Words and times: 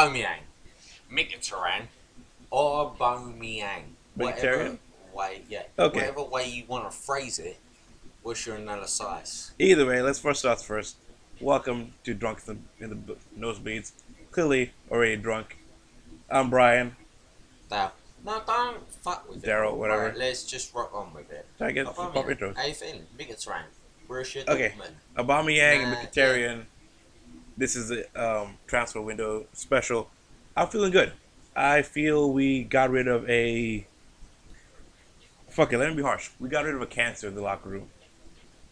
Aubameyang, 0.00 0.40
Mkhitaryan, 1.12 1.82
or 2.50 2.90
Aubameyang. 2.90 3.82
Whatever 4.14 4.78
way, 5.12 5.42
yeah. 5.46 5.64
Okay. 5.78 5.98
Whatever 5.98 6.22
way 6.24 6.48
you 6.48 6.64
want 6.66 6.90
to 6.90 6.96
phrase 6.96 7.38
it, 7.38 7.58
what's 8.22 8.46
your 8.46 8.56
analysis? 8.56 9.52
Either 9.58 9.84
way, 9.84 10.00
let's 10.00 10.18
first 10.18 10.40
start 10.40 10.62
first. 10.62 10.96
Welcome 11.38 11.92
to 12.04 12.14
Drunk 12.14 12.38
in 12.48 12.62
the, 12.78 12.84
in 12.84 13.04
the 13.06 13.16
Nosebleeds. 13.38 13.92
Clearly 14.30 14.72
already 14.90 15.16
drunk. 15.16 15.58
I'm 16.30 16.48
Brian. 16.48 16.96
Now, 17.70 17.92
no, 18.24 18.40
don't 18.46 18.90
fuck 18.90 19.28
with 19.28 19.44
it. 19.44 19.50
Daryl, 19.50 19.76
whatever. 19.76 20.04
Right, 20.06 20.16
let's 20.16 20.44
just 20.44 20.74
rock 20.74 20.94
on 20.94 21.12
with 21.12 21.30
it. 21.30 21.44
Try 21.58 21.66
to 21.66 21.72
get 21.74 21.84
pop 21.94 22.14
intros. 22.14 22.56
how 22.56 22.64
you 22.64 22.72
feeling? 22.72 23.06
Mkhitaryan, 23.18 23.64
Borussia 24.08 24.48
Okay. 24.48 24.72
Dortmund. 24.78 25.26
Aubameyang 25.26 25.82
and 25.82 25.92
Nah, 25.92 25.96
Mkhitaryan. 25.98 26.64
This 27.56 27.76
is 27.76 27.90
a 27.90 28.04
um, 28.20 28.56
transfer 28.66 29.00
window 29.00 29.46
special. 29.52 30.08
I'm 30.56 30.68
feeling 30.68 30.92
good. 30.92 31.12
I 31.54 31.82
feel 31.82 32.32
we 32.32 32.64
got 32.64 32.90
rid 32.90 33.08
of 33.08 33.28
a. 33.28 33.86
Fuck 35.48 35.72
it, 35.72 35.78
let 35.78 35.90
me 35.90 35.96
be 35.96 36.02
harsh. 36.02 36.30
We 36.38 36.48
got 36.48 36.64
rid 36.64 36.74
of 36.74 36.80
a 36.82 36.86
cancer 36.86 37.26
in 37.28 37.34
the 37.34 37.42
locker 37.42 37.68
room. 37.68 37.88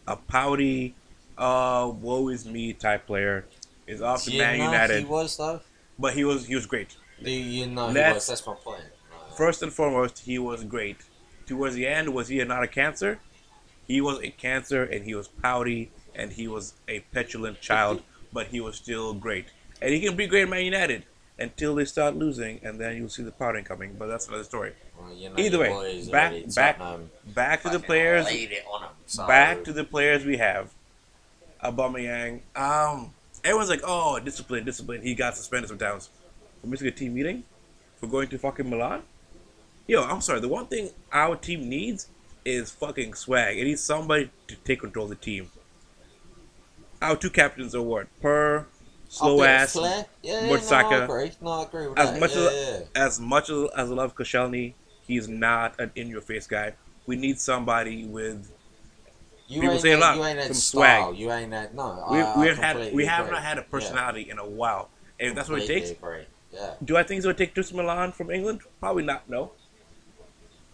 A 0.07 0.15
pouty, 0.15 0.95
uh, 1.37 1.91
woe 2.01 2.29
is 2.29 2.45
me 2.45 2.73
type 2.73 3.05
player 3.05 3.45
is 3.85 4.01
off 4.01 4.23
to 4.23 4.31
you 4.31 4.39
Man 4.39 4.59
United, 4.59 4.99
he 4.99 5.05
was 5.05 5.35
though? 5.37 5.61
but 5.97 6.13
he 6.13 6.23
was 6.23 6.45
he 6.47 6.55
was 6.55 6.65
great. 6.65 6.95
Do 7.21 7.29
you 7.31 7.67
know 7.67 7.87
he 7.89 7.95
Let's- 7.95 8.15
was? 8.15 8.27
That's 8.27 8.47
my 8.47 8.53
point. 8.53 8.81
Right. 9.11 9.37
First 9.37 9.61
and 9.61 9.73
foremost, 9.73 10.19
he 10.19 10.39
was 10.39 10.63
great. 10.63 10.97
Towards 11.45 11.75
the 11.75 11.85
end, 11.87 12.13
was 12.13 12.27
he 12.29 12.43
not 12.43 12.63
a 12.63 12.67
cancer? 12.67 13.19
He 13.87 13.99
was 14.01 14.19
a 14.21 14.29
cancer, 14.29 14.83
and 14.83 15.03
he 15.03 15.15
was 15.15 15.27
pouty, 15.27 15.91
and 16.15 16.31
he 16.31 16.47
was 16.47 16.73
a 16.87 16.99
petulant 17.11 17.59
child, 17.59 18.03
but 18.33 18.47
he 18.47 18.59
was 18.59 18.75
still 18.75 19.13
great. 19.13 19.45
And 19.81 19.93
he 19.93 19.99
can 20.01 20.15
be 20.15 20.27
great 20.27 20.43
at 20.43 20.49
Man 20.49 20.65
United 20.65 21.03
until 21.37 21.75
they 21.75 21.85
start 21.85 22.15
losing, 22.15 22.59
and 22.63 22.79
then 22.79 22.97
you'll 22.97 23.09
see 23.09 23.23
the 23.23 23.31
pouting 23.31 23.63
coming. 23.63 23.95
But 23.97 24.07
that's 24.07 24.27
another 24.27 24.43
story. 24.43 24.73
Well, 24.99 25.13
you 25.13 25.29
know, 25.29 25.35
Either 25.37 25.59
way, 25.59 26.05
back- 26.11 26.33
back- 26.55 26.79
Back 27.33 27.63
to 27.63 27.69
the 27.69 27.79
players. 27.79 28.25
laid 28.25 28.51
it 28.51 28.65
on 28.69 28.83
'em, 28.83 28.89
so- 29.05 29.25
Back 29.27 29.63
to 29.63 29.71
the 29.73 29.83
players 29.85 30.25
we 30.25 30.37
have. 30.37 30.71
Aubameyang. 31.63 32.41
Um, 32.55 33.13
everyone's 33.43 33.69
like, 33.69 33.81
"Oh, 33.83 34.19
discipline, 34.19 34.65
discipline." 34.65 35.01
He 35.01 35.15
got 35.15 35.35
suspended 35.37 35.69
sometimes 35.69 36.09
for 36.61 36.67
missing 36.67 36.87
a 36.87 36.91
team 36.91 37.13
meeting, 37.13 37.43
for 37.99 38.07
going 38.07 38.27
to 38.29 38.37
fucking 38.37 38.69
Milan. 38.69 39.03
Yo, 39.87 40.03
I'm 40.03 40.21
sorry. 40.21 40.39
The 40.39 40.47
one 40.47 40.67
thing 40.67 40.91
our 41.11 41.35
team 41.35 41.67
needs 41.69 42.07
is 42.45 42.71
fucking 42.71 43.13
swag. 43.15 43.57
It 43.57 43.63
needs 43.65 43.83
somebody 43.83 44.29
to 44.47 44.55
take 44.57 44.79
control 44.81 45.05
of 45.05 45.09
the 45.09 45.15
team. 45.15 45.51
Our 47.01 47.15
two 47.15 47.29
captains 47.29 47.73
are 47.75 47.81
what? 47.81 48.07
Per 48.21 48.65
slow 49.07 49.43
ass. 49.43 49.75
Yeah, 50.21 50.47
But 50.49 50.63
no, 50.69 50.77
I 50.77 51.03
agree. 51.03 51.31
No, 51.41 51.51
I 51.51 51.63
agree 51.63 51.87
As 51.97 52.11
that. 52.11 52.19
much 52.19 52.35
yeah, 52.35 52.41
as 52.41 52.79
yeah. 52.95 53.01
as 53.03 53.19
much 53.19 53.49
as, 53.49 53.69
as 53.75 53.91
I 53.91 53.93
love 53.93 54.15
Koscielny, 54.15 54.73
he's 55.07 55.27
not 55.27 55.79
an 55.79 55.91
in-your-face 55.95 56.47
guy. 56.47 56.75
We 57.05 57.15
need 57.15 57.39
somebody 57.39 58.05
with 58.05 58.51
You 59.47 59.61
people 59.61 59.73
ain't 59.73 59.81
say 59.81 59.91
a 59.93 59.97
lot, 59.97 60.15
You 60.17 60.25
ain't 60.25 60.37
had 60.39 60.47
some 60.47 60.53
style. 60.55 61.07
swag. 61.07 61.19
You 61.19 61.31
ain't 61.31 61.53
had 61.53 61.73
no. 61.73 62.05
we, 62.11 62.19
I, 62.19 62.39
we 62.39 62.49
I 62.49 62.53
had 62.53 62.93
we 62.93 63.05
have 63.05 63.29
not 63.31 63.41
had 63.41 63.57
a 63.57 63.61
Yeah, 63.61 63.67
personality 63.71 64.29
in 64.29 64.37
a 64.37 64.47
while. 64.47 64.89
And 65.19 65.35
that's 65.37 65.49
what 65.49 65.61
it 65.61 65.67
takes, 65.67 65.91
Agree. 65.91 66.25
Yeah. 66.51 66.73
do 66.83 66.97
I 66.97 67.03
think 67.03 67.17
it's 67.17 67.25
going 67.25 67.35
to 67.35 67.45
take 67.45 67.55
just 67.55 67.73
Milan 67.73 68.11
from 68.11 68.31
England? 68.31 68.61
Probably 68.79 69.03
not. 69.03 69.29
No, 69.29 69.51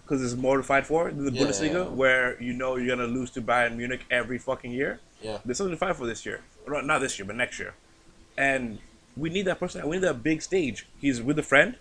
because 0.04 0.24
it's 0.24 0.40
more 0.40 0.58
to 0.58 0.64
fight 0.64 0.86
for 0.86 1.12
the 1.12 1.32
Yeah. 1.32 1.42
Bundesliga, 1.44 1.92
where 1.92 2.42
you 2.42 2.54
know 2.54 2.76
you're 2.76 2.96
going 2.96 3.08
to 3.08 3.14
lose 3.14 3.32
to 3.32 3.42
Bayern 3.42 3.76
Munich 3.78 4.06
every 4.12 4.38
fucking 4.38 4.72
year. 4.72 5.00
Yeah. 5.22 5.40
There's 5.46 5.58
something 5.58 5.74
to 5.74 5.78
fight 5.78 5.96
for 5.96 6.06
this 6.06 6.26
year. 6.26 6.42
Not- 6.68 7.00
this 7.00 7.18
year, 7.20 7.26
but 7.26 7.36
next 7.36 7.60
year. 7.60 7.74
And 8.38 8.80
we 9.16 9.30
need 9.30 9.44
that 9.44 9.60
person. 9.60 9.88
We 9.88 9.98
need 9.98 10.04
that 10.04 10.22
big 10.24 10.42
stage. 10.42 10.86
He's 11.00 11.22
with 11.22 11.40
a 11.40 11.44
friend. 11.44 11.76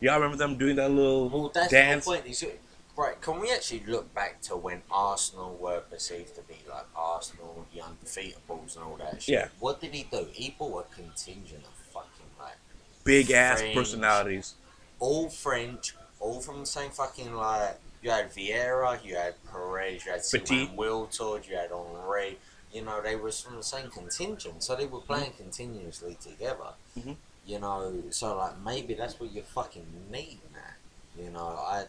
Y'all 0.00 0.14
remember 0.16 0.36
them 0.36 0.56
doing 0.56 0.76
that 0.76 0.90
little 0.90 1.28
Well, 1.28 1.48
that's 1.54 1.70
dance? 1.70 2.06
right? 2.06 3.20
Can 3.20 3.38
we 3.40 3.50
actually 3.52 3.82
look 3.86 4.12
back 4.14 4.40
to 4.42 4.56
when 4.56 4.82
Arsenal 4.90 5.56
were 5.60 5.80
perceived 5.80 6.34
to 6.36 6.42
be 6.42 6.56
like 6.68 6.84
Arsenal, 6.96 7.66
the 7.74 7.80
undefeatables, 7.80 8.76
and 8.76 8.84
all 8.84 8.96
that 8.96 9.22
shit? 9.22 9.32
Yeah. 9.34 9.48
What 9.58 9.80
did 9.80 9.94
he 9.94 10.04
do? 10.10 10.26
He 10.32 10.54
bought 10.58 10.88
a 10.90 10.94
contingent 10.94 11.64
of 11.64 11.72
fucking 11.92 12.10
like 12.38 12.56
Big 13.04 13.30
ass 13.30 13.60
French. 13.60 13.74
personalities. 13.76 14.54
all 14.98 15.28
French, 15.30 15.94
all 16.18 16.40
from 16.40 16.60
the 16.60 16.66
same 16.66 16.90
fucking 16.90 17.34
like. 17.34 17.78
You 18.02 18.10
had 18.10 18.32
Vieira, 18.32 19.02
you 19.04 19.14
had 19.16 19.34
Pires, 19.44 20.04
you 20.06 20.12
had 20.12 20.22
Petit. 20.30 20.70
Wiltord, 20.76 21.46
you 21.48 21.56
had 21.56 21.70
Henry. 21.70 22.38
You 22.72 22.82
know, 22.82 23.00
they 23.02 23.16
was 23.16 23.40
from 23.40 23.56
the 23.56 23.62
same 23.62 23.90
contingent, 23.90 24.62
so 24.62 24.76
they 24.76 24.86
were 24.86 25.00
playing 25.00 25.32
continuously 25.36 26.16
together. 26.20 26.74
Mhm. 26.98 27.16
You 27.44 27.58
know, 27.58 28.02
so 28.10 28.36
like 28.36 28.58
maybe 28.60 28.94
that's 28.94 29.18
what 29.18 29.32
you 29.32 29.42
fucking 29.42 29.86
need 30.10 30.40
now. 30.52 30.74
You 31.22 31.30
know, 31.30 31.46
I. 31.48 31.86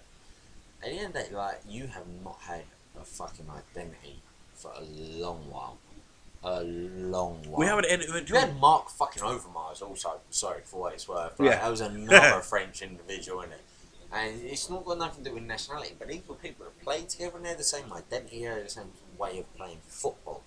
At 0.83 0.89
the 0.89 0.97
end 0.97 1.07
of 1.07 1.13
the 1.13 1.29
day, 1.29 1.35
like 1.35 1.61
you 1.67 1.85
have 1.87 2.07
not 2.23 2.39
had 2.41 2.63
a 2.99 3.05
fucking 3.05 3.45
identity 3.49 4.23
for 4.55 4.71
a 4.75 4.81
long 4.81 5.47
while, 5.51 5.77
a 6.43 6.63
long 6.63 7.43
while. 7.47 7.59
We 7.59 7.67
have 7.67 7.77
an 7.77 8.25
You 8.27 8.35
had 8.35 8.57
Mark 8.59 8.89
fucking 8.89 9.21
Overmars 9.21 9.83
also. 9.83 10.19
Sorry 10.31 10.61
for 10.65 10.81
what 10.81 10.93
it's 10.93 11.07
worth. 11.07 11.39
Like, 11.39 11.51
Yeah. 11.51 11.59
that 11.61 11.69
was 11.69 11.81
another 11.81 12.41
French 12.53 12.81
individual 12.81 13.41
in 13.41 13.51
it. 13.51 13.61
And 14.11 14.41
it's 14.41 14.69
not 14.71 14.83
got 14.83 14.97
nothing 14.97 15.23
to 15.23 15.29
do 15.29 15.35
with 15.35 15.43
nationality, 15.43 15.95
but 15.97 16.07
these 16.07 16.27
were 16.27 16.35
people 16.35 16.65
that 16.65 16.83
played 16.83 17.07
together 17.07 17.37
and 17.37 17.45
they 17.45 17.49
had 17.49 17.59
the 17.59 17.63
same 17.63 17.93
identity, 17.93 18.39
they 18.39 18.45
had 18.45 18.65
the 18.65 18.69
same 18.69 18.91
way 19.19 19.37
of 19.39 19.55
playing 19.55 19.77
football. 19.87 20.41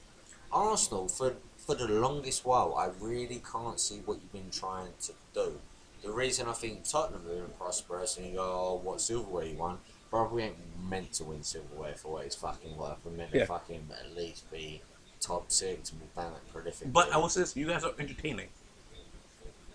Arsenal, 0.55 1.09
for 1.09 1.35
for 1.57 1.75
the 1.75 1.87
longest 1.89 2.45
while, 2.45 2.75
I 2.75 2.91
really 3.01 3.43
can't 3.53 3.81
see 3.81 4.01
what 4.05 4.19
you've 4.21 4.33
been 4.33 4.51
trying 4.51 4.93
to 5.03 5.13
do. 5.33 5.59
The 6.03 6.11
reason 6.11 6.47
I 6.47 6.53
think 6.53 6.85
Tottenham 6.87 7.23
have 7.23 7.31
been 7.31 7.57
prosperous 7.59 8.19
and 8.19 8.27
you 8.27 8.35
go, 8.35 8.43
oh, 8.43 8.81
what 8.83 9.01
silverware 9.01 9.47
you 9.47 9.57
won? 9.57 9.79
Probably 10.11 10.43
ain't 10.45 10.57
meant 10.89 11.15
to 11.15 11.25
win 11.25 11.43
silverware 11.43 11.95
for 11.95 12.13
what 12.13 12.27
it's 12.27 12.37
fucking 12.37 12.77
worth. 12.77 12.99
We're 13.05 13.13
meant 13.13 13.31
Yeah. 13.33 13.41
to 13.41 13.47
fucking 13.47 13.89
at 13.99 14.15
least 14.15 14.51
be 14.53 14.83
top 15.21 15.51
six 15.51 15.91
and 15.91 16.01
we've 16.03 16.15
done 16.15 16.35
it 16.35 16.53
prolifically. 16.55 16.93
But 16.93 17.11
I 17.11 17.17
will 17.17 17.31
say 17.31 17.41
this: 17.41 17.57
you 17.57 17.67
guys 17.67 17.83
are 17.83 17.93
entertaining. 17.99 18.49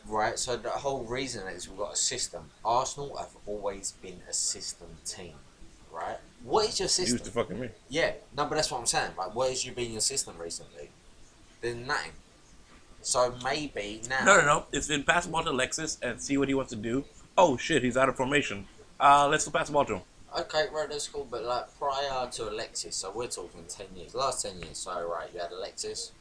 Right, 0.07 0.39
so 0.39 0.56
the 0.57 0.69
whole 0.69 1.03
reason 1.03 1.47
is 1.47 1.68
we've 1.68 1.78
got 1.78 1.94
a 1.94 1.97
system. 1.97 2.51
Arsenal 2.63 3.16
have 3.18 3.31
always 3.47 3.91
been 3.94 4.22
a 4.29 4.34
system 4.34 4.88
team, 5.06 5.35
right? 5.91 6.18
What 6.49 6.67
is 6.67 6.79
your 6.79 6.89
system? 6.89 7.13
Used 7.13 7.25
to 7.25 7.31
fucking 7.31 7.59
me. 7.59 7.69
Yeah, 7.89 8.13
no, 8.35 8.45
but 8.45 8.55
that's 8.55 8.71
what 8.71 8.79
I'm 8.79 8.85
saying. 8.85 9.11
Like, 9.17 9.35
what 9.35 9.49
has 9.49 9.65
you 9.65 9.71
been 9.71 9.91
your 9.91 10.01
system 10.01 10.35
recently? 10.37 10.89
Then 11.61 11.85
nothing. 11.85 12.13
So 13.01 13.33
maybe 13.43 14.01
now. 14.09 14.25
No, 14.25 14.37
no, 14.39 14.45
no. 14.45 14.65
It's 14.71 14.88
been 14.88 15.03
pass 15.03 15.25
the 15.25 15.31
ball 15.31 15.43
to 15.43 15.51
Alexis 15.51 15.97
and 16.01 16.21
see 16.21 16.38
what 16.38 16.47
he 16.47 16.53
wants 16.53 16.71
to 16.71 16.75
do. 16.75 17.05
Oh 17.38 17.55
shit, 17.55 17.83
he's 17.83 17.95
out 17.97 18.09
of 18.09 18.15
formation. 18.15 18.65
Uh, 18.99 19.27
let's 19.29 19.45
go 19.45 19.51
pass 19.51 19.67
the 19.67 19.73
ball 19.73 19.85
to 19.85 19.95
him. 19.95 20.01
Okay, 20.38 20.65
right, 20.73 20.89
that's 20.89 21.07
cool. 21.07 21.27
But 21.29 21.43
like 21.43 21.65
prior 21.77 22.29
to 22.29 22.49
Alexis, 22.49 22.95
so 22.95 23.11
we're 23.11 23.27
talking 23.27 23.63
ten 23.67 23.88
years, 23.95 24.13
last 24.15 24.43
ten 24.43 24.59
years. 24.59 24.77
So 24.79 24.91
right, 25.07 25.29
you 25.33 25.39
had 25.39 25.51
Alexis. 25.51 26.11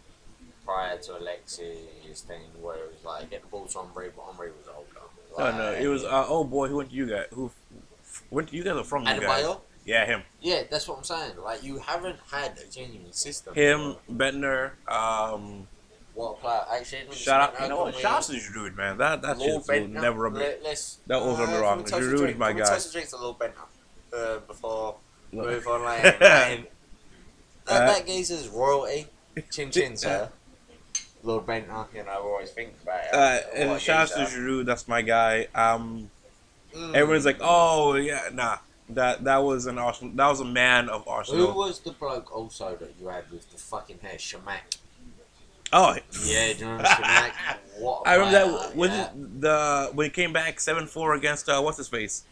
Prior 0.65 0.99
to 0.99 1.19
Alexis, 1.19 2.21
thing 2.21 2.43
where 2.61 2.77
it 2.77 2.93
was 2.93 3.05
like 3.05 3.31
get 3.31 3.41
the 3.41 3.49
ball 3.49 3.67
to 3.67 3.79
Henry, 3.79 4.11
but 4.15 4.25
Henry 4.31 4.51
was 4.51 4.69
older. 4.69 5.53
No, 5.53 5.57
no, 5.59 5.73
it 5.73 5.87
was 5.89 6.05
uh, 6.05 6.27
oh 6.29 6.45
boy, 6.45 6.69
who 6.69 6.77
went 6.77 6.91
to 6.91 6.97
you 6.97 7.07
guys? 7.07 7.27
Who 7.33 7.47
f- 7.47 8.23
went 8.31 8.49
to 8.49 8.57
you 8.57 8.63
guys 8.65 8.77
or 8.77 8.85
from 8.85 9.03
you 9.03 9.21
guys? 9.21 9.45
Adebayor? 9.45 9.61
Yeah, 9.89 10.05
him, 10.05 10.23
Yeah, 10.43 10.65
that's 10.71 10.87
what 10.87 10.99
I'm 10.99 11.05
saying. 11.05 11.33
Like 11.43 11.63
you 11.63 11.79
haven't 11.79 12.19
had 12.31 12.59
a 12.59 12.71
genuine 12.71 13.13
system. 13.15 13.55
him, 13.55 13.97
Bendtner. 14.11 14.73
Um, 14.87 15.67
What 16.13 16.41
player? 16.41 16.61
Actually, 16.71 17.15
shout 17.15 17.41
out, 17.55 17.63
you 17.63 17.69
know 17.71 17.85
what? 17.85 17.95
Shout 17.95 18.17
out 18.19 18.23
to 18.25 18.33
Giroud, 18.35 18.77
man. 18.77 18.99
That 18.99 19.23
that 19.23 19.41
shit 19.41 19.67
will 19.67 19.89
never 19.89 20.21
rub. 20.25 20.35
Let, 20.35 20.63
That 21.07 21.21
will 21.23 21.37
uh, 21.37 21.61
wrong. 21.61 21.85
toast 21.85 21.93
the 21.95 22.01
Giroud 22.01 22.31
is 22.33 22.37
my 22.37 22.53
guy. 22.53 22.65
toast 22.65 22.87
the 22.89 22.93
drinks 22.93 23.13
a 23.15 23.17
little 23.17 23.35
Bendtner 23.35 23.67
uh, 24.13 24.39
before 24.41 24.97
we 25.33 25.39
Look. 25.39 25.49
move 25.51 25.67
on. 25.69 25.83
Like, 25.85 26.03
that, 26.19 26.59
Uh, 27.67 27.79
that 27.87 28.07
geezer's 28.07 28.49
royalty. 28.49 29.07
Chin 29.51 29.71
chin, 29.71 29.97
sir. 30.05 30.29
Lord 31.23 31.47
Bendtner, 31.47 31.87
you 31.95 32.05
know, 32.05 32.11
I 32.11 32.15
always 32.17 32.51
think 32.51 32.75
about 32.83 33.01
it. 33.05 33.15
Uh, 33.15 33.41
and 33.73 33.81
shout 33.81 34.13
out 34.13 34.29
to. 34.29 34.37
Giroud. 34.37 34.67
That's 34.67 34.87
my 34.87 35.01
guy. 35.01 35.49
Um, 35.55 36.11
Mm. 36.75 36.95
everyone's 36.95 37.25
like, 37.25 37.39
oh 37.41 37.95
yeah, 37.95 38.29
nah. 38.35 38.59
That 38.91 39.25
that 39.25 39.39
was 39.39 39.67
an 39.67 39.79
Arsenal. 39.79 40.15
That 40.15 40.29
was 40.29 40.41
a 40.41 40.45
man 40.45 40.89
of 40.89 41.07
Arsenal. 41.07 41.53
Who 41.53 41.59
was 41.59 41.81
the 41.81 41.93
bloke 41.93 42.35
also 42.35 42.77
that 42.77 42.95
you 43.01 43.09
had 43.09 43.31
with 43.31 43.51
the 43.51 43.59
fucking 43.59 43.99
hair? 44.01 44.17
Chamakh. 44.17 44.79
Oh 45.73 45.97
Yeah, 46.25 46.53
do 46.55 46.59
you 46.59 46.67
remember 46.67 46.85
Chamakh? 46.85 47.33
What 47.79 48.09
I 48.09 48.15
remember 48.15 48.59
that 48.59 48.75
when 48.77 48.91
yeah. 48.91 49.05
it 49.07 49.41
the 49.41 49.91
when 49.95 50.07
he 50.07 50.11
came 50.11 50.33
back 50.33 50.59
seven 50.59 50.87
four 50.87 51.15
against 51.15 51.49
uh, 51.49 51.61
what's 51.61 51.77
his 51.77 51.87
face? 51.87 52.25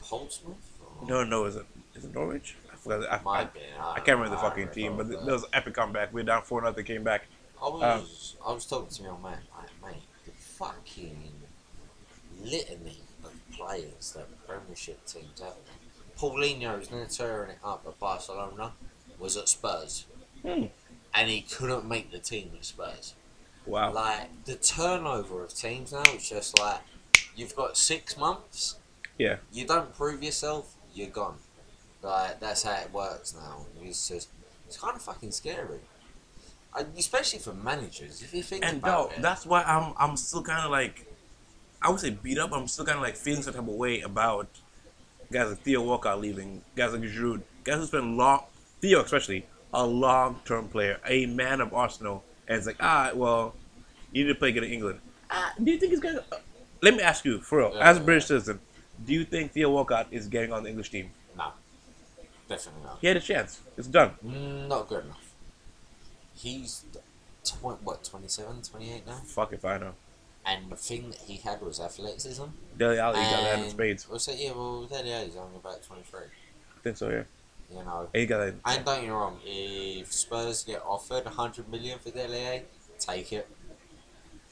Portsmouth? 0.00 0.54
Or- 1.00 1.08
No, 1.08 1.24
no, 1.24 1.46
is 1.46 1.56
it 1.56 1.66
is 1.96 2.04
it 2.04 2.14
Norwich? 2.14 2.54
I 2.72 2.76
forgot. 2.76 3.10
I, 3.10 3.28
I, 3.28 3.44
be. 3.44 3.60
I 3.80 3.96
don't 3.96 4.04
can't 4.04 4.18
remember 4.18 4.36
the 4.36 4.42
fucking 4.42 4.68
I 4.68 4.72
team, 4.72 4.96
but 4.96 5.08
there 5.08 5.34
was 5.34 5.42
an 5.42 5.50
epic 5.52 5.74
comeback. 5.74 6.12
We 6.12 6.20
were 6.20 6.26
down 6.26 6.42
four 6.42 6.62
nothing, 6.62 6.84
came 6.84 7.02
back. 7.02 7.26
I 7.60 7.68
was 7.68 8.36
I 8.46 8.52
was 8.52 8.66
talking 8.66 8.88
to 8.88 9.02
my 9.02 9.08
old 9.08 9.22
man, 9.22 9.38
like, 9.56 9.94
mate, 9.94 10.02
the 10.24 10.32
fucking 10.32 11.32
litany 12.44 12.98
of 13.24 13.32
players 13.52 14.12
that 14.12 14.28
Premiership 14.46 15.04
teams 15.06 15.40
have. 15.40 15.54
Paulinho 16.18 16.78
was 16.78 16.90
now 16.90 17.04
tearing 17.10 17.50
it 17.50 17.58
up 17.64 17.84
at 17.86 17.98
Barcelona, 17.98 18.72
was 19.18 19.36
at 19.36 19.48
Spurs, 19.48 20.06
Hmm. 20.42 20.66
and 21.14 21.28
he 21.30 21.42
couldn't 21.42 21.84
make 21.86 22.10
the 22.10 22.18
team 22.18 22.52
at 22.58 22.64
Spurs. 22.64 23.14
Wow. 23.66 23.92
Like 23.92 24.44
the 24.44 24.54
turnover 24.56 25.42
of 25.44 25.52
teams 25.54 25.92
now, 25.92 26.02
it's 26.06 26.28
just 26.28 26.58
like 26.58 26.80
you've 27.34 27.54
got 27.56 27.76
six 27.76 28.16
months. 28.16 28.76
Yeah. 29.18 29.36
You 29.52 29.66
don't 29.66 29.94
prove 29.94 30.22
yourself, 30.22 30.74
you're 30.94 31.08
gone. 31.10 31.38
Like 32.02 32.38
that's 32.40 32.62
how 32.62 32.76
it 32.76 32.92
works 32.92 33.34
now. 33.34 33.66
It's 33.82 34.08
just 34.08 34.28
it's 34.66 34.76
kind 34.78 34.94
of 34.96 35.02
fucking 35.02 35.32
scary, 35.32 35.80
especially 36.96 37.38
for 37.40 37.52
managers. 37.54 38.22
If 38.22 38.32
you 38.34 38.42
think 38.42 38.64
And 38.64 38.78
about 38.78 39.10
no, 39.10 39.16
it, 39.16 39.22
that's 39.22 39.44
why 39.46 39.62
I'm 39.62 39.92
I'm 39.98 40.16
still 40.16 40.42
kind 40.42 40.64
of 40.64 40.70
like, 40.70 41.06
I 41.86 41.90
would 41.90 42.00
say 42.00 42.10
beat 42.10 42.36
up. 42.38 42.52
I'm 42.52 42.66
still 42.66 42.84
kind 42.84 42.96
of 42.96 43.02
like 43.04 43.14
feeling 43.16 43.42
some 43.42 43.54
type 43.54 43.62
of 43.62 43.68
way 43.68 44.00
about 44.00 44.48
guys 45.30 45.50
like 45.50 45.60
Theo 45.60 45.82
Walcott 45.82 46.20
leaving, 46.20 46.62
guys 46.74 46.92
like 46.92 47.02
Giroud, 47.02 47.42
guys 47.62 47.76
who 47.76 47.86
spend 47.86 48.16
long, 48.16 48.42
Theo 48.80 49.02
especially, 49.02 49.46
a 49.72 49.86
long 49.86 50.40
term 50.44 50.66
player, 50.66 50.98
a 51.06 51.26
man 51.26 51.60
of 51.60 51.72
Arsenal, 51.72 52.24
and 52.48 52.58
it's 52.58 52.66
like 52.66 52.76
ah 52.80 53.12
well, 53.14 53.54
you 54.10 54.24
need 54.24 54.32
to 54.32 54.38
play 54.38 54.50
good 54.50 54.64
in 54.64 54.72
England. 54.72 54.98
Ah, 55.30 55.52
do 55.62 55.70
you 55.70 55.78
think 55.78 55.90
he's 55.92 56.00
gonna? 56.00 56.24
Uh, 56.32 56.38
let 56.82 56.94
me 56.94 57.02
ask 57.02 57.24
you 57.24 57.38
for 57.40 57.58
real, 57.58 57.72
Yeah, 57.74 57.88
as 57.88 57.96
a 57.96 58.00
yeah. 58.00 58.04
British 58.06 58.26
citizen, 58.26 58.58
do 59.04 59.12
you 59.12 59.24
think 59.24 59.52
Theo 59.52 59.70
Walcott 59.70 60.08
is 60.10 60.26
getting 60.26 60.52
on 60.52 60.64
the 60.64 60.68
English 60.70 60.90
team? 60.90 61.10
no, 61.38 61.52
definitely 62.48 62.82
not. 62.82 62.98
He 63.00 63.06
had 63.06 63.16
a 63.16 63.20
chance. 63.20 63.60
It's 63.76 63.86
done. 63.86 64.10
Mm, 64.26 64.66
Not 64.68 64.88
good 64.88 65.04
enough. 65.04 65.22
He's 66.34 66.84
tw- 67.44 67.62
what 67.82 68.02
27, 68.04 68.62
28 68.62 69.06
now, 69.06 69.12
Fuck 69.24 69.52
if 69.52 69.64
I 69.64 69.78
know. 69.78 69.94
And 70.46 70.70
the 70.70 70.76
thing 70.76 71.10
that 71.10 71.18
he 71.20 71.36
had 71.36 71.60
was 71.60 71.80
athleticism. 71.80 72.44
Dele 72.78 72.98
Alli 72.98 73.20
got 73.20 73.42
that 73.42 73.58
in 73.64 73.70
spades. 73.70 74.08
Well, 74.08 74.18
so 74.18 74.32
yeah, 74.32 74.52
well, 74.52 74.84
Dele 74.84 75.12
Alli's 75.12 75.36
only 75.36 75.56
about 75.56 75.82
twenty 75.82 76.02
three. 76.04 76.20
I 76.20 76.80
think 76.82 76.96
so. 76.96 77.08
Yeah. 77.10 77.22
You 77.68 77.84
know, 77.84 78.08
And 78.14 78.20
he 78.20 78.26
got 78.26 78.38
that. 78.38 78.54
and 78.64 78.84
don't 78.84 78.94
get 79.00 79.04
me 79.04 79.10
wrong, 79.10 79.38
if 79.44 80.12
Spurs 80.12 80.62
get 80.62 80.82
offered 80.86 81.26
hundred 81.26 81.68
million 81.68 81.98
for 81.98 82.10
Dele 82.10 82.46
Alli, 82.46 82.62
take 83.00 83.32
it. 83.32 83.48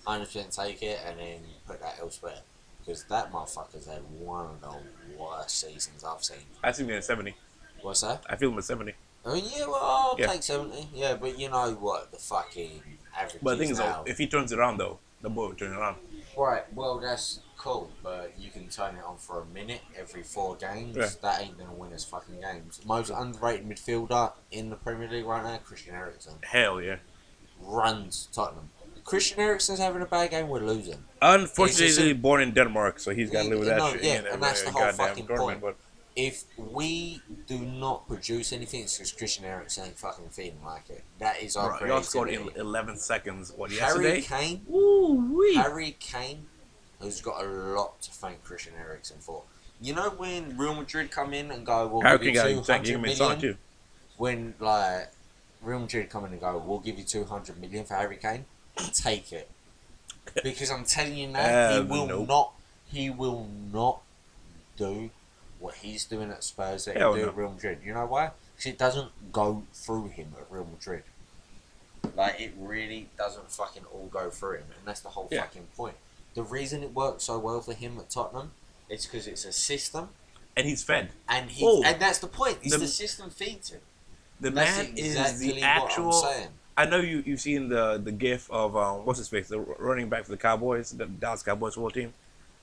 Hundred 0.05 0.27
percent 0.27 0.51
take 0.53 0.83
it, 0.83 0.99
and 1.07 1.19
then 1.19 1.41
put 1.67 1.81
that 1.81 1.99
elsewhere. 2.01 2.41
Because 2.81 3.05
that 3.05 3.33
motherfucker's 3.33 3.87
had 3.87 4.03
one 4.19 4.47
of 4.47 4.61
the 4.61 5.19
worst 5.19 5.59
seasons 5.61 6.05
I've 6.05 6.23
seen. 6.23 6.37
I 6.63 6.73
see 6.73 6.83
him 6.85 6.91
at 6.91 7.05
seventy. 7.05 7.35
What's 7.81 8.03
that? 8.03 8.23
I 8.29 8.37
feel 8.37 8.51
him 8.51 8.59
at 8.59 8.65
seventy. 8.65 8.93
I 9.25 9.33
mean, 9.33 9.45
yeah, 9.57 9.65
well, 9.67 9.81
I'll 9.83 10.17
Yeah. 10.19 10.27
take 10.27 10.43
seventy. 10.43 10.89
Yeah, 10.93 11.15
but 11.15 11.39
you 11.39 11.49
know 11.49 11.71
what? 11.73 12.11
The 12.11 12.19
fucking 12.19 12.83
average. 13.17 13.43
But 13.43 13.53
the 13.53 13.57
thing 13.65 13.71
is, 13.71 13.79
now. 13.79 14.03
though, 14.05 14.11
if 14.11 14.19
he 14.19 14.27
turns 14.27 14.53
it 14.53 14.59
around, 14.59 14.77
though, 14.79 14.99
the 15.25 15.31
boy 15.31 15.49
will 15.49 15.55
turn 15.55 15.73
it 15.73 15.77
around. 15.77 15.97
Right, 16.37 16.63
well, 16.75 16.99
that's 17.01 17.41
cool, 17.57 17.91
but 18.03 18.33
you 18.39 18.51
can 18.51 18.69
turn 18.69 18.97
it 18.97 19.05
on 19.05 19.17
for 19.17 19.41
a 19.43 19.47
minute 19.47 19.81
every 19.99 20.23
four 20.23 20.55
games. 20.57 20.97
Yeah. 20.97 21.09
That 21.23 21.43
ain't 21.43 21.59
gonna 21.59 21.73
win 21.73 21.93
us 21.93 22.05
fucking 22.05 22.41
games. 22.41 22.81
Most 22.87 23.11
underrated 23.11 23.69
midfielder 23.69 24.33
in 24.53 24.71
the 24.71 24.77
Premier 24.77 25.09
League 25.09 25.25
right 25.25 25.43
now, 25.43 25.57
Christian 25.59 25.95
Eriksen, 25.95 26.35
Hell 26.43 26.81
yeah. 26.81 26.97
runs 27.61 28.29
Tottenham. 28.33 28.71
Christian 29.05 29.39
Eriksen's 29.41 29.79
having 29.79 30.03
a 30.03 30.07
bad 30.07 30.31
game, 30.31 30.49
we're 30.49 30.61
losing. 30.61 31.05
Unfortunately, 31.21 32.11
a- 32.11 32.15
born 32.15 32.43
in 32.43 32.53
Denmark, 32.53 32.99
so 32.99 33.15
he's 33.15 33.31
got 33.31 33.43
to 33.45 33.49
live 33.51 33.59
with 33.61 33.69
that 33.69 33.79
No, 33.79 33.93
shit. 33.93 34.03
yeah, 34.03 34.19
in 34.21 34.27
and 34.27 34.43
that's 34.43 34.63
the 34.63 34.71
whole 34.71 34.93
fucking 34.93 35.27
point. 35.27 35.63
If 36.17 36.45
we 36.57 37.21
do 37.49 37.59
not 37.59 38.07
produce 38.07 38.53
anything, 38.53 38.83
it's 38.83 38.97
because 38.97 39.11
Christian 39.13 39.45
Eriksen 39.45 39.87
ain't 39.87 39.99
fucking 39.99 40.29
feeling 40.31 40.61
like 40.65 40.89
it. 40.89 41.03
That 41.19 41.43
is 41.43 41.57
our 41.57 41.71
But 41.73 41.81
bro, 41.81 41.89
y'all 41.89 42.03
scored 42.03 42.29
in 42.29 42.51
11 42.55 42.99
seconds. 42.99 43.53
What 43.57 43.71
Harry 43.73 44.05
yesterday? 44.05 44.21
Kane, 44.23 44.63
Woo 44.69 45.15
wee. 45.37 45.55
Harry 45.57 45.97
Kane 45.99 46.47
has 47.01 47.21
got 47.21 47.45
a 47.45 47.49
lot 47.49 48.01
to 48.03 48.13
thank 48.13 48.45
Christian 48.45 48.75
Eriksen 48.79 49.17
for. 49.19 49.43
You 49.81 49.95
know 49.95 50.11
when 50.11 50.57
Real 50.57 50.75
Madrid 50.77 51.11
come 51.11 51.35
in 51.35 51.51
and 51.51 51.67
go, 51.67 51.89
"We'll 51.89 52.03
Harry 52.03 52.19
give 52.19 52.35
you 52.37 52.41
Kane 52.41 52.51
two 52.51 52.57
got 52.59 52.67
thank 52.67 52.87
you. 52.87 52.93
hundred 52.95 53.01
He 53.09 53.11
made 53.13 53.17
Son 53.17 53.29
million," 53.41 53.59
when 54.17 54.55
like 54.61 55.11
Real 55.63 55.81
Madrid 55.81 56.11
come 56.11 56.25
in 56.27 56.33
and 56.33 56.41
go, 56.41 56.63
"We'll 56.65 56.79
give 56.79 56.97
you 56.97 57.05
two 57.05 57.25
hundred 57.25 57.61
million 57.61 57.85
for 57.85 57.95
Harry 57.95 58.17
Kane," 58.17 58.45
take 58.93 59.33
it 59.33 59.51
because 60.45 60.71
I'm 60.71 60.85
telling 60.85 61.17
you 61.17 61.27
now, 61.27 61.73
he 61.73 61.79
Uh, 61.81 61.83
will 61.83 62.07
nope. 62.07 62.29
not. 62.29 62.53
He 62.87 63.11
will 63.11 63.49
not 63.73 64.01
do 64.77 65.11
what 65.65 65.77
he's 65.77 66.05
doing 66.05 66.31
at 66.31 66.45
Spurs 66.45 66.85
that 66.85 66.97
Hell 66.99 67.15
he'll 67.15 67.23
do 67.23 67.27
no. 67.27 67.29
at 67.33 67.37
Real 67.39 67.51
Madrid. 67.53 67.79
You 67.83 67.95
know 67.95 68.05
why? 68.05 68.31
Because 68.55 68.71
it 68.73 68.79
doesn't 68.79 69.11
go 69.33 69.63
through 69.73 70.09
him 70.09 70.35
at 70.39 70.47
Real 70.51 70.67
Madrid. 70.71 71.03
Like 72.15 72.39
it 72.39 72.53
really 72.59 73.09
doesn't 73.17 73.51
fucking 73.51 73.85
all 73.93 74.09
go 74.13 74.29
through 74.29 74.57
him, 74.59 74.65
and 74.79 74.87
that's 74.87 75.01
the 75.01 75.09
whole 75.09 75.27
Yeah. 75.31 75.41
fucking 75.41 75.69
point. 75.75 75.97
The 76.35 76.43
reason 76.43 76.83
it 76.83 76.93
works 76.93 77.25
so 77.25 77.39
well 77.39 77.63
for 77.63 77.73
him 77.73 77.99
at 77.99 78.11
Tottenham 78.11 78.53
is 78.91 79.07
because 79.07 79.27
it's 79.27 79.47
a 79.47 79.53
system, 79.53 80.11
And 80.55 80.67
he's 80.67 80.83
fed. 80.83 81.11
and 81.29 81.51
he 81.51 81.65
Oh. 81.67 81.83
and 81.83 81.99
that's 82.01 82.19
the 82.19 82.27
point. 82.27 82.59
Is 82.63 82.73
The- 82.73 82.79
the, 82.79 82.89
system 82.89 83.31
feeds 83.31 83.71
him. 83.71 83.81
The 84.41 84.51
That's 84.51 84.77
man 84.77 84.87
exactly 84.99 85.47
is 85.49 85.55
the 85.55 85.63
actual. 85.63 86.13
I 86.77 86.85
know 86.85 86.99
you 86.99 87.23
you've 87.25 87.41
seen 87.41 87.69
the 87.71 87.97
the 87.99 88.13
gif 88.13 88.51
of 88.51 88.77
um 88.77 89.07
what's 89.07 89.19
his 89.21 89.29
face 89.29 89.49
the 89.49 89.61
running 89.61 90.09
back 90.11 90.25
for 90.25 90.33
the 90.33 90.37
Cowboys 90.37 90.91
the 90.91 91.07
Dallas 91.07 91.43
Cowboys 91.43 91.75
football 91.75 91.91
team, 91.91 92.13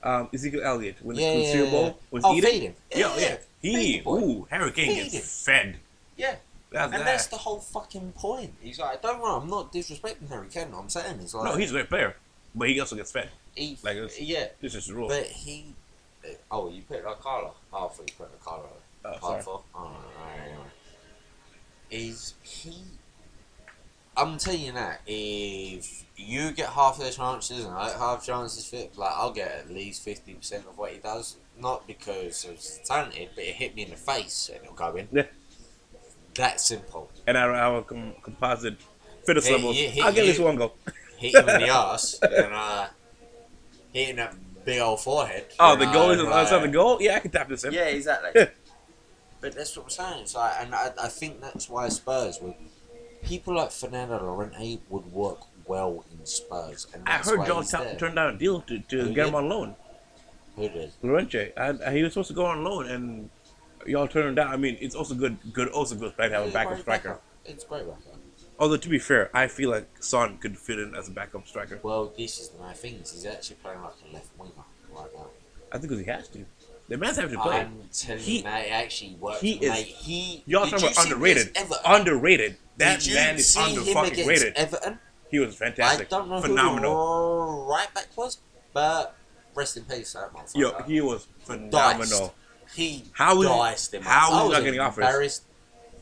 um 0.02 0.28
Ezekiel 0.34 0.62
Elliott 0.64 0.96
when 1.02 1.16
Yeah, 1.16 1.34
the 1.34 1.52
Super 1.52 1.70
Bowl 1.70 1.84
yeah. 1.86 1.92
was 2.10 2.24
Oh, 2.24 2.34
eating. 2.34 2.74
Yeah, 2.94 3.16
yeah, 3.18 3.36
he 3.60 4.02
ooh 4.06 4.46
Harry 4.50 4.70
Kane 4.72 4.94
gets 5.10 5.44
fed. 5.44 5.76
Yeah. 6.16 6.36
That's 6.70 6.92
And 6.92 7.00
that. 7.02 7.04
that's 7.04 7.26
the 7.26 7.36
whole 7.36 7.58
fucking 7.60 8.12
point. 8.12 8.54
He's 8.62 8.78
like, 8.78 9.02
don't 9.02 9.20
worry, 9.20 9.34
I'm 9.42 9.48
not 9.50 9.72
disrespecting 9.72 10.28
Harry 10.30 10.48
Kane. 10.48 10.68
I'm 10.74 10.88
saying 10.88 11.18
is 11.20 11.34
like, 11.34 11.44
no, 11.44 11.56
he's 11.56 11.70
a 11.70 11.74
great 11.74 11.88
player, 11.90 12.16
but 12.54 12.68
he 12.70 12.80
also 12.80 12.96
gets 12.96 13.12
fed. 13.12 13.28
he, 13.54 13.76
like 13.84 13.96
it's- 13.96 14.18
yeah, 14.20 14.46
This 14.60 14.74
is 14.74 14.86
the 14.86 14.94
rule. 14.94 15.08
but 15.08 15.26
he. 15.26 15.74
Oh, 16.50 16.70
you 16.70 16.80
put 16.82 17.04
like 17.04 17.20
Carlo. 17.20 17.52
Oh, 17.72 17.86
I 17.86 17.88
thought 17.88 18.08
you 18.08 18.14
put 18.16 18.30
like 18.30 18.42
Carlo. 18.44 18.68
Oh, 19.04 19.10
Half 19.10 19.20
sorry. 19.20 19.42
Oh, 19.46 19.62
alright, 19.74 20.40
anyway. 20.46 20.64
Is 21.90 22.34
he? 22.42 22.74
I'm 24.16 24.36
telling 24.38 24.60
you 24.60 24.72
that 24.72 25.00
if 25.06 26.04
you 26.16 26.52
get 26.52 26.68
half 26.68 26.98
their 26.98 27.10
chances 27.10 27.64
and 27.64 27.74
I 27.74 27.88
get 27.88 27.98
half 27.98 28.24
chances 28.24 28.66
fit, 28.66 28.96
like 28.98 29.12
I'll 29.14 29.32
get 29.32 29.50
at 29.52 29.70
least 29.70 30.02
fifty 30.04 30.34
percent 30.34 30.66
of 30.66 30.76
what 30.76 30.92
he 30.92 30.98
does. 30.98 31.36
Not 31.58 31.86
because 31.86 32.42
he's 32.42 32.80
talented, 32.84 33.30
but 33.34 33.44
it 33.44 33.54
hit 33.54 33.74
me 33.74 33.82
in 33.84 33.90
the 33.90 33.96
face 33.96 34.50
and 34.52 34.62
it'll 34.64 34.74
go 34.74 34.94
in. 34.96 35.08
Yeah. 35.12 35.24
That 36.34 36.60
simple. 36.60 37.10
and 37.26 37.36
our, 37.36 37.52
our 37.54 37.82
com- 37.82 38.14
composite 38.22 38.76
fitness 39.26 39.46
Hey, 39.46 39.54
levels, 39.56 39.76
yeah, 39.78 40.04
I'll 40.06 40.12
give 40.12 40.24
yeah. 40.24 40.32
this 40.32 40.38
one 40.40 40.56
go. 40.56 40.72
Hit 41.18 41.34
him 41.34 41.48
in 41.48 41.60
the 41.60 41.68
ass 41.72 42.18
and 42.22 42.52
uh, 42.54 42.86
hitting 43.92 44.16
that 44.16 44.34
big 44.64 44.80
old 44.80 45.00
forehead. 45.00 45.44
Oh, 45.60 45.76
the 45.76 45.84
know, 45.86 45.92
goal 45.92 46.10
is 46.10 46.18
on 46.20 46.24
the 46.24 46.30
like- 46.30 46.40
other 46.40 46.48
side 46.48 46.56
of 46.56 46.62
the 46.62 46.68
goal. 46.68 46.98
Yeah, 47.02 47.16
I 47.16 47.18
can 47.20 47.30
tap 47.30 47.48
this 47.48 47.64
in. 47.64 47.72
Yeah, 47.74 47.84
exactly. 47.84 48.30
but 49.42 49.54
that's 49.54 49.76
what 49.76 49.84
I'm 49.84 49.90
saying. 49.90 50.22
It's 50.22 50.34
like, 50.34 50.52
and 50.58 50.74
I, 50.74 50.90
I 51.00 51.08
think 51.08 51.40
that's 51.42 51.68
why 51.68 51.88
Spurs 51.90 52.40
would. 52.40 52.54
People 53.22 53.54
like 53.54 53.70
Fernando 53.70 54.18
Llorente 54.22 54.80
would 54.88 55.06
work 55.12 55.40
well 55.66 56.04
in 56.12 56.26
Spurs, 56.26 56.86
and 56.92 57.02
I 57.08 57.18
heard 57.18 57.46
y'all 57.46 57.62
t- 57.62 57.96
turned 57.98 58.16
down 58.16 58.34
a 58.34 58.38
deal 58.38 58.60
to, 58.62 58.78
to 58.80 59.04
Who 59.04 59.14
get 59.14 59.28
him 59.28 59.34
on 59.34 59.48
loan. 59.48 59.76
Who 60.56 60.68
did? 60.68 60.92
Llorente, 61.02 61.52
I- 61.56 61.92
he 61.92 62.02
was 62.02 62.12
supposed 62.12 62.28
to 62.28 62.34
go 62.34 62.46
on 62.46 62.64
loan, 62.64 62.88
and 62.90 63.30
y'all 63.86 64.08
turned 64.08 64.28
him 64.28 64.34
down. 64.34 64.48
I 64.52 64.56
mean, 64.56 64.76
it's 64.80 64.94
also 64.94 65.14
good, 65.14 65.36
good, 65.52 65.68
also 65.68 65.94
good 65.94 66.16
to 66.16 66.22
have 66.28 66.48
a 66.48 66.50
backup 66.50 66.80
striker. 66.80 67.08
backup. 67.10 67.22
It's 67.44 67.64
great 67.64 67.86
backup. 67.86 68.16
Although 68.58 68.76
to 68.76 68.88
be 68.88 68.98
fair, 68.98 69.30
I 69.34 69.46
feel 69.48 69.70
like 69.70 69.88
Son 70.02 70.38
could 70.38 70.58
fit 70.58 70.78
in 70.78 70.94
as 70.94 71.08
a 71.08 71.10
backup 71.10 71.46
striker. 71.48 71.80
Well, 71.82 72.12
this 72.16 72.38
is 72.38 72.50
my 72.60 72.72
thing. 72.74 72.98
He's 72.98 73.24
actually 73.26 73.56
playing 73.56 73.82
like 73.82 73.94
a 74.08 74.14
left 74.14 74.28
winger 74.38 74.52
right 74.94 75.08
now. 75.14 75.26
I 75.72 75.78
think 75.78 75.88
because 75.90 76.04
he 76.04 76.10
has 76.10 76.28
to. 76.28 76.44
The 76.92 76.98
man's 76.98 77.16
having 77.16 77.34
to 77.36 77.42
play. 77.42 77.60
I'm 77.60 77.88
telling 77.90 78.22
He- 78.22 78.40
you, 78.40 78.44
it 78.46 78.70
actually 78.70 79.14
works. 79.14 79.40
he 79.40 79.52
is- 79.52 79.70
mate. 79.70 79.86
He 79.86 80.42
Y'all 80.44 80.66
talking 80.66 80.90
about 80.90 81.04
underrated. 81.06 81.56
Underrated. 81.86 82.56
That 82.76 83.00
Did 83.00 83.14
man 83.14 83.36
is 83.36 83.56
under 83.56 83.80
fucking 83.80 84.26
rated. 84.26 84.52
Everton. 84.56 84.98
He 85.30 85.38
was 85.38 85.54
fantastic. 85.56 86.08
I 86.08 86.10
don't 86.18 86.28
know 86.28 86.42
Phenomenal. 86.42 86.90
who 86.92 87.56
the 87.62 87.62
right 87.72 87.94
back 87.94 88.08
was, 88.14 88.36
but 88.74 89.16
rest 89.54 89.78
in 89.78 89.84
peace, 89.84 90.12
that 90.12 90.34
motherfucker. 90.34 90.54
Yo, 90.54 90.82
he 90.82 91.00
was 91.00 91.26
phenomenal. 91.44 92.34
He 92.74 93.04
How 93.14 93.40
is- 93.40 93.48
diced 93.48 93.94
him. 93.94 94.02
how 94.02 94.30
I 94.30 94.42
was 94.44 94.52
not 94.52 94.64
getting 94.64 94.80
offers? 94.80 94.98
embarrassed 95.06 95.42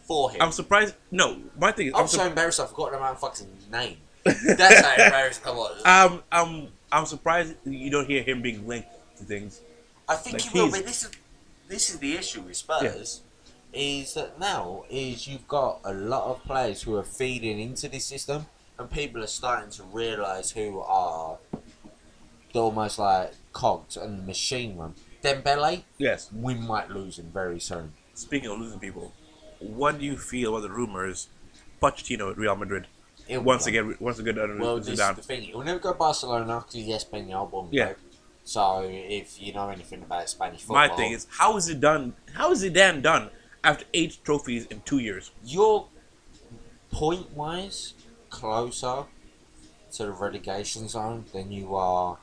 for 0.09 0.33
him. 0.33 0.43
I'm 0.43 0.51
surprised. 0.51 0.97
No, 1.13 1.41
my 1.57 1.71
thing 1.71 1.87
is, 1.87 1.95
I'm 1.95 2.01
I'm, 2.01 2.09
so 2.09 2.17
sur- 2.19 2.27
embarrassed 2.27 2.59
I 2.59 2.67
forgot 2.67 2.91
the 2.91 2.99
man's 2.99 3.21
fucking 3.21 3.47
name. 3.71 3.97
That's 4.25 4.81
how 4.85 5.05
embarrassed 5.05 5.47
I 5.47 5.51
was. 5.53 5.83
um, 5.85 6.23
I'm, 6.33 6.69
I'm 6.91 7.07
surprised 7.07 7.55
you 7.65 7.91
don't 7.91 8.07
hear 8.09 8.25
him 8.25 8.43
being 8.43 8.67
linked 8.67 8.89
to 9.19 9.25
things. 9.25 9.61
I 10.11 10.17
think 10.17 10.35
like, 10.35 10.43
he 10.43 10.59
will, 10.59 10.71
but 10.71 10.85
this 10.85 11.05
is 11.05 11.11
this 11.69 11.89
is 11.89 11.99
the 12.01 12.17
issue 12.17 12.41
with 12.43 12.57
Spurs. 12.57 13.23
Is 13.73 14.15
that 14.15 14.41
now 14.41 14.85
is 14.91 15.29
you've 15.29 15.47
got 15.47 15.81
a 15.85 15.95
lot 15.95 16.25
of 16.25 16.43
players 16.43 16.83
who 16.83 16.97
are 16.97 17.05
feeding 17.05 17.61
into 17.61 17.89
this 17.89 18.07
system, 18.07 18.47
and 18.77 18.91
people 18.91 19.23
are 19.23 19.29
starting 19.29 19.71
to 19.71 19.85
realise 19.85 20.51
who 20.51 20.81
are 20.81 21.39
almost 22.53 22.99
like 22.99 23.35
cogs 23.53 23.97
and 23.97 24.19
the 24.19 24.23
machine 24.25 24.77
run. 24.77 24.95
Dembele, 25.23 25.85
Yes. 25.99 26.29
we 26.33 26.55
might 26.55 26.91
lose 26.91 27.19
him 27.21 27.31
very 27.33 27.61
soon. 27.61 27.93
Speaking 28.15 28.51
of 28.51 28.59
losing 28.59 28.81
people, 28.81 29.13
what 29.61 30.01
do 30.01 30.05
you 30.05 30.17
feel 30.19 30.57
about 30.57 30.63
the 30.63 30.75
rumors? 30.75 31.29
Pochettino 31.81 32.33
at 32.33 32.37
Real 32.37 32.57
Madrid 32.57 32.89
He'll 33.31 33.43
once 33.43 33.67
again, 33.67 33.97
once 34.01 34.19
again 34.19 34.39
under 34.39 34.59
Well, 34.59 34.79
this 34.79 34.89
is 34.89 34.99
the 34.99 35.15
thing. 35.23 35.43
He'll 35.43 35.63
never 35.63 35.79
go 35.79 35.95
Barcelona 35.95 36.59
because 36.59 36.75
he's 36.75 36.89
Espanol. 36.93 37.69
Yeah. 37.71 37.93
So 38.51 38.83
if 38.91 39.41
you 39.41 39.53
know 39.53 39.69
anything 39.69 40.03
about 40.03 40.29
Spanish 40.29 40.63
football, 40.63 40.89
My 40.89 40.89
thing 40.89 41.13
is, 41.13 41.29
how 41.39 41.57
is 41.57 41.69
it 41.69 41.79
done? 41.81 42.15
How 42.35 42.51
is 42.51 42.65
Zidane 42.65 43.01
done 43.01 43.31
after 43.63 43.85
eight 43.95 44.19
trophies 44.25 44.67
in 44.67 44.81
two 44.81 44.99
years? 44.99 45.31
you're 45.45 45.87
point 46.91 47.31
wise 47.31 47.95
closer 48.29 49.05
to 49.93 50.03
the 50.07 50.11
relegation 50.11 50.89
zone 50.89 51.27
than 51.33 51.53
you 51.53 51.77
are 51.77 52.19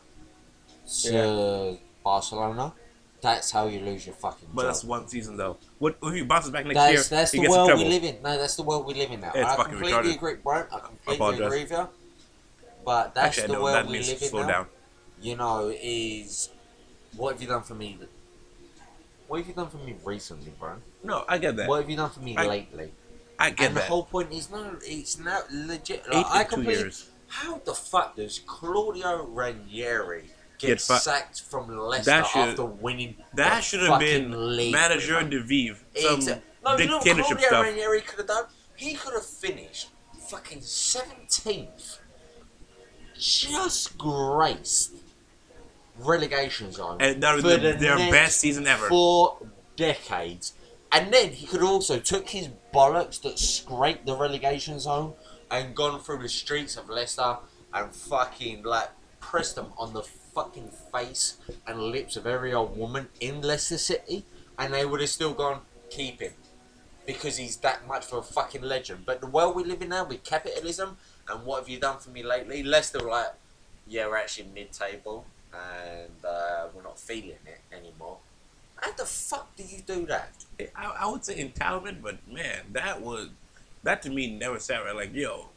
to 1.04 1.78
Barcelona, 2.04 2.74
that's 3.22 3.52
how 3.52 3.68
you 3.68 3.80
lose 3.80 4.06
your 4.06 4.16
fucking 4.16 4.50
But 4.54 4.64
job. 4.64 4.68
that's 4.68 4.84
one 4.84 5.08
season 5.08 5.38
though. 5.38 5.56
What 5.80 5.96
if 6.04 6.14
he 6.14 6.24
bounces 6.24 6.52
back 6.52 6.66
next 6.66 6.76
That's, 6.76 6.92
year? 7.10 7.20
that's 7.20 7.32
the 7.32 7.48
world 7.48 7.72
we 7.80 7.86
live 7.86 8.04
in. 8.04 8.22
No, 8.22 8.38
that's 8.38 8.58
the 8.58 8.64
world 8.64 8.86
we 8.86 8.96
live 8.96 9.12
in 9.12 9.22
now. 9.22 9.32
It's 9.34 9.48
I 9.50 9.56
fucking 9.56 9.72
completely 9.76 10.12
retarded. 10.12 10.16
agree, 10.16 10.36
Brent. 10.44 10.68
I 10.74 10.80
completely 10.80 11.16
Apologize. 11.16 11.46
agree 11.48 11.62
with 11.64 11.72
you. 11.72 11.88
But 12.84 13.16
that's 13.16 13.38
Actually, 13.38 13.56
the 13.56 13.62
world 13.64 13.76
that 13.78 13.88
we 13.88 14.00
live 14.00 14.22
in 14.22 14.30
slow 14.30 14.42
now. 14.42 14.48
down. 14.50 14.66
You 15.22 15.36
know, 15.36 15.74
is 15.82 16.50
what 17.16 17.34
have 17.34 17.42
you 17.42 17.48
done 17.48 17.64
for 17.64 17.74
me? 17.76 17.98
What 19.28 19.40
have 19.40 19.48
you 19.48 19.54
done 19.54 19.70
for 19.70 19.78
me 19.78 19.96
recently, 20.06 20.52
bro? 20.60 20.76
No, 21.04 21.26
I 21.28 21.38
get 21.38 21.56
that. 21.58 21.68
What 21.68 21.82
have 21.82 21.90
you 21.90 21.98
done 21.98 22.10
for 22.10 22.20
me 22.22 22.38
I 22.38 22.46
lately? 22.48 22.92
I 23.40 23.50
get 23.52 23.68
and 23.68 23.78
the 23.78 23.82
whole 23.82 24.04
point 24.04 24.32
is 24.32 24.50
no, 24.50 24.76
it's 24.82 25.20
not 25.20 25.52
legit. 25.52 26.04
Eight 26.12 26.26
I 26.28 26.44
two 26.44 26.62
years. 26.64 27.10
How 27.28 27.58
the 27.66 27.74
fuck 27.74 28.16
does 28.16 28.40
Claudio 28.46 29.26
Ranieri 29.26 30.24
get, 30.58 30.68
Get 30.68 30.82
fu- 30.82 30.96
sacked 30.96 31.42
from 31.42 31.68
Leicester 31.78 32.06
That 32.12 32.28
should- 32.28 32.40
after 32.50 32.66
winning? 32.66 33.16
That 33.34 33.64
should 33.64 33.82
have 33.82 34.00
been 34.00 34.56
league, 34.56 34.72
manager 34.72 35.22
de 35.24 35.42
Vive. 35.44 35.84
Some 35.96 36.20
Exa- 36.22 36.42
no, 36.64 36.78
you 36.78 36.88
know 36.88 36.98
what 36.98 37.04
Claudio 37.06 37.38
stuff. 37.38 37.64
Ranieri 37.66 38.02
could 38.02 38.20
have 38.20 38.28
done? 38.28 38.46
He 38.76 38.94
could 38.96 39.14
have 39.14 39.26
finished 39.26 39.90
fucking 40.30 40.62
seventeenth, 40.62 42.00
just 43.18 43.98
graced 43.98 44.94
relegation 46.00 46.72
zone 46.72 46.98
And 47.00 47.22
that 47.24 47.36
was 47.36 47.44
for 47.44 47.52
the, 47.52 47.74
the 47.74 47.74
their 47.74 47.98
best 48.12 48.40
season 48.40 48.68
ever. 48.68 48.88
four 48.88 49.38
decades. 49.76 50.54
And 50.92 51.14
then 51.14 51.32
he 51.32 51.46
could 51.46 51.62
also 51.62 52.00
took 52.00 52.30
his 52.30 52.50
bollocks 52.74 53.22
that 53.24 53.40
scraped 53.40 54.06
the 54.06 54.16
relegation 54.16 54.80
zone 54.80 55.14
and 55.52 55.76
gone 55.76 56.00
through 56.00 56.20
the 56.20 56.30
streets 56.30 56.78
of 56.78 56.90
Leicester 56.90 57.38
and 57.74 57.94
fucking 57.94 58.64
like 58.64 58.90
pressed 59.20 59.56
them 59.56 59.68
on 59.78 59.94
the 59.94 60.04
fucking 60.04 60.72
face 60.94 61.38
and 61.66 61.80
lips 61.80 62.16
of 62.16 62.28
every 62.28 62.54
old 62.54 62.78
woman 62.78 63.08
in 63.20 63.42
Leicester 63.42 63.78
City, 63.78 64.26
and 64.58 64.74
they 64.74 64.86
would 64.86 65.02
have 65.02 65.10
still 65.10 65.34
gone 65.34 65.62
keep 65.90 66.22
him 66.22 66.34
because 67.06 67.38
he's 67.38 67.58
that 67.58 67.88
much 67.88 68.06
of 68.12 68.14
a 68.14 68.22
fucking 68.22 68.62
legend. 68.62 69.06
But 69.06 69.22
the 69.22 69.28
world 69.28 69.56
we 69.56 69.64
live 69.64 69.82
in 69.82 69.90
now 69.90 70.06
with 70.06 70.24
capitalism 70.24 70.98
and 71.28 71.46
what 71.46 71.60
have 71.60 71.70
you 71.70 71.80
done 71.80 71.98
for 72.00 72.10
me 72.10 72.24
lately? 72.24 72.64
Leicester 72.64 73.04
were 73.04 73.12
like, 73.12 73.34
yeah, 73.88 74.08
we're 74.08 74.18
actually 74.18 74.50
mid-table 74.54 75.26
and 75.58 76.12
uh, 76.26 76.68
we're 76.74 76.84
not 76.84 77.00
feeling 77.00 77.32
it 77.46 77.62
anymore. 77.72 78.18
How 78.76 78.92
the 78.92 79.06
fuck 79.06 79.56
do 79.56 79.64
you 79.64 79.82
do 79.86 80.06
that? 80.06 80.32
I, 80.76 80.86
I 81.00 81.08
would 81.10 81.26
say 81.26 81.44
entitlement, 81.44 82.02
but 82.02 82.16
man, 82.32 82.62
that 82.74 83.02
was 83.02 83.30
that 83.84 84.02
to 84.04 84.10
me 84.10 84.38
never 84.38 84.60
sat 84.60 84.84
right. 84.86 84.96
Like, 84.96 85.14
yo, 85.14 85.50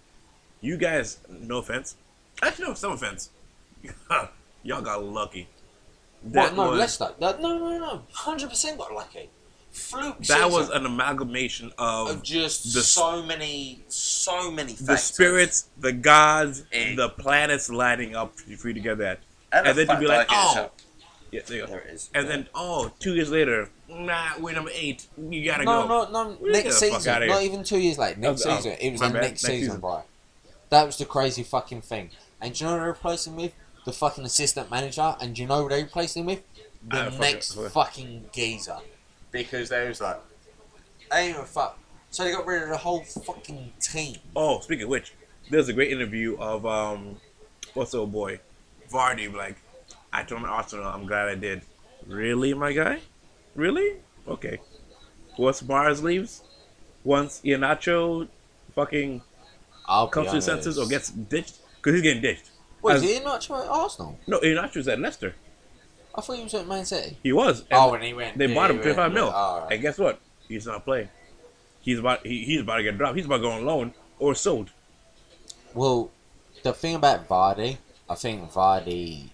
you 0.60 0.76
guys, 0.76 1.18
no 1.28 1.58
offense, 1.58 1.96
actually, 2.42 2.66
no, 2.66 2.74
some 2.74 2.92
offense, 2.92 3.30
y'all 4.62 4.82
got 4.82 5.04
lucky. 5.04 5.48
What? 6.22 6.54
No, 6.54 6.70
was, 6.70 6.78
Leicester. 6.78 7.10
No, 7.20 7.36
no, 7.38 7.58
no, 7.58 7.78
no. 7.78 8.02
Hundred 8.12 8.50
percent 8.50 8.78
got 8.78 8.92
lucky. 8.94 9.28
Fluke. 9.72 10.18
That 10.18 10.26
season 10.26 10.52
was 10.52 10.68
an 10.70 10.84
amalgamation 10.84 11.72
of 11.78 12.10
of 12.10 12.22
just 12.22 12.74
the- 12.74 12.82
so 12.82 13.22
many, 13.22 13.82
so 13.88 14.50
many 14.50 14.72
the 14.74 14.96
spirits, 14.96 15.68
the 15.78 15.92
gods, 15.92 16.64
Eh. 16.72 16.94
the 16.96 17.08
planets 17.08 17.70
lining 17.70 18.16
up 18.16 18.36
for 18.38 18.68
you 18.68 18.74
to 18.74 18.80
get 18.80 18.98
that. 18.98 19.20
And, 19.52 19.66
and 19.66 19.78
then 19.78 19.88
you'd 19.88 20.00
be 20.00 20.06
like, 20.06 20.26
oh. 20.30 20.70
Yeah, 21.32 21.42
there 21.46 21.56
you 21.58 21.62
go. 21.66 21.70
there 21.70 21.80
it 21.80 21.94
is. 21.94 22.10
And 22.12 22.28
then, 22.28 22.48
oh, 22.56 22.90
two 22.98 23.14
years 23.14 23.30
later, 23.30 23.70
nah, 23.88 24.30
we're 24.40 24.52
number 24.52 24.72
eight. 24.74 25.06
You 25.16 25.44
gotta 25.44 25.62
no, 25.64 25.86
go. 25.86 26.08
no, 26.10 26.24
no. 26.24 26.52
Get 26.52 26.64
Next 26.64 26.78
season, 26.78 27.12
not 27.12 27.22
here. 27.22 27.38
even 27.40 27.62
two 27.62 27.78
years 27.78 27.98
late. 27.98 28.18
Next 28.18 28.44
Oh, 28.44 28.50
oh, 28.50 28.56
season, 28.56 28.72
it 28.80 28.90
was 28.90 29.00
my 29.00 29.08
the 29.08 29.14
next, 29.14 29.24
Next 29.28 29.40
season, 29.42 29.60
season. 29.66 29.80
bro. 29.80 30.02
That 30.70 30.86
was 30.86 30.98
the 30.98 31.04
crazy 31.04 31.44
fucking 31.44 31.82
thing. 31.82 32.10
And 32.40 32.52
do 32.52 32.64
you 32.64 32.70
know 32.70 32.76
who 32.78 32.82
they 32.82 32.88
replaced 32.88 33.26
him 33.28 33.36
with? 33.36 33.52
The 33.86 33.92
fucking 33.92 34.24
assistant 34.24 34.70
manager. 34.72 35.14
And 35.20 35.34
do 35.36 35.42
you 35.42 35.46
know 35.48 35.62
who 35.62 35.68
they 35.68 35.82
replaced 35.84 36.16
him 36.16 36.26
with? 36.26 36.42
The 36.88 36.96
fuck 37.10 37.20
next 37.20 37.56
it. 37.56 37.70
fucking 37.70 38.24
geezer. 38.32 38.78
Because 39.30 39.68
they 39.68 39.86
was 39.86 40.00
like, 40.00 40.18
I 41.12 41.20
ain't 41.20 41.34
even 41.34 41.44
fuck. 41.44 41.78
So 42.10 42.24
they 42.24 42.32
got 42.32 42.44
rid 42.46 42.62
of 42.64 42.70
the 42.70 42.76
whole 42.76 43.04
fucking 43.04 43.72
team. 43.80 44.16
Oh, 44.34 44.58
speaking 44.60 44.84
of 44.84 44.90
which, 44.90 45.12
there's 45.48 45.68
a 45.68 45.72
great 45.72 45.92
interview 45.92 46.36
of 46.40 46.66
um, 46.66 47.16
what's 47.74 47.92
the 47.92 47.98
old 47.98 48.10
boy, 48.12 48.40
Vardy. 48.90 49.32
Like, 49.32 49.56
I 50.12 50.22
told 50.22 50.42
my 50.42 50.48
Arsenal, 50.48 50.86
I'm 50.86 51.06
glad 51.06 51.28
I 51.28 51.34
did. 51.34 51.62
Really, 52.06 52.54
my 52.54 52.72
guy? 52.72 53.00
Really? 53.54 53.96
Okay. 54.26 54.58
Once 55.38 55.62
Mahrez 55.62 56.02
leaves, 56.02 56.42
once 57.04 57.40
Iheanacho 57.44 58.28
fucking 58.74 59.22
I'll 59.86 60.08
comes 60.08 60.28
to 60.28 60.36
his 60.36 60.44
senses 60.44 60.78
or 60.78 60.86
gets 60.86 61.10
ditched, 61.10 61.58
because 61.76 61.94
he's 61.94 62.02
getting 62.02 62.22
ditched. 62.22 62.50
Wait, 62.82 62.94
as- 62.94 63.02
is 63.02 63.22
not 63.22 63.44
at 63.44 63.68
Arsenal? 63.68 64.18
No, 64.26 64.40
Iheanacho's 64.40 64.88
at 64.88 64.98
Leicester. 64.98 65.34
I 66.14 66.20
thought 66.20 66.36
he 66.36 66.42
was 66.42 66.54
at 66.54 66.66
Man 66.66 66.84
City. 66.84 67.16
He 67.22 67.32
was. 67.32 67.64
Oh, 67.70 67.94
and 67.94 68.02
he 68.02 68.12
went. 68.12 68.36
they 68.36 68.46
yeah, 68.46 68.54
bought 68.54 68.70
him 68.70 68.76
went, 68.76 68.94
25 68.94 69.12
mil. 69.12 69.30
right. 69.30 69.68
And 69.70 69.80
guess 69.80 69.98
what? 69.98 70.20
He's 70.48 70.66
not 70.66 70.84
playing. 70.84 71.08
He's 71.80 71.98
about 71.98 72.26
he, 72.26 72.44
he's 72.44 72.60
about 72.60 72.76
to 72.78 72.82
get 72.82 72.98
dropped. 72.98 73.16
He's 73.16 73.26
about 73.26 73.36
to 73.36 73.42
go 73.42 73.50
on 73.52 73.64
loan 73.64 73.94
or 74.18 74.34
sold. 74.34 74.70
Well, 75.72 76.10
the 76.62 76.72
thing 76.72 76.96
about 76.96 77.28
Vardy, 77.28 77.78
I 78.10 78.14
think 78.16 78.50
Vardy. 78.52 79.30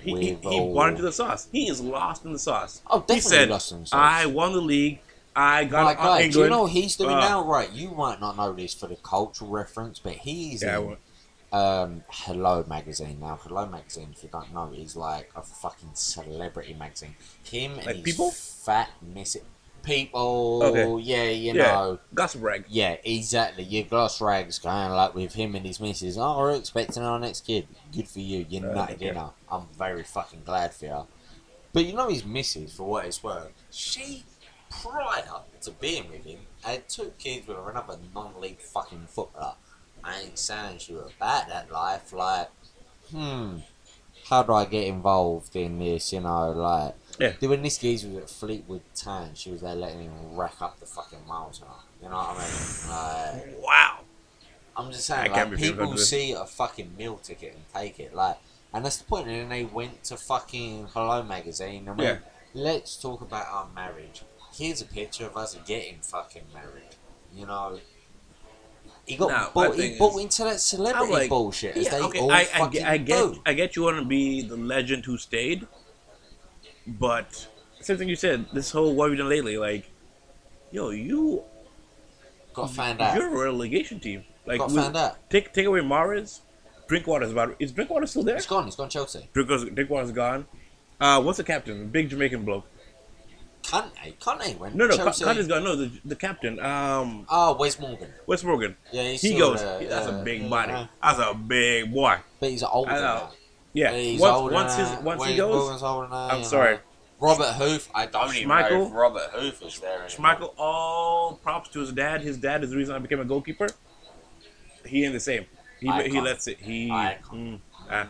He, 0.00 0.14
he, 0.16 0.34
he 0.34 0.56
into 0.58 1.02
the 1.02 1.12
sauce. 1.12 1.48
He 1.50 1.68
is 1.68 1.80
lost 1.80 2.24
in 2.24 2.32
the 2.32 2.38
sauce. 2.38 2.82
Oh, 2.88 3.00
definitely 3.00 3.14
he 3.16 3.20
said, 3.20 3.48
lost 3.48 3.72
in 3.72 3.80
the 3.80 3.86
sauce. 3.86 3.98
I 4.00 4.26
won 4.26 4.52
the 4.52 4.60
league. 4.60 5.00
I 5.34 5.64
got 5.64 5.84
My 5.84 5.90
on 5.90 5.96
guy, 5.96 6.20
England. 6.22 6.32
do 6.32 6.40
you 6.40 6.50
know 6.50 6.62
what 6.62 6.72
he's 6.72 6.96
doing 6.96 7.14
Uh, 7.16 7.20
now? 7.20 7.44
Right, 7.44 7.70
you 7.72 7.90
might 7.92 8.20
not 8.20 8.36
know 8.36 8.52
this 8.52 8.74
for 8.74 8.88
the 8.88 8.96
cultural 8.96 9.50
reference, 9.50 9.98
but 10.00 10.14
he's 10.14 10.62
Yeah, 10.62 10.80
in 10.80 10.96
um, 11.52 12.04
Hello 12.08 12.64
magazine 12.68 13.18
now. 13.20 13.38
Hello 13.42 13.66
magazine, 13.66 14.08
if 14.12 14.22
you 14.22 14.28
don't 14.32 14.52
know, 14.52 14.72
is 14.76 14.96
like 14.96 15.30
a 15.36 15.42
fucking 15.42 15.90
celebrity 15.94 16.74
magazine. 16.74 17.14
Him 17.44 17.72
and 17.78 17.86
Like 17.86 17.96
his 17.96 18.04
People? 18.04 18.30
fat 18.32 18.90
missing 19.00 19.42
people. 19.88 20.62
Okay. 20.64 21.02
Yeah, 21.04 21.24
you 21.24 21.52
Yeah. 21.54 21.62
know. 21.62 21.98
Gossip 22.14 22.42
rag. 22.42 22.64
Yeah, 22.68 22.96
exactly. 23.04 23.64
Your 23.64 23.84
gloss 23.84 24.20
rags 24.20 24.58
kind 24.58 24.92
of 24.92 24.96
like 24.96 25.14
with 25.14 25.34
him 25.34 25.54
and 25.54 25.66
his 25.66 25.80
missus. 25.80 26.16
Oh, 26.18 26.38
we're 26.38 26.52
expecting 26.54 27.02
our 27.02 27.18
next 27.18 27.46
kid. 27.46 27.66
Good 27.92 28.08
for 28.08 28.20
you. 28.20 28.46
You're 28.48 28.70
Uh, 28.70 28.74
nutty 28.74 28.94
okay. 28.94 29.06
dinner. 29.08 29.30
I'm 29.50 29.66
very 29.76 30.02
fucking 30.04 30.42
glad 30.44 30.74
for 30.74 30.84
you. 30.84 31.06
But 31.72 31.84
you 31.86 31.92
know 31.94 32.08
his 32.08 32.24
missus, 32.24 32.74
for 32.74 32.84
what 32.84 33.04
it's 33.06 33.22
worth, 33.22 33.50
she, 33.70 34.24
prior 34.70 35.22
to 35.62 35.70
being 35.72 36.10
with 36.10 36.24
him, 36.24 36.40
had 36.62 36.88
two 36.88 37.12
kids 37.18 37.46
with 37.46 37.58
another 37.58 37.98
non-league 38.14 38.60
fucking 38.60 39.06
footballer. 39.08 39.54
I 40.04 40.20
ain't 40.20 40.38
saying 40.38 40.78
she 40.78 40.94
was 40.94 41.10
about 41.16 41.48
that 41.48 41.70
life. 41.70 42.12
Like, 42.12 42.48
hmm, 43.10 43.58
how 44.28 44.42
do 44.42 44.52
I 44.52 44.64
get 44.64 44.86
involved 44.86 45.54
in 45.56 45.78
this? 45.78 46.12
You 46.12 46.20
know, 46.20 46.50
like, 46.52 46.94
Yeah. 47.18 47.32
when 47.48 47.62
this 47.62 47.78
geezer 47.78 48.08
was 48.08 48.16
at 48.24 48.30
Fleetwood 48.30 48.82
Town, 48.94 49.30
she 49.34 49.50
was 49.50 49.60
there 49.62 49.74
letting 49.74 50.02
him 50.02 50.36
rack 50.36 50.60
up 50.60 50.78
the 50.80 50.86
fucking 50.86 51.26
miles. 51.26 51.60
You 52.02 52.08
know 52.08 52.16
what 52.16 52.36
I 52.38 53.34
mean? 53.42 53.54
Like, 53.56 53.64
Wow. 53.64 53.98
I'm 54.76 54.92
just 54.92 55.06
saying, 55.06 55.32
like, 55.32 55.56
people 55.56 55.96
see 55.98 56.32
a 56.32 56.44
fucking 56.46 56.96
meal 56.96 57.16
ticket 57.16 57.54
and 57.54 57.64
take 57.74 57.98
it, 57.98 58.14
like, 58.14 58.38
and 58.72 58.84
that's 58.84 58.98
the 58.98 59.04
point. 59.04 59.26
And 59.26 59.36
then 59.40 59.48
they 59.48 59.64
went 59.64 60.04
to 60.04 60.16
fucking 60.16 60.88
Hello 60.94 61.22
magazine 61.22 61.88
and 61.88 61.98
went, 61.98 62.22
let's 62.54 62.96
talk 62.96 63.20
about 63.20 63.46
our 63.48 63.66
marriage. 63.74 64.22
Here's 64.54 64.80
a 64.80 64.84
picture 64.84 65.26
of 65.26 65.36
us 65.36 65.56
getting 65.66 65.98
fucking 66.00 66.44
married. 66.54 66.94
You 67.34 67.46
know, 67.46 67.80
he 69.08 69.16
got 69.16 69.30
Now, 69.30 69.50
bought, 69.54 69.74
he 69.74 69.96
bought 69.98 70.16
is- 70.16 70.22
into 70.24 70.44
that 70.44 70.60
celebrity 70.60 71.12
like, 71.12 71.28
bullshit 71.30 71.76
Yeah, 71.76 71.90
they 71.90 72.00
okay. 72.02 72.18
all 72.20 72.30
I, 72.30 72.46
I, 72.54 72.68
get, 72.68 72.86
I 72.86 72.96
get. 72.98 73.34
I 73.46 73.52
get 73.54 73.74
you 73.76 73.82
want 73.82 73.98
to 73.98 74.04
be 74.04 74.42
the 74.42 74.56
legend 74.56 75.04
who 75.06 75.16
stayed, 75.16 75.66
but 76.86 77.48
same 77.80 77.96
thing 77.96 78.08
you 78.08 78.16
said. 78.16 78.46
This 78.52 78.70
whole 78.70 78.94
what 78.94 79.04
have 79.06 79.12
you 79.12 79.18
done 79.18 79.28
lately? 79.30 79.56
Like, 79.58 79.90
yo, 80.70 80.90
you 80.90 81.42
Got 82.54 82.70
found 82.70 83.00
out. 83.00 83.16
you're 83.16 83.28
a 83.34 83.44
relegation 83.44 84.00
team. 84.00 84.24
Like, 84.46 84.58
Got 84.58 84.72
found 84.72 84.96
out. 84.96 85.30
take 85.30 85.52
take 85.52 85.66
away 85.66 85.80
Mahrez, 85.80 86.40
Drinkwater's 86.86 87.32
about. 87.32 87.56
Is 87.58 87.72
Drinkwater 87.72 88.06
still 88.06 88.22
there? 88.22 88.36
It's 88.36 88.46
gone. 88.46 88.66
It's 88.66 88.76
gone 88.76 88.88
Chelsea. 88.90 89.28
Drinkwater's, 89.32 89.70
Drinkwater's 89.70 90.12
gone. 90.12 90.46
Uh, 91.00 91.22
what's 91.22 91.38
the 91.38 91.44
captain? 91.44 91.88
Big 91.88 92.08
Jamaican 92.10 92.44
bloke. 92.44 92.66
Conte. 93.70 94.18
Conte 94.20 94.56
went. 94.56 94.74
No, 94.74 94.86
no, 94.86 94.96
Chelsea. 94.96 95.24
Conte's 95.24 95.46
gone. 95.46 95.64
No, 95.64 95.76
the, 95.76 95.90
the 96.04 96.16
captain. 96.16 96.58
Um, 96.60 97.26
Oh, 97.28 97.56
Wes 97.58 97.78
Morgan. 97.78 98.08
Wes 98.26 98.42
Morgan. 98.44 98.76
Yeah, 98.92 99.02
he's 99.10 99.20
He 99.20 99.36
goes. 99.36 99.60
there, 99.62 99.78
That's 99.88 100.06
yeah, 100.08 100.20
a 100.20 100.24
big 100.24 100.42
yeah, 100.42 100.48
body. 100.48 100.72
yeah. 100.72 100.86
That's 101.02 101.18
a 101.18 101.34
big 101.34 101.92
boy. 101.92 102.16
But 102.40 102.50
he's 102.50 102.62
older 102.62 102.92
now. 102.92 103.30
Yeah. 103.72 103.92
He's 103.94 104.20
once 104.20 104.34
older 104.36 104.54
once 104.54 104.76
his 104.76 104.88
once 105.02 105.24
he 105.24 105.36
goes, 105.36 105.82
now, 105.82 106.08
I'm 106.30 106.44
sorry. 106.44 106.74
know. 106.76 106.80
Robert 107.20 107.52
Huth. 107.54 107.88
I 107.94 108.06
don't 108.06 108.34
even 108.36 108.48
know 108.48 108.86
if 108.86 108.92
Robert 108.92 109.30
Huth 109.32 109.62
is 109.62 109.78
there 109.80 110.04
anymore. 110.04 110.08
Schmeichel, 110.08 110.54
all 110.56 111.34
props 111.34 111.68
to 111.70 111.80
his 111.80 111.92
dad. 111.92 112.22
His 112.22 112.36
dad 112.38 112.62
is 112.64 112.70
the 112.70 112.76
reason 112.76 112.94
I 112.94 112.98
became 113.00 113.20
a 113.20 113.24
goalkeeper. 113.24 113.68
He 114.86 115.04
ain't 115.04 115.12
the 115.14 115.20
same. 115.20 115.44
He, 115.80 115.90
he 116.04 116.20
lets 116.20 116.46
it. 116.46 116.58
He 116.60 116.90
Icon. 116.90 117.38
mm, 117.38 117.60
ah, 117.90 118.08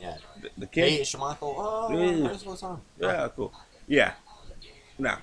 Yeah. 0.00 0.16
the, 0.42 0.50
the 0.58 0.66
kid. 0.66 1.00
it's 1.00 1.14
Schmeichel. 1.14 1.38
Oh, 1.42 1.90
Yeah. 3.00 3.12
Yeah, 3.12 3.28
cool. 3.34 3.52
Yeah. 3.86 4.12
Now, 5.00 5.18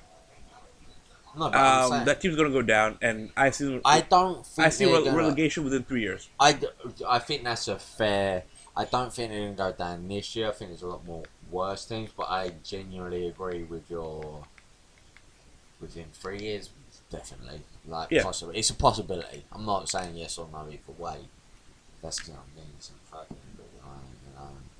No, 1.35 1.45
I'm 1.53 1.91
Um, 1.93 2.05
that 2.05 2.19
team's 2.19 2.35
gonna 2.35 2.49
go 2.49 2.63
down, 2.63 2.97
and 3.01 3.31
I 3.37 3.51
see 3.51 3.79
I 3.85 4.01
don't 4.01 4.43
think 4.45 4.65
I 4.65 4.69
see 4.69 4.85
rele- 4.85 5.05
gonna- 5.05 5.17
relegation 5.17 5.63
within 5.63 5.83
three 5.83 6.01
years. 6.01 6.29
I, 6.39 6.59
I 7.07 7.19
think 7.19 7.43
that's 7.43 7.67
a 7.67 7.77
fair. 7.77 8.43
I 8.75 8.85
don't 8.85 9.13
think 9.13 9.31
they're 9.31 9.53
gonna 9.53 9.71
go 9.71 9.77
down 9.77 10.07
this 10.07 10.35
year. 10.35 10.47
I 10.49 10.51
think 10.51 10.71
there's 10.71 10.81
a 10.81 10.87
lot 10.87 11.05
more 11.05 11.23
worse 11.51 11.85
things, 11.85 12.09
but 12.17 12.27
I 12.29 12.53
genuinely 12.63 13.27
agree 13.27 13.63
with 13.63 13.89
your. 13.89 14.45
Within 15.79 16.05
three 16.11 16.39
years, 16.39 16.71
definitely. 17.11 17.61
Like, 17.85 18.09
Yeah. 18.09 18.23
possible. 18.23 18.51
It's 18.55 18.71
a 18.71 18.73
possibility. 18.73 19.45
I'm 19.51 19.63
not 19.63 19.87
saying 19.89 20.15
yes 20.15 20.39
or 20.39 20.47
no 20.51 20.67
either 20.67 20.91
way. 20.97 21.19
That's 22.01 22.19
being. 22.21 22.35
You 22.55 22.63
know, 22.63 22.69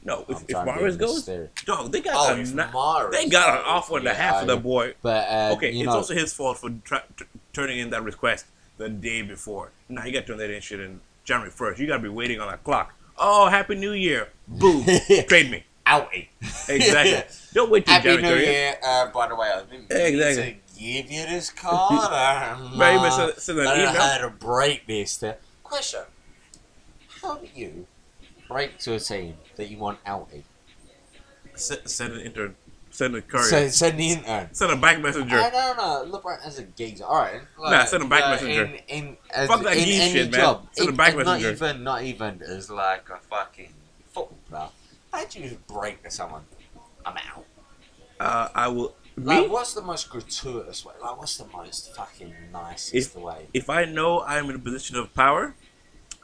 No, 0.07 0.25
if, 0.29 0.37
I'm 0.37 0.41
if 0.43 0.47
trying 0.47 0.65
to 0.67 0.73
be 0.73 0.79
Mahrez 0.79 0.97
goes, 0.97 1.15
mysterious. 1.15 1.51
dog, 1.65 1.91
they 1.91 1.99
got 2.01 2.13
Oh, 2.15 2.33
a 2.33 2.37
Mahrez 2.37 3.11
they 3.11 3.27
got 3.27 3.59
an 3.59 3.63
offer 3.65 3.97
and 3.97 4.07
a 4.07 4.13
half 4.13 4.39
for 4.39 4.45
the 4.47 4.55
boy. 4.57 4.93
But 5.01 5.27
uh, 5.29 5.53
Okay, 5.57 5.71
it's 5.71 5.85
know, 5.85 5.91
also 5.95 6.13
his 6.13 6.33
fault 6.33 6.57
for 6.59 6.69
tra- 6.85 7.03
t- 7.17 7.25
turning 7.51 7.79
in 7.79 7.89
that 7.89 8.03
request 8.03 8.45
the 8.77 8.87
day 8.87 9.21
before. 9.21 9.71
Now 9.89 10.05
you 10.05 10.13
got 10.13 10.21
to 10.21 10.25
turn 10.27 10.37
that 10.37 10.49
in 10.49 10.61
shit 10.61 10.79
in 10.79 11.01
January 11.25 11.51
first. 11.51 11.79
You 11.79 11.87
got 11.87 11.97
to 11.97 12.03
be 12.03 12.09
waiting 12.09 12.39
on 12.39 12.47
a 12.53 12.57
clock. 12.57 12.93
Oh, 13.17 13.49
Happy 13.49 13.75
New 13.75 13.91
Year! 13.91 14.29
Boom, 14.47 14.85
trade 15.27 15.51
me. 15.51 15.65
outie. 15.85 16.27
Exactly. 16.69 17.23
Don't 17.53 17.69
wait 17.69 17.85
till 17.85 17.93
Happy 17.95 18.07
January 18.15 18.39
New 18.39 18.41
30th. 18.45 18.45
Year. 18.53 18.77
Uh, 18.85 19.07
by 19.11 19.27
the 19.27 19.35
way, 19.35 19.49
I 19.53 19.63
didn't 19.69 19.91
Exactly. 19.91 20.61
to 20.75 20.79
give 20.79 21.11
you 21.11 21.25
this 21.25 21.49
card. 21.49 21.91
you 21.91 21.99
uh, 21.99 22.77
must 23.01 23.17
send- 23.17 23.33
send 23.39 23.59
an 23.59 23.67
I 23.67 23.75
don't 23.75 23.85
know 23.85 23.89
email. 23.91 24.01
how 24.01 24.17
to 24.19 24.29
break 24.29 24.87
this. 24.87 25.21
Question: 25.63 26.01
How 27.21 27.35
do 27.35 27.47
you 27.53 27.87
break 28.47 28.77
to 28.79 28.93
a 28.93 28.99
team 28.99 29.33
that 29.57 29.69
you 29.69 29.77
want 29.77 30.03
outie? 30.05 30.43
Send, 31.55 31.87
send 31.89 32.13
an 32.13 32.21
intern. 32.21 32.55
Send 32.89 33.15
a 33.15 33.21
courier. 33.21 33.43
So 33.43 33.67
send 33.67 33.99
the 33.99 34.09
intern. 34.11 34.49
send 34.53 34.71
a 34.71 34.75
back 34.75 34.99
messenger. 35.01 35.37
I 35.37 35.49
don't 35.49 35.77
know. 35.77 36.17
LeBron 36.19 36.43
as 36.45 36.57
a 36.57 36.63
geezer. 36.63 37.05
All 37.05 37.15
right. 37.21 37.41
Like, 37.59 37.71
Nah, 37.71 37.85
send 37.85 38.01
him 38.03 38.09
back 38.09 38.23
uh, 38.23 38.29
messenger. 38.31 38.63
In, 38.65 38.79
in, 38.87 39.17
as, 39.29 39.47
Fuck 39.47 39.63
that 39.63 39.77
in 39.77 39.83
any 39.83 40.11
shit, 40.13 40.31
man. 40.31 40.39
job. 40.39 40.67
Send 40.71 40.87
him 40.87 40.93
In- 40.93 40.97
back 40.97 41.13
and 41.13 41.17
messenger. 41.25 41.51
Not 41.51 41.71
even, 41.71 41.83
not 41.83 42.03
even 42.03 42.41
as 42.43 42.71
like 42.71 43.07
a 43.09 43.17
fucking 43.17 43.73
football 44.05 44.37
player. 44.49 44.67
How'd 45.13 45.35
you 45.35 45.43
just 45.49 45.67
break 45.67 46.03
to 46.03 46.11
someone? 46.11 46.43
I'm 47.05 47.17
out. 47.17 47.45
Uh, 48.19 48.49
I 48.55 48.67
will. 48.69 48.95
Like, 49.19 49.43
Me? 49.43 49.47
what's 49.47 49.73
the 49.73 49.81
most 49.81 50.09
gratuitous 50.09 50.85
way? 50.85 50.93
Like, 51.01 51.17
what's 51.17 51.37
the 51.37 51.45
most 51.47 51.95
fucking 51.95 52.33
nicest 52.53 52.93
If- 52.93 53.15
way? 53.15 53.47
If 53.53 53.69
I 53.69 53.85
know 53.85 54.21
I'm 54.21 54.49
in 54.49 54.55
a 54.55 54.59
position 54.59 54.95
of 54.95 55.13
power, 55.13 55.55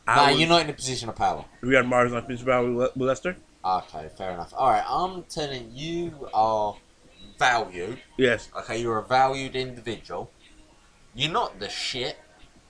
Nah, 0.05 0.27
will, 0.27 0.39
you're 0.39 0.50
not 0.50 0.62
in 0.63 0.69
a 0.69 0.74
position 0.74 1.10
of 1.10 1.15
power. 1.15 1.45
Riyad 1.62 1.88
Mahrez 1.88 2.12
not 2.12 2.27
position 2.27 2.50
of 2.50 2.53
power 2.53 2.72
with 2.72 2.95
with 2.95 3.07
Leicester. 3.07 3.38
Okay, 3.63 4.10
fair 4.17 4.31
enough. 4.31 4.53
All 4.57 4.69
right, 4.69 4.83
I'm 4.86 5.24
telling 5.24 5.72
you 5.74 6.27
are 6.33 6.75
valued. 7.39 8.00
Yes. 8.17 8.50
Okay, 8.57 8.81
you're 8.81 8.98
a 8.98 9.05
valued 9.05 9.55
individual. 9.55 10.31
You're 11.15 11.31
not 11.31 11.60
the 11.60 11.69
shit, 11.69 12.17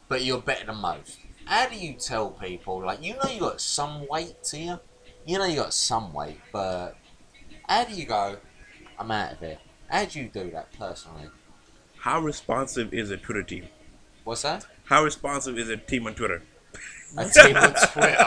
but 0.07 0.23
you're 0.23 0.41
better 0.41 0.67
than 0.67 0.75
most. 0.75 1.19
How 1.45 1.67
do 1.67 1.75
you 1.75 1.93
tell 1.93 2.29
people 2.31 2.85
like 2.85 3.03
you 3.03 3.15
know 3.15 3.29
you 3.29 3.39
got 3.39 3.59
some 3.59 4.07
weight 4.07 4.43
to 4.45 4.57
you? 4.59 4.79
You 5.25 5.39
know 5.39 5.45
you 5.45 5.55
got 5.55 5.73
some 5.73 6.13
weight, 6.13 6.39
but 6.51 6.95
how 7.67 7.85
do 7.85 7.93
you 7.93 8.05
go? 8.05 8.37
I'm 8.99 9.09
out 9.11 9.33
of 9.33 9.39
here. 9.39 9.57
How 9.89 10.05
do 10.05 10.19
you 10.19 10.27
do 10.27 10.51
that 10.51 10.71
personally? 10.77 11.29
How 11.97 12.19
responsive 12.19 12.93
is 12.93 13.09
a 13.11 13.17
Twitter 13.17 13.43
team? 13.43 13.67
What's 14.23 14.43
that? 14.43 14.65
How 14.85 15.03
responsive 15.03 15.57
is 15.57 15.69
a 15.69 15.77
team 15.77 16.05
on 16.05 16.15
Twitter? 16.15 16.43
A 17.17 17.29
team 17.29 17.55
on 17.57 17.73
Twitter. 17.73 18.17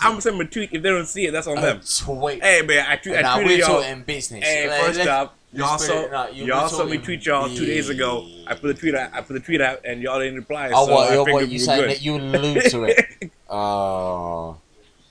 I'm 0.00 0.12
gonna 0.12 0.20
send 0.20 0.38
them 0.38 0.46
a 0.46 0.50
tweet. 0.50 0.70
If 0.72 0.82
they 0.82 0.88
don't 0.90 1.06
see 1.06 1.26
it, 1.26 1.32
that's 1.32 1.46
on 1.46 1.58
A 1.58 1.60
them. 1.60 1.80
tweet. 2.04 2.42
Hey 2.42 2.62
man, 2.62 2.86
I, 2.88 2.96
tweet, 2.96 3.16
I 3.16 3.20
Now 3.22 3.38
tweeted 3.38 3.44
we're 3.46 3.58
y'all. 3.58 3.82
talking 3.82 4.02
business. 4.02 4.44
Hey, 4.44 4.68
Let- 4.68 4.80
first 4.84 4.98
let- 4.98 5.08
off, 5.08 5.32
y'all 5.52 5.70
let's 5.72 5.86
saw 5.86 6.00
it- 6.02 6.10
no, 6.12 6.28
you- 6.30 6.44
y'all 6.46 6.68
saw 6.68 6.84
me 6.84 6.98
tweet 6.98 7.26
y'all 7.26 7.48
two 7.48 7.66
days 7.66 7.88
ago. 7.88 8.26
I 8.46 8.54
put 8.54 8.70
a 8.70 8.74
tweet 8.74 8.94
out. 8.94 9.10
I 9.12 9.20
put 9.22 9.36
a 9.36 9.40
tweet 9.40 9.60
out, 9.60 9.80
and 9.84 10.00
y'all 10.02 10.18
didn't 10.20 10.36
reply. 10.36 10.70
Oh, 10.72 10.86
so 10.86 10.92
what? 10.94 11.10
I 11.12 11.16
What, 11.18 11.26
figured 11.26 11.42
you 11.50 11.54
we 11.54 11.58
saying 11.58 11.80
good. 11.82 11.90
that 11.90 12.02
you 12.02 12.16
allude 12.16 12.64
to 12.70 12.84
it? 12.84 13.30
Oh, 13.50 14.58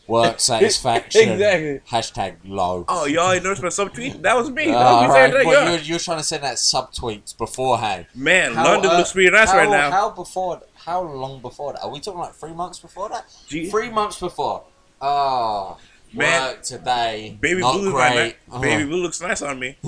work 0.07 0.39
satisfaction. 0.39 1.29
Exactly. 1.31 1.81
Hashtag 1.89 2.35
low. 2.45 2.85
Oh, 2.87 3.05
y'all 3.07 3.33
noticed 3.33 3.63
my 3.63 3.69
subtweet? 3.69 4.21
That 4.21 4.35
was 4.37 4.49
me. 4.51 4.65
That 4.71 4.75
was 4.91 5.01
me 5.01 5.07
right, 5.13 5.31
but 5.31 5.43
that, 5.43 5.45
yeah. 5.45 5.69
you're, 5.71 5.79
you're 5.81 5.99
trying 5.99 6.19
to 6.19 6.23
send 6.23 6.43
that 6.43 6.55
subtweets 6.57 7.35
beforehand. 7.35 8.05
Man, 8.13 8.53
How, 8.53 8.63
London 8.65 8.91
uh, 8.91 8.97
looks 8.99 9.11
pretty 9.13 9.31
nice 9.31 9.49
how, 9.51 9.57
right 9.57 9.69
now. 9.69 9.89
How 9.89 10.09
before? 10.11 10.61
How 10.87 11.01
long 11.01 11.41
before 11.41 11.73
that? 11.73 11.83
Are 11.83 11.89
we 11.91 11.99
talking 11.99 12.21
like 12.21 12.33
three 12.33 12.53
months 12.53 12.79
before 12.79 13.09
that? 13.09 13.25
Gee. 13.49 13.69
Three 13.69 13.89
months 13.89 14.21
before. 14.21 14.63
Oh, 15.01 15.77
Man, 16.13 16.41
work 16.41 16.61
today. 16.63 17.37
Baby 17.41 17.59
not 17.59 17.73
blue, 17.73 17.93
right 17.93 18.37
great. 18.49 18.61
Baby 18.61 18.85
blue 18.85 19.03
looks 19.03 19.19
nice 19.19 19.41
on 19.41 19.59
me. 19.59 19.75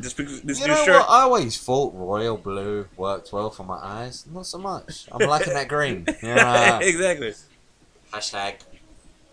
Just 0.00 0.16
because 0.16 0.40
this 0.42 0.60
you 0.60 0.68
new 0.68 0.72
know 0.72 0.84
shirt. 0.84 1.00
what? 1.00 1.10
I 1.10 1.22
always 1.22 1.58
thought 1.60 1.92
royal 1.96 2.36
blue 2.36 2.86
worked 2.96 3.32
well 3.32 3.50
for 3.50 3.64
my 3.64 3.78
eyes. 3.78 4.24
Not 4.32 4.46
so 4.46 4.58
much. 4.58 5.08
I'm 5.10 5.28
liking 5.28 5.54
that 5.54 5.66
green. 5.66 6.06
Yeah. 6.22 6.78
exactly. 6.78 7.34
Hashtag. 8.12 8.60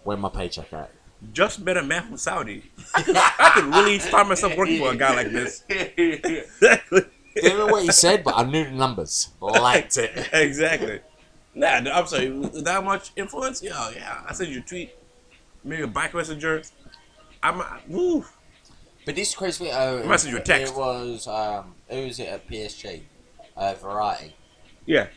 Where 0.03 0.17
my 0.17 0.29
paycheck 0.29 0.73
at? 0.73 0.89
Just 1.31 1.59
met 1.63 1.77
a 1.77 1.83
man 1.83 2.07
from 2.07 2.17
Saudi. 2.17 2.63
I 2.95 3.03
could, 3.03 3.15
I 3.17 3.51
could 3.53 3.65
really 3.65 3.99
find 3.99 4.27
myself 4.27 4.57
working 4.57 4.79
for 4.79 4.93
a 4.93 4.95
guy 4.95 5.13
like 5.15 5.31
this. 5.31 5.63
Exactly. 5.69 7.01
Didn't 7.36 7.58
know 7.58 7.67
what 7.67 7.84
he 7.84 7.91
said, 7.91 8.24
but 8.24 8.36
I 8.38 8.43
knew 8.43 8.63
the 8.63 8.71
numbers. 8.71 9.30
Liked 9.41 9.98
it. 9.98 10.30
exactly. 10.34 11.02
Nah, 11.54 11.67
I'm 11.67 12.08
sorry. 12.08 12.28
That 12.30 12.84
much 12.84 13.12
influence? 13.15 13.62
Yeah, 13.62 13.89
yeah. 13.95 14.21
I 14.28 14.34
send 14.34 14.52
you 14.52 14.60
a 14.60 14.63
tweet, 14.63 14.95
maybe 15.63 15.84
a 15.84 15.88
back 15.88 16.13
messenger. 16.13 16.62
I'm. 17.43 17.62
Woo. 17.88 18.26
But 19.06 19.15
this 19.15 19.36
crazy. 19.36 19.69
Uh, 19.69 19.98
I 19.98 20.02
messaged 20.04 20.32
you 20.32 20.38
a 20.38 20.41
text. 20.41 20.74
It 20.74 20.78
was 20.78 21.28
um, 21.28 21.76
who 21.89 22.06
was 22.06 22.19
it 22.19 22.28
at 22.28 22.48
PSG? 22.48 23.04
Uh, 23.56 23.74
Verratti 23.76 24.34
Yeah. 24.86 25.08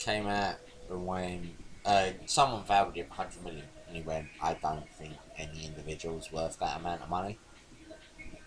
came 0.00 0.26
out 0.26 0.56
and 0.90 1.06
when 1.06 1.50
uh, 1.86 2.10
someone 2.26 2.62
valued 2.64 2.96
him 2.96 3.06
100 3.08 3.42
million, 3.44 3.64
and 3.86 3.96
he 3.96 4.02
went, 4.02 4.26
"I 4.42 4.54
don't 4.54 4.86
think 4.94 5.14
any 5.38 5.64
individual's 5.66 6.30
worth 6.32 6.58
that 6.58 6.80
amount 6.80 7.02
of 7.02 7.08
money." 7.08 7.38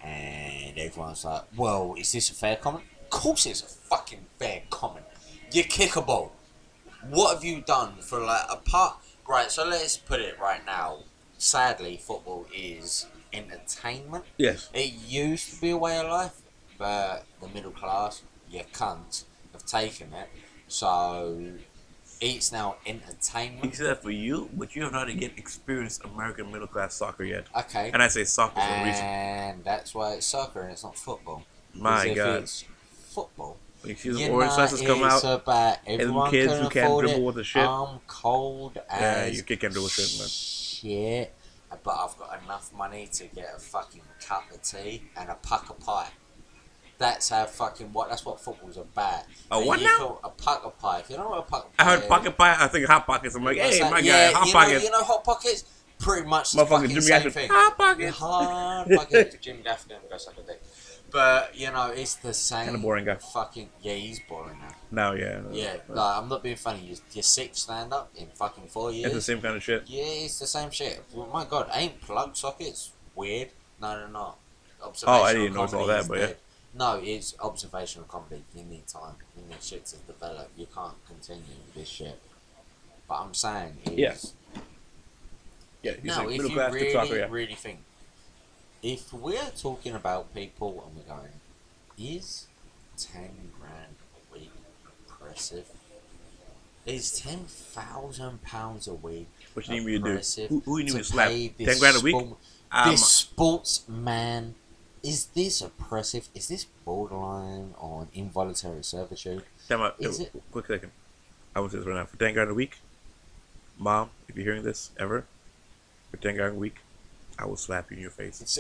And 0.04 0.78
everyone's 0.78 1.24
like, 1.26 1.44
"Well, 1.56 1.96
is 1.98 2.12
this 2.12 2.30
a 2.30 2.34
fair 2.36 2.56
comment?" 2.58 2.84
Course, 3.12 3.45
it's 3.45 3.62
a 3.62 3.65
fucking 3.65 4.26
fair 4.39 4.63
comment. 4.71 5.06
You 5.52 5.63
kick 5.63 5.95
a 5.95 6.02
ball. 6.02 6.32
What 7.10 7.36
have 7.36 7.43
you 7.43 7.62
done 7.62 7.97
for 8.00 8.19
like 8.19 8.45
a 8.50 8.56
part? 8.56 8.95
Right. 9.28 9.52
So 9.52 9.63
let's 9.65 9.97
put 9.97 10.19
it 10.21 10.39
right 10.39 10.65
now. 10.65 11.04
Sadly, 11.38 11.97
football 11.97 12.47
is 12.56 13.08
entertainment. 13.34 14.26
Yes. 14.38 14.69
It 14.74 14.93
used 15.08 15.54
to 15.54 15.62
be 15.62 15.71
a 15.71 15.78
way 15.78 16.00
of 16.00 16.08
life, 16.08 16.41
but 16.78 17.26
the 17.41 17.47
middle 17.50 17.71
class, 17.71 18.24
you 18.50 18.62
cunt, 18.74 19.26
have 19.54 19.65
taken 19.65 20.13
it. 20.13 20.30
So 20.67 21.38
it's 22.21 22.52
now 22.52 22.78
entertainment. 22.86 23.65
Except 23.65 24.04
for 24.04 24.12
you, 24.12 24.50
but 24.54 24.76
you 24.76 24.84
have 24.84 24.93
not 24.93 25.13
yet 25.13 25.32
experienced 25.38 26.04
American 26.06 26.52
middle 26.52 26.67
class 26.67 26.93
soccer 26.93 27.24
yet. 27.24 27.47
Okay. 27.58 27.91
And 27.93 28.02
I 28.02 28.08
say 28.08 28.24
soccer 28.24 28.62
for 28.62 28.62
a 28.62 28.86
reason. 28.86 29.04
And 29.04 29.63
that's 29.63 29.93
why 29.93 30.13
it's 30.13 30.26
soccer 30.26 30.62
and 30.62 30.71
it's 30.71 30.84
not 30.84 30.97
football. 30.97 31.43
My 31.74 32.13
God. 32.13 32.43
it's 32.43 32.65
football. 33.12 33.58
You 33.84 33.95
see 33.95 34.10
the 34.12 34.30
orange 34.30 34.54
slices 34.54 34.82
come 34.82 35.04
out, 35.04 35.24
about 35.24 35.78
everyone 35.88 36.30
kids 36.30 36.54
who 36.54 36.69
can't 36.69 37.00
dribble 37.00 37.21
it. 37.21 37.24
with 37.24 37.36
the 37.36 37.43
shit. 37.43 37.63
I'm 37.63 38.00
cold 38.08 38.74
yeah, 38.76 39.26
as 39.26 39.38
you 39.38 39.43
can't 39.43 39.74
do 39.74 39.86
a 39.86 39.89
shit, 39.89 40.19
man. 40.19 40.28
shit, 40.28 41.34
but 41.84 41.91
I've 41.91 42.15
got 42.17 42.41
enough 42.43 42.71
money 42.74 43.08
to 43.13 43.26
get 43.26 43.47
a 43.56 43.60
fucking 43.60 44.04
cup 44.24 44.52
of 44.52 44.62
tea 44.62 45.04
and 45.17 45.30
a 45.30 45.36
puck 45.36 45.69
of 45.71 45.80
pie. 45.80 46.10
That's 47.00 47.30
how 47.30 47.45
fucking 47.45 47.91
what. 47.93 48.10
That's 48.10 48.24
what 48.24 48.39
football's 48.39 48.78
about. 48.78 49.24
A 49.50 49.58
And 49.58 49.65
what 49.65 49.80
you 49.80 49.88
now? 49.88 50.19
A 50.24 50.30
puck 50.30 50.62
of 50.63 50.78
pie. 50.78 51.00
If 51.00 51.10
you 51.10 51.17
know 51.17 51.30
what 51.30 51.39
a 51.39 51.41
puck 51.41 51.65
of 51.65 51.71
I 51.80 51.84
pie 51.84 51.89
heard 51.89 52.08
pocket 52.08 52.38
pie. 52.38 52.56
I 52.60 52.67
think 52.67 52.86
hot 52.86 53.08
pockets. 53.08 53.34
I'm 53.34 53.43
like, 53.43 53.58
hey, 53.58 53.80
that? 53.80 53.91
my 53.91 54.00
yeah, 54.00 54.32
guy, 54.32 54.38
hot 54.38 54.47
you 54.47 54.54
pockets. 54.54 54.78
Know, 54.78 54.86
you 54.86 54.91
know 54.91 55.04
hot 55.04 55.24
pockets? 55.24 55.63
Pretty 55.97 56.28
much 56.28 56.52
the 56.52 56.63
fucking 56.63 56.89
Jimmy 56.89 57.02
same 57.02 57.21
Gaffigan. 57.21 57.32
thing. 57.32 57.50
Hot 57.50 57.78
pockets. 57.78 58.17
Hard 58.17 58.88
pockets. 58.95 59.36
Jimmy 59.41 59.63
Gaffigan 59.63 60.08
go 60.08 60.17
suck 60.17 60.38
a 60.38 60.41
dick. 60.43 60.62
But 61.12 61.56
you 61.56 61.71
know, 61.71 61.91
it's 61.93 62.15
the 62.15 62.34
same. 62.34 62.65
Kinda 62.65 62.80
boring 62.80 63.06
guy. 63.06 63.15
Fucking 63.15 63.69
yeah, 63.82 63.93
he's 63.93 64.19
boring 64.19 64.58
now. 64.60 64.76
No, 64.91 65.13
yeah. 65.13 65.41
Yeah, 65.52 65.78
like 65.89 66.17
I'm 66.17 66.30
not 66.30 66.43
being 66.43 66.56
funny. 66.56 66.82
You, 66.82 66.95
you're 67.13 67.24
six 67.24 67.60
stand 67.60 67.93
up 67.93 68.12
in 68.15 68.28
fucking 68.28 68.67
four 68.67 68.91
years. 68.91 69.08
It's 69.08 69.15
the 69.15 69.34
same 69.34 69.41
kind 69.41 69.56
of 69.56 69.63
shit. 69.63 69.84
Yeah, 69.88 70.04
it's 70.04 70.39
the 70.39 70.47
same 70.47 70.71
shit. 70.71 71.04
Well, 71.13 71.28
my 71.32 71.45
god, 71.45 71.69
ain't 71.74 72.00
plug 72.02 72.36
sockets 72.36 72.91
weird? 73.15 73.50
No, 73.82 74.00
no, 74.00 74.08
no. 74.08 74.36
Oh, 75.06 75.21
I 75.21 75.34
didn't 75.34 75.54
notice 75.54 75.74
all 75.74 75.88
that, 75.88 76.08
but 76.08 76.17
yeah. 76.17 76.26
dead. 76.28 76.38
No, 76.74 77.00
it's 77.04 77.36
observational 77.39 78.08
comedy. 78.08 78.43
You 78.56 78.63
need 78.63 78.88
time. 78.88 79.15
You 79.36 79.43
need 79.50 79.62
shit 79.62 79.86
to 79.88 79.97
develop. 79.97 80.50
You 80.56 80.67
can't 80.74 80.95
continue 81.06 81.43
this 81.76 81.89
shit. 81.89 82.17
But 83.08 83.21
I'm 83.21 83.34
saying 83.34 83.74
is, 83.86 83.91
Yeah. 83.97 84.15
Yeah, 85.84 85.91
say 86.15 86.36
if 86.36 86.50
you 86.50 86.62
really, 86.62 86.93
soccer, 86.93 87.17
yeah. 87.17 87.28
really 87.30 87.56
think, 87.56 87.80
if 88.84 89.13
we're 89.13 89.52
talking 89.58 89.94
about 89.94 90.34
people 90.34 90.84
and 90.88 90.96
we're 90.98 91.13
going, 91.15 91.32
is 91.98 92.48
ten 92.98 93.30
grand 93.60 93.96
a 94.32 94.34
week 94.34 94.52
impressive? 95.08 95.67
Is 96.86 97.20
ten 97.20 97.39
thousand 97.46 98.41
pounds 98.44 98.88
a 98.88 98.94
week 98.94 99.28
What 99.54 99.67
you 99.67 99.76
need 99.76 99.86
me 99.86 100.00
to 100.00 100.22
do? 100.22 100.48
Who, 100.48 100.60
who 100.62 100.78
you 100.80 100.86
need 100.86 100.94
me 100.94 101.00
to 101.00 101.04
to 101.06 101.12
slap? 101.12 101.30
Ten 101.30 101.80
grand 101.80 101.98
a 101.98 102.00
week? 102.02 102.15
sport- 102.15 102.38
Um, 102.72 102.91
this 102.91 103.08
sportsman 103.08 104.56
is 105.04 105.26
this 105.28 105.62
oppressive? 105.62 106.30
Is 106.36 106.48
this 106.48 106.63
borderline 106.86 107.74
on 107.80 108.08
involuntary 108.13 108.84
servitude? 108.84 109.44
Time 109.67 109.82
out. 109.82 109.96
Is 110.00 110.20
it- 110.22 110.32
Quick 110.52 110.67
second. 110.67 110.91
I 111.56 111.60
will 111.60 111.70
say 111.70 111.78
this 111.80 111.88
right 111.88 111.96
now. 111.96 112.06
For 112.06 112.17
10 112.17 112.34
grand 112.34 112.50
a 112.50 112.54
week, 112.54 112.78
mom, 113.78 114.10
if 114.30 114.36
you're 114.36 114.46
hearing 114.46 114.63
this 114.63 114.91
ever, 115.00 115.26
for 116.10 116.17
10 116.17 116.36
grand 116.36 116.56
a 116.56 116.60
week, 116.60 116.76
I 117.39 117.46
will 117.46 117.56
slap 117.58 117.89
you 117.91 117.98
in 117.98 118.02
your 118.02 118.12
face. 118.12 118.41
It's 118.41 118.60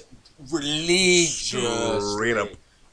religiously. 0.51 1.61
Straight 2.15 2.37
up. 2.37 2.49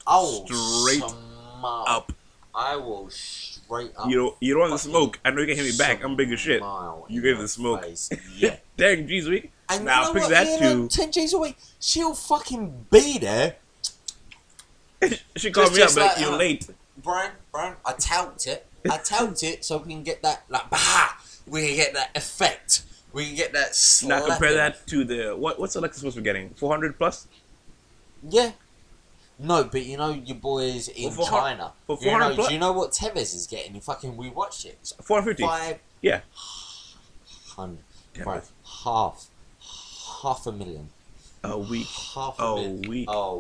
I 0.07 0.19
will 0.19 0.47
Straight 0.47 0.99
smile. 1.09 1.85
Up. 1.87 2.13
I 2.55 2.77
will 2.77 3.09
straight 3.11 3.93
up. 3.97 4.09
You 4.09 4.17
don't, 4.17 4.37
you 4.41 4.55
don't 4.55 4.61
want 4.61 4.73
the 4.73 4.79
smoke. 4.79 5.19
I 5.25 5.31
know 5.31 5.41
you 5.41 5.47
can 5.47 5.57
hit 5.57 5.65
me 5.73 5.77
back. 5.79 6.03
I'm 6.03 6.17
big 6.17 6.33
as 6.33 6.41
shit. 6.41 6.63
You 7.09 7.23
gave 7.23 7.39
the 7.39 7.49
smoke. 7.49 7.85
face. 7.85 8.11
Yeah. 8.37 8.57
Dang, 8.77 9.07
G's 9.07 9.29
week. 9.29 9.53
And 9.69 9.85
Now, 9.85 10.13
pick 10.13 10.23
what? 10.23 10.31
that 10.31 10.47
yeah, 10.61 10.73
to- 10.75 10.89
10 10.89 11.13
G's 11.13 11.33
a 11.35 11.39
week. 11.39 11.57
She'll 11.79 12.15
fucking 12.15 12.87
be 12.91 13.19
there. 13.19 13.57
she 15.37 15.51
called 15.51 15.75
Just- 15.75 15.97
me 15.97 16.03
up, 16.03 16.09
like, 16.09 16.17
like 16.17 16.21
you're 16.21 16.31
that. 16.33 16.39
late. 16.39 16.69
Brian, 17.03 17.33
Brian, 17.53 17.75
I 17.85 17.93
tout 17.93 18.47
it. 18.47 18.67
I 18.91 18.97
tout 18.99 19.43
it 19.43 19.65
so 19.65 19.79
we 19.79 19.93
can 19.93 20.03
get 20.03 20.23
that, 20.23 20.45
like, 20.49 20.69
bah! 20.71 21.11
We 21.47 21.67
can 21.67 21.77
get 21.77 21.95
that 21.95 22.11
effect. 22.17 22.83
We 23.13 23.27
can 23.27 23.35
get 23.37 23.53
that 23.55 23.71
Now 24.07 24.25
compare 24.27 24.55
that 24.55 24.87
to 24.89 25.05
the 25.05 25.35
what? 25.37 25.59
What's 25.59 25.75
Alexis 25.77 26.01
supposed 26.01 26.17
to 26.17 26.21
be 26.21 26.25
getting? 26.25 26.51
400 26.51 26.97
plus? 26.99 27.27
Yeah. 28.29 28.53
No, 29.39 29.65
but 29.65 29.85
you 29.87 29.97
know 29.97 30.11
your 30.11 30.37
boys 30.37 30.89
in 30.89 31.11
For 31.11 31.19
four- 31.27 31.39
China. 31.41 31.73
for 31.87 31.97
you 32.01 32.11
400 32.11 32.29
know, 32.31 32.35
plus? 32.35 32.49
do 32.49 32.55
you 32.55 32.61
know 32.61 32.73
what 32.73 32.91
Tevez 32.93 33.35
is 33.35 33.47
getting? 33.49 33.75
You 33.77 33.81
fucking 33.81 34.17
we 34.17 34.29
watched 34.31 34.65
it. 34.67 34.93
450. 35.03 35.43
Five 35.45 35.79
Yeah. 36.03 36.21
hundred, 37.57 37.79
bro, 38.23 38.43
half, 38.85 39.27
half 40.23 40.47
a 40.47 40.53
million, 40.53 40.91
A 41.45 41.57
week 41.59 41.87
half 42.15 42.39
a 42.39 42.43
A 42.43 42.55
million. 42.57 42.83
week. 42.89 43.09
Oh, 43.09 43.39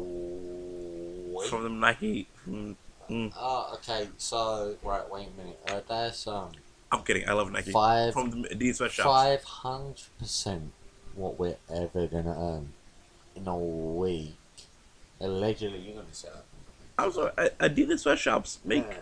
week. 1.37 1.49
from 1.51 1.63
the 1.65 1.69
Nike. 1.71 2.29
From, 2.45 2.77
mm, 3.11 3.33
Oh, 3.37 3.73
okay. 3.75 4.09
So 4.19 4.77
right, 4.83 5.09
wait 5.11 5.29
a 5.29 5.41
minute. 5.41 5.61
Uh, 5.69 5.81
that's 5.89 6.27
um 6.27 6.53
I'm 6.91 7.03
kidding. 7.03 7.29
I 7.29 7.33
love 7.33 7.51
Nike. 7.53 7.71
five 7.71 8.13
From 8.13 8.31
the 8.43 8.49
Adidas 8.49 8.77
sweatshops. 8.77 9.07
five 9.07 9.45
hundred 9.45 10.01
percent 10.19 10.73
what 11.15 11.39
we're 11.39 11.57
ever 11.75 12.07
gonna 12.07 12.35
earn 12.39 12.73
in 13.37 13.47
a 13.47 13.57
week. 13.59 14.35
Allegedly, 15.21 15.79
you're 15.81 15.95
gonna 15.95 16.07
set 16.13 16.31
up. 16.33 16.45
Also, 16.99 17.33
A- 17.37 17.51
Adidas 17.69 18.01
sweatshops 18.01 18.59
make. 18.65 18.87
Yeah. 18.89 18.97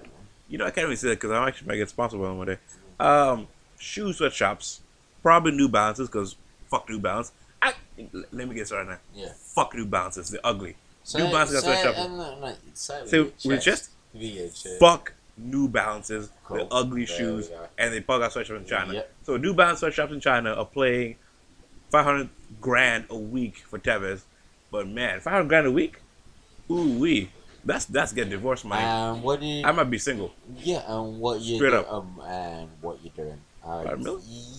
You 0.49 0.59
know, 0.59 0.67
I 0.67 0.71
can't 0.71 0.85
even 0.87 0.97
say 0.97 1.09
that 1.09 1.17
because 1.17 1.31
I'm 1.33 1.47
actually 1.47 1.69
might 1.69 1.77
get 1.77 1.89
sponsored 1.89 2.21
by 2.21 2.27
them 2.29 2.39
one 2.39 2.47
day. 2.47 2.59
Um, 3.01 3.49
shoe 3.79 4.13
sweatshops, 4.13 4.81
probably 5.23 5.53
New 5.53 5.69
Balances 5.69 6.09
because 6.09 6.37
fuck 6.71 6.89
New 6.89 6.99
Balance. 6.99 7.33
I, 7.63 7.75
let 8.33 8.49
me 8.49 8.55
get 8.55 8.67
started 8.67 8.91
now. 8.91 8.99
Yeah. 9.15 9.29
Fuck 9.55 9.75
New 9.75 9.87
Balances. 9.87 10.29
They're 10.31 10.41
ugly. 10.45 10.77
New 11.15 11.25
Balances 11.25 11.63
got 11.63 11.65
sweatshops. 11.65 11.99
uh, 11.99 12.09
no, 12.09 12.41
no, 12.41 12.55
say 12.75 13.01
it 13.03 13.09
Say 13.09 13.19
with 13.21 13.27
with 13.35 13.45
your 13.45 13.53
your 13.55 13.61
chest? 13.63 13.91
With 14.13 14.23
your 14.23 14.47
chest. 14.49 14.79
Fuck 14.81 15.13
New 15.37 15.69
Balances. 15.69 16.31
Cool. 16.45 16.57
They're 16.59 16.67
ugly 16.71 17.05
There 17.05 17.17
shoes, 17.17 17.51
and 17.79 17.93
they 17.93 18.01
probably 18.01 18.25
got 18.25 18.33
sweatshops 18.33 18.61
in 18.61 18.67
China. 18.67 18.95
Yep. 18.95 19.15
So 19.23 19.37
New 19.37 19.55
Balance 19.55 19.81
sweatshops 19.81 20.13
in 20.13 20.21
China 20.21 20.53
are 20.55 20.65
playing 20.65 21.17
500 21.91 22.29
grand 22.61 23.07
a 23.11 23.17
week 23.17 23.59
for 23.69 23.79
Tevez. 23.79 24.23
But 24.71 24.89
man, 24.89 25.21
500 25.21 25.49
grand 25.49 25.67
a 25.67 25.73
week? 25.73 26.01
Ooh 26.71 26.99
wee. 26.99 27.31
That's 27.65 27.85
that's 27.87 28.13
getting 28.13 28.31
divorced, 28.31 28.65
man. 28.65 29.15
And 29.15 29.23
what 29.23 29.43
you? 29.43 29.65
I 29.65 29.73
might 29.73 29.91
be 29.91 29.99
single. 29.99 30.33
yeah, 30.59 30.83
and 30.87 31.19
what 31.19 31.41
you 31.41 31.57
Straight 31.57 31.71
do, 31.71 31.77
up. 31.79 31.93
um, 31.93 32.21
and 32.25 32.69
what 32.81 33.03
you 33.03 33.11
doing? 33.11 33.41
Uh? 33.65 33.97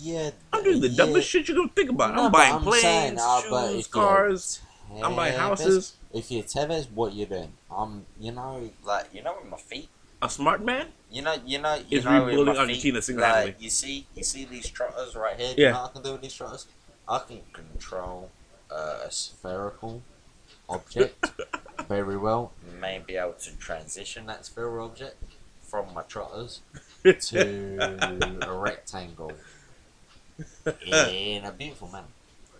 Yeah, 0.01 0.31
I'm 0.51 0.63
doing 0.63 0.81
the 0.81 0.89
yeah. 0.89 0.97
dumbest 0.97 1.29
shit 1.29 1.47
you 1.47 1.55
can 1.55 1.69
think 1.69 1.89
about. 1.89 2.15
No, 2.15 2.25
I'm 2.25 2.31
buying 2.31 2.55
I'm 2.55 2.63
planes, 2.63 2.81
saying, 2.81 3.17
uh, 3.19 3.69
shoes, 3.69 3.87
cars. 3.87 4.59
I'm 5.01 5.15
buying 5.15 5.37
houses. 5.37 5.95
If 6.13 6.29
you're 6.31 6.43
Tevez, 6.43 6.91
what 6.91 7.13
you 7.13 7.25
doing? 7.25 7.53
Um, 7.71 8.05
you 8.19 8.33
know, 8.33 8.69
like 8.83 9.05
you 9.13 9.23
know, 9.23 9.37
with 9.41 9.49
my 9.49 9.57
feet. 9.57 9.87
A 10.21 10.29
smart 10.29 10.63
man? 10.63 10.87
You 11.11 11.21
know, 11.21 11.35
you 11.45 11.59
know, 11.59 11.75
you 11.89 11.99
Is 11.99 12.05
know, 12.05 12.25
rebuilding 12.25 12.57
Argentina 12.57 13.01
single-handedly. 13.01 13.51
like, 13.53 13.61
you 13.61 13.69
see, 13.69 14.07
you 14.15 14.23
see 14.23 14.45
these 14.45 14.69
trotters 14.69 15.15
right 15.15 15.37
here. 15.39 15.53
Yeah. 15.57 15.67
You 15.67 15.73
know 15.73 15.83
I 15.85 15.89
can 15.93 16.01
do 16.03 16.11
with 16.13 16.21
these 16.21 16.33
trotters? 16.33 16.65
I 17.07 17.19
can 17.19 17.41
control 17.53 18.31
uh, 18.71 19.01
a 19.05 19.11
spherical 19.11 20.01
object 20.67 21.31
very 21.87 22.17
well. 22.17 22.51
May 22.81 22.99
be 23.05 23.15
able 23.15 23.33
to 23.33 23.55
transition 23.57 24.25
that 24.25 24.45
spherical 24.45 24.85
object 24.85 25.15
from 25.61 25.93
my 25.93 26.01
trotters 26.03 26.61
to 27.03 28.39
a 28.41 28.53
rectangle 28.53 29.31
in 30.85 31.45
a 31.45 31.51
beautiful 31.51 31.87
manner. 31.89 32.07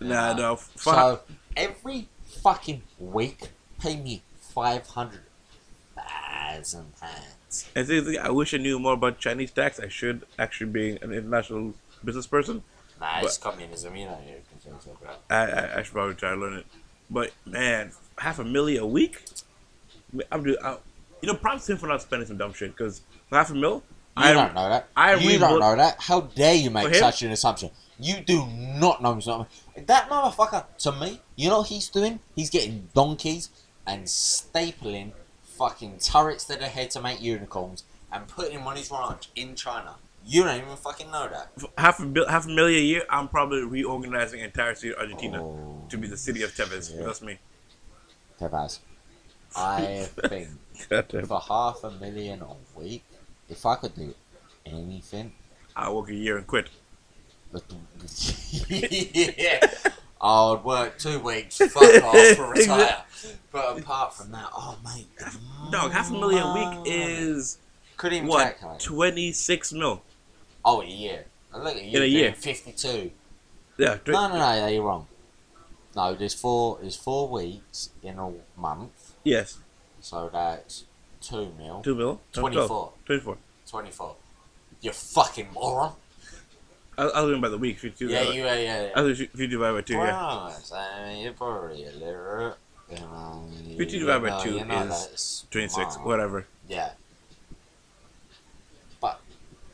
Nah, 0.00 0.30
Uh, 0.30 0.34
no. 0.34 0.56
Fuck. 0.56 0.94
So 0.94 1.20
every 1.56 2.08
fucking 2.24 2.82
week, 2.98 3.48
pay 3.80 3.96
me 3.96 4.22
five 4.38 4.86
hundred 4.86 5.22
thousand 5.96 6.94
pounds. 7.00 7.34
And 7.74 7.86
seriously, 7.86 8.18
I 8.18 8.30
wish 8.30 8.52
I 8.52 8.58
knew 8.58 8.78
more 8.78 8.94
about 8.94 9.18
Chinese 9.18 9.50
tax. 9.50 9.80
I 9.80 9.88
should 9.88 10.26
actually 10.38 10.70
being 10.70 10.98
an 11.02 11.12
international 11.12 11.74
business 12.04 12.26
person. 12.26 12.62
Nah, 13.00 13.20
it's 13.20 13.38
communism, 13.38 13.96
you 13.96 14.06
know. 14.06 14.18
I, 15.30 15.34
I, 15.34 15.78
I 15.78 15.82
should 15.82 15.92
probably 15.92 16.14
try 16.14 16.30
to 16.30 16.36
learn 16.36 16.54
it. 16.54 16.66
But 17.08 17.32
man, 17.46 17.92
half 18.18 18.38
a 18.38 18.44
million 18.44 18.82
a 18.82 18.86
week? 18.86 19.24
I'm 20.30 20.42
doing. 20.42 20.56
I, 20.62 20.76
you 21.22 21.28
know, 21.28 21.34
props 21.34 21.66
to 21.66 21.72
him 21.72 21.78
for 21.78 21.86
not 21.86 22.02
spending 22.02 22.26
some 22.28 22.36
dumb 22.36 22.52
shit. 22.52 22.76
Because 22.76 23.02
half 23.30 23.50
a 23.50 23.54
mil, 23.54 23.82
You 24.16 24.24
I 24.24 24.32
don't 24.32 24.54
know 24.54 24.68
that. 24.68 24.88
I 24.96 25.14
you 25.14 25.38
don't 25.38 25.60
know 25.60 25.76
that. 25.76 25.96
How 26.00 26.22
dare 26.22 26.54
you 26.54 26.70
make 26.70 26.94
such 26.94 27.22
an 27.22 27.30
assumption? 27.30 27.70
You 27.98 28.20
do 28.20 28.46
not 28.46 29.02
know 29.02 29.18
something. 29.20 29.46
That 29.86 30.08
motherfucker, 30.08 30.64
to 30.78 30.92
me, 30.92 31.20
you 31.34 31.48
know 31.48 31.58
what 31.58 31.68
he's 31.68 31.88
doing? 31.88 32.20
He's 32.34 32.50
getting 32.50 32.88
donkeys 32.94 33.50
and 33.86 34.04
stapling 34.04 35.12
fucking 35.58 35.98
turrets 35.98 36.44
that 36.44 36.62
are 36.62 36.68
here 36.68 36.86
to 36.88 37.00
make 37.02 37.20
unicorns 37.20 37.84
and 38.12 38.26
putting 38.28 38.58
on 38.58 38.76
his 38.76 38.90
ranch 38.90 39.28
in 39.36 39.54
China. 39.54 39.96
You 40.26 40.44
don't 40.44 40.56
even 40.62 40.76
fucking 40.76 41.10
know 41.10 41.28
that. 41.28 41.50
half 41.78 42.00
a 42.00 42.06
bil, 42.06 42.28
half 42.28 42.46
a 42.46 42.48
million 42.50 42.80
a 42.82 42.84
year. 42.84 43.02
I'm 43.10 43.28
probably 43.28 43.62
reorganizing 43.64 44.40
the 44.40 44.46
entire 44.46 44.74
city 44.74 44.92
of 44.92 44.98
Argentina 44.98 45.42
Oh, 45.42 45.84
to 45.88 45.96
be 45.96 46.06
the 46.06 46.16
city 46.16 46.42
of 46.42 46.50
Tevez. 46.54 46.90
Oh, 46.92 46.96
shit. 46.96 47.04
That's 47.06 47.22
me. 47.22 47.38
Tevaz. 48.40 48.78
I 49.56 50.06
think 50.28 50.48
for 51.26 51.40
half 51.40 51.82
a 51.84 51.90
million 51.92 52.42
a 52.42 52.78
week, 52.78 53.04
if 53.48 53.64
I 53.64 53.76
could 53.76 53.94
do 53.94 54.14
anything, 54.66 55.32
I 55.74 55.90
work 55.90 56.10
a 56.10 56.14
year 56.14 56.36
and 56.38 56.46
quit. 56.46 56.68
Yeah, 58.68 59.60
I 60.20 60.50
would 60.50 60.64
work 60.64 60.98
two 60.98 61.18
weeks, 61.20 61.58
fuck 61.58 61.76
off, 62.02 62.26
for 62.36 62.50
retire. 62.50 63.04
But 63.52 63.78
apart 63.78 64.14
from 64.14 64.32
that, 64.32 64.48
oh 64.54 64.76
mate, 64.84 65.06
Dog, 65.70 65.92
half 65.92 66.10
a 66.10 66.12
million 66.12 66.42
a 66.42 66.54
week 66.54 66.86
is 66.92 67.58
could 67.96 68.12
even 68.12 68.28
what? 68.28 68.58
calculate. 68.58 68.80
Twenty 68.80 69.32
six 69.32 69.72
mil. 69.72 70.02
Oh, 70.64 70.82
a 70.82 70.86
year. 70.86 71.24
Look 71.56 71.76
at 71.76 71.84
you 71.84 71.96
In 71.96 72.02
a 72.02 72.06
year. 72.06 72.32
fifty-two. 72.34 73.10
Yeah. 73.78 73.96
tw- 73.96 74.08
No, 74.08 74.28
no, 74.28 74.34
no, 74.38 74.66
you're 74.66 74.82
wrong. 74.82 75.06
No, 75.96 76.14
there's 76.14 76.34
four. 76.34 76.78
There's 76.80 76.96
four 76.96 77.28
weeks 77.28 77.90
in 78.02 78.18
a 78.18 78.32
month, 78.56 79.12
Yes. 79.24 79.58
so 80.00 80.28
that's 80.32 80.84
two 81.20 81.52
mil. 81.58 81.80
Two 81.82 81.94
mil. 81.94 82.20
24. 82.32 82.92
24. 83.06 83.38
Twenty-four. 83.68 84.14
You 84.80 84.92
fucking 84.92 85.48
moron. 85.54 85.92
I, 86.98 87.04
I 87.04 87.20
was 87.22 87.30
going 87.30 87.40
by 87.40 87.48
the 87.48 87.58
week. 87.58 87.76
If 87.76 87.84
you 87.84 87.90
do 87.90 88.08
Yeah, 88.08 88.24
that, 88.24 88.34
you, 88.34 88.44
yeah, 88.44 88.56
yeah. 88.58 88.88
I 88.96 89.00
was 89.02 89.20
if 89.20 89.38
you 89.38 89.46
divide 89.46 89.72
by 89.72 89.80
two. 89.82 89.94
Yeah. 89.94 90.50
I 90.74 91.08
mean, 91.08 91.22
you're 91.24 91.32
probably. 91.32 91.82
You 91.82 91.90
you, 92.90 93.76
Fifty 93.78 93.98
you 93.98 94.00
divided 94.06 94.28
by 94.30 94.42
two 94.42 94.58
is 94.58 95.46
Twenty 95.50 95.68
six. 95.68 95.96
Whatever. 95.96 96.46
Yeah. 96.68 96.90
But 99.00 99.20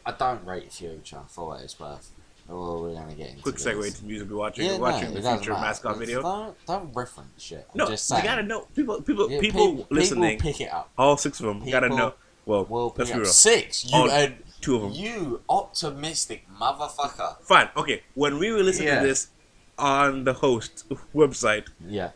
I 0.05 0.13
don't 0.13 0.45
rate 0.45 0.73
Future 0.73 1.21
for 1.29 1.49
what 1.49 1.61
it's 1.63 1.79
worth. 1.79 2.11
Oh, 2.49 2.83
we're 2.83 2.95
gonna 2.95 3.15
get 3.15 3.31
into 3.31 3.43
Quick 3.43 3.55
this. 3.57 3.65
segue 3.67 3.99
to 3.99 4.05
music 4.05 4.29
we're 4.31 4.37
watching. 4.37 4.67
Yeah, 4.67 4.73
we're 4.75 4.81
watching 4.93 5.13
it 5.17 5.23
the 5.23 5.31
future 5.37 5.53
matter. 5.53 5.63
mascot 5.65 5.97
video. 5.97 6.21
Don't, 6.21 6.67
don't 6.67 6.93
reference 6.95 7.43
shit. 7.43 7.67
I'm 7.73 7.79
No, 7.79 7.87
just 7.89 8.11
you 8.11 8.23
gotta 8.23 8.43
know. 8.43 8.67
People, 8.77 9.01
people, 9.01 9.31
Yeah, 9.31 9.41
people, 9.41 9.87
listening. 9.89 10.39
pick 10.39 10.61
it 10.61 10.71
up. 10.71 10.91
all 10.99 11.17
six 11.17 11.41
of 11.41 11.47
them 11.47 11.65
gotta 11.71 11.89
know. 11.89 12.13
Well, 12.45 12.67
Well, 12.69 12.95
let's 12.99 13.11
be 13.11 13.17
real. 13.17 13.25
six. 13.27 13.87
You 13.91 13.97
All 13.97 14.11
and 14.11 14.35
Two 14.65 14.77
of 14.77 14.83
them. 14.83 14.93
you 14.93 15.43
optimistic 15.49 16.47
motherfucker. 16.61 17.39
Fine. 17.43 17.69
Okay. 17.77 18.03
When 18.15 18.39
we 18.39 18.51
were 18.51 18.63
listening 18.63 18.89
Yeah. 18.89 19.01
to 19.01 19.07
this 19.07 19.29
on 19.79 20.25
the 20.25 20.33
host 20.33 20.85
website, 21.15 21.67
Yeah. 21.87 22.11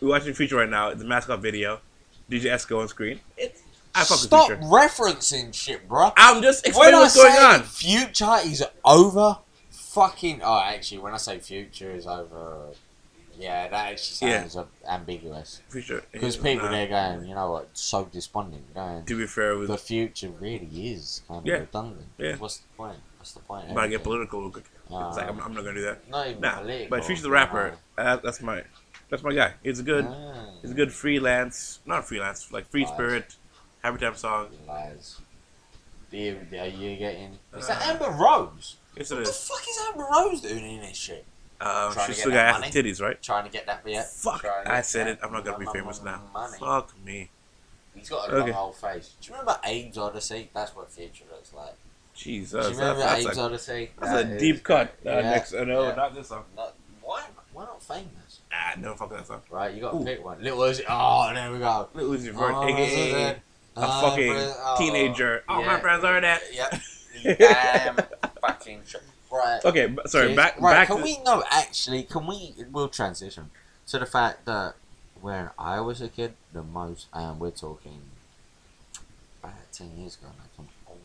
we're 0.00 0.08
watching 0.10 0.32
Future 0.34 0.56
right 0.56 0.68
now. 0.68 0.94
The 0.94 1.04
mascot 1.04 1.40
video. 1.40 1.80
DJ 2.30 2.48
Esco 2.50 2.80
on 2.80 2.88
screen. 2.88 3.20
It's 3.36 3.60
I 3.94 4.00
fuck 4.04 4.10
with 4.12 4.20
Stop 4.20 4.46
Future. 4.46 4.62
referencing 4.62 5.52
shit, 5.52 5.88
bro. 5.88 6.12
I'm 6.16 6.40
just 6.42 6.64
When 6.64 6.70
explaining 6.70 6.94
I 6.94 7.00
what's 7.00 7.16
going 7.16 7.32
say 7.34 7.44
on. 7.44 7.62
Future 7.64 8.36
is 8.44 8.64
over, 8.84 9.38
fucking. 9.70 10.40
Oh, 10.44 10.60
actually, 10.60 10.98
when 10.98 11.12
I 11.12 11.16
say 11.16 11.38
future 11.40 11.90
is 11.90 12.06
over, 12.06 12.68
yeah, 13.40 13.68
that 13.68 13.92
actually 13.92 14.30
Yeah. 14.30 14.46
sounds 14.48 14.68
ambiguous. 14.86 15.60
Future. 15.68 16.02
Because 16.12 16.36
yeah, 16.36 16.42
people 16.42 16.66
nah. 16.66 16.72
there 16.72 16.86
going, 16.88 17.28
you 17.28 17.34
know 17.34 17.50
what, 17.52 17.68
so 17.72 18.04
despondent, 18.04 18.74
going, 18.74 19.04
To 19.06 19.16
be 19.18 19.26
fair, 19.26 19.56
with 19.56 19.68
the 19.68 19.78
future 19.78 20.28
really 20.28 20.68
is 20.92 21.22
kind 21.26 21.40
of 21.40 21.46
Yeah. 21.46 21.54
redundant. 21.54 22.06
Yeah. 22.18 22.36
What's 22.36 22.58
the 22.58 22.68
point? 22.76 22.98
What's 23.18 23.32
the 23.32 23.40
point? 23.40 23.66
I'm 23.76 23.90
get 23.90 24.02
political 24.02 24.40
real 24.42 24.50
quick. 24.50 24.64
It's 24.84 24.90
like 24.92 25.28
I'm, 25.28 25.40
Uh, 25.40 25.44
I'm 25.44 25.54
not 25.54 25.64
gonna 25.64 25.74
do 25.74 25.82
that. 25.82 26.08
Not 26.08 26.26
even 26.28 26.40
Nah, 26.40 26.58
political. 26.60 26.90
but 26.98 27.04
Future 27.04 27.22
the 27.22 27.30
rapper. 27.30 27.76
know. 27.96 28.02
Uh, 28.04 28.16
that's 28.16 28.40
my. 28.40 28.64
That's 29.10 29.22
my 29.24 29.32
guy. 29.34 29.54
He's 29.62 29.80
a 29.80 29.82
good. 29.82 30.04
Ah, 30.06 30.50
He's 30.62 30.70
a 30.70 30.74
good 30.74 30.92
freelance, 30.92 31.80
not 31.84 32.06
freelance, 32.06 32.52
like 32.52 32.70
free 32.70 32.84
Lies. 32.84 32.94
spirit, 32.94 33.36
happy 33.82 33.98
time 33.98 34.14
song. 34.14 34.48
lies. 34.68 35.20
Do 36.10 36.16
you, 36.16 36.40
are 36.58 36.66
you 36.66 36.96
getting? 36.96 37.38
Is 37.56 37.66
that 37.68 37.82
Uh, 37.82 37.90
Amber 37.92 38.10
Rose? 38.10 38.76
Yes, 38.96 39.10
it 39.10 39.14
What 39.16 39.24
the 39.24 39.30
is. 39.30 39.48
fuck 39.48 39.62
is 39.68 39.78
Amber 39.88 40.06
Rose 40.12 40.40
doing 40.40 40.64
in 40.76 40.80
this 40.82 40.96
shit? 40.96 41.24
Um, 41.60 41.94
she's 42.06 42.18
still 42.18 42.30
got 42.30 42.46
ass 42.46 42.62
and 42.64 42.72
titties, 42.72 43.02
right? 43.02 43.20
Trying 43.22 43.44
to 43.44 43.50
get 43.50 43.66
that 43.66 43.82
yeah. 43.84 44.02
Fuck! 44.02 44.44
I 44.66 44.80
said 44.82 45.08
it. 45.08 45.18
I'm 45.22 45.32
not 45.32 45.44
gonna 45.44 45.58
be 45.58 45.66
famous 45.66 46.02
now. 46.02 46.22
Money. 46.32 46.56
Fuck 46.58 46.94
me. 47.04 47.28
He's 47.94 48.08
got 48.08 48.30
a 48.30 48.36
Okay. 48.36 48.52
old 48.52 48.76
face. 48.76 49.14
Do 49.20 49.28
you 49.28 49.32
remember 49.38 49.58
Abe's 49.64 49.96
Oddysee? 49.96 50.48
That's 50.54 50.74
what 50.74 50.90
Future 50.90 51.24
looks 51.30 51.52
like. 51.52 51.74
Jesus, 52.14 52.50
Do 52.52 52.56
you 52.58 52.62
that's, 52.62 52.78
remember 52.78 53.00
that's, 53.02 53.24
Abe's 53.26 53.38
a, 53.38 53.40
Oddysee? 53.40 53.88
that's 53.98 54.12
That 54.12 54.26
a 54.26 54.30
is- 54.36 54.40
deep 54.40 54.62
cut. 54.64 54.88
Uh, 55.04 55.10
Yeah, 55.10 55.20
Next, 55.22 55.52
uh, 55.54 55.64
no, 55.64 55.82
yeah. 55.88 55.94
not 55.94 56.14
this 56.14 56.28
song. 56.28 56.44
No, 56.56 56.68
why? 57.02 57.24
Why 57.52 57.64
not 57.64 57.82
famous? 57.82 58.40
Ah, 58.52 58.74
no, 58.78 58.94
fuck 58.94 59.10
that 59.10 59.26
song. 59.26 59.42
Right, 59.50 59.74
you 59.74 59.80
got 59.82 59.98
to 59.98 60.04
pick 60.04 60.24
one. 60.24 60.42
Little 60.42 60.58
Uzi. 60.60 60.82
Oh, 60.88 61.32
there 61.34 61.52
we 61.52 61.58
go. 61.58 61.88
Lil 61.94 62.10
Uzi 62.10 62.30
Vert, 62.32 62.52
Oh, 62.54 62.64
aka 62.68 63.12
a 63.76 63.80
Uh, 63.80 64.00
fucking 64.00 64.32
oh, 64.34 64.74
teenager. 64.78 65.42
All 65.48 65.62
my 65.62 65.78
friends 65.80 66.04
are 66.04 66.20
that. 66.20 66.42
Yep. 66.52 66.80
Damn 67.38 67.96
fucking 68.40 68.80
shit. 68.86 69.02
Right. 69.30 69.64
Okay, 69.64 69.94
sorry. 70.06 70.34
Back, 70.34 70.60
right, 70.60 70.72
back. 70.72 70.88
Can 70.88 70.98
to, 70.98 71.02
we 71.02 71.18
no? 71.22 71.44
Actually, 71.50 72.02
can 72.02 72.26
we? 72.26 72.54
We'll 72.72 72.88
transition 72.88 73.50
to 73.86 73.98
the 73.98 74.06
fact 74.06 74.44
that 74.46 74.74
when 75.20 75.50
I 75.58 75.80
was 75.80 76.00
a 76.00 76.08
kid, 76.08 76.34
the 76.52 76.62
most, 76.62 77.06
and 77.12 77.38
we're 77.38 77.50
talking 77.50 78.00
about 79.42 79.54
ten 79.72 79.96
years 79.96 80.16
ago. 80.16 80.28
Like 80.28 80.50
I'm 80.58 80.68
old, 80.88 80.98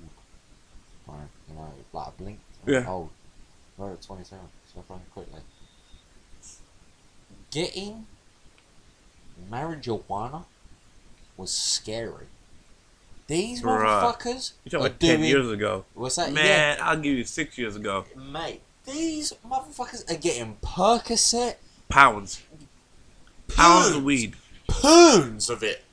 right? 1.08 1.28
You 1.50 1.56
know, 1.56 1.72
like 1.94 2.08
a 2.08 2.12
blink. 2.22 2.40
I'm 2.66 2.74
Yeah. 2.74 2.90
Old. 2.90 3.10
We're 3.78 3.94
at 3.94 4.02
twenty-seven. 4.02 4.46
So 4.74 4.84
very 4.88 5.02
quickly. 5.14 5.42
Getting 7.52 8.08
marijuana 9.52 10.46
was 11.38 11.52
scary. 11.52 12.26
These 13.28 13.62
Bruh. 13.64 13.80
motherfuckers 13.80 14.52
You 14.64 14.72
talking 14.72 14.86
about 14.88 15.00
ten 15.00 15.18
doing- 15.20 15.30
years 15.30 15.50
ago, 15.52 15.86
What's 15.96 16.16
that? 16.18 16.28
Yeah. 16.30 16.34
man? 16.36 16.78
I'll 16.82 16.98
give 16.98 17.18
you 17.18 17.24
six 17.24 17.58
years 17.58 17.76
ago. 17.76 18.06
Mate, 18.16 18.62
these 18.86 19.34
motherfuckers 19.48 20.10
are 20.12 20.16
getting 20.18 20.58
Percocet 20.62 21.56
Pounds, 21.90 22.42
pounds 23.48 23.96
of 23.96 24.04
weed, 24.04 24.36
pounds 24.68 25.50
of 25.50 25.64
it. 25.64 25.84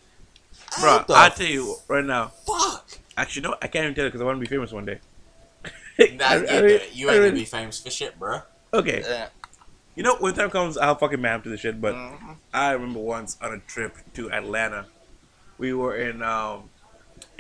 bro. 0.81 1.05
I 1.11 1.29
tell 1.31 1.47
you 1.47 1.77
right 1.89 2.05
now. 2.05 2.29
fuck. 2.47 2.89
Actually, 3.17 3.43
no, 3.43 3.57
I 3.61 3.67
can't 3.69 3.85
even 3.85 3.95
tell 3.95 4.05
you 4.05 4.11
because 4.11 4.21
I 4.23 4.25
want 4.25 4.37
to 4.37 4.41
be 4.41 4.47
famous 4.47 4.73
one 4.73 4.85
day. 4.87 4.99
Nah, 6.15 6.25
I- 6.25 6.37
you, 6.37 6.47
I 6.49 6.63
mean- 6.63 6.81
you 6.93 7.11
I 7.11 7.15
ain't 7.15 7.23
gonna 7.25 7.33
be 7.33 7.45
famous 7.45 7.81
for 7.81 7.91
shit, 7.91 8.19
bro. 8.19 8.41
Okay, 8.75 9.03
Yeah. 9.07 9.29
you 9.95 10.03
know 10.03 10.17
when 10.17 10.35
time 10.35 10.51
comes, 10.51 10.77
I'll 10.79 10.95
fucking 10.97 11.21
man 11.21 11.37
up 11.37 11.43
to 11.45 11.51
the 11.51 11.59
shit. 11.59 11.81
But 11.81 11.95
Mhm. 11.95 12.37
I 12.55 12.73
remember 12.73 13.01
once 13.01 13.37
on 13.43 13.53
a 13.53 13.59
trip 13.61 13.97
to 14.15 14.31
Atlanta, 14.33 14.87
we 15.59 15.75
were 15.75 15.95
in 15.97 16.23
um, 16.23 16.71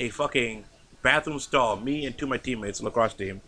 a 0.02 0.08
fucking 0.10 0.64
bathroom 1.02 1.38
stall. 1.38 1.76
Me 1.76 2.04
and 2.06 2.16
two 2.16 2.24
of 2.24 2.30
my 2.30 2.38
teammates, 2.38 2.82
lacrosse 2.82 3.14
team, 3.14 3.40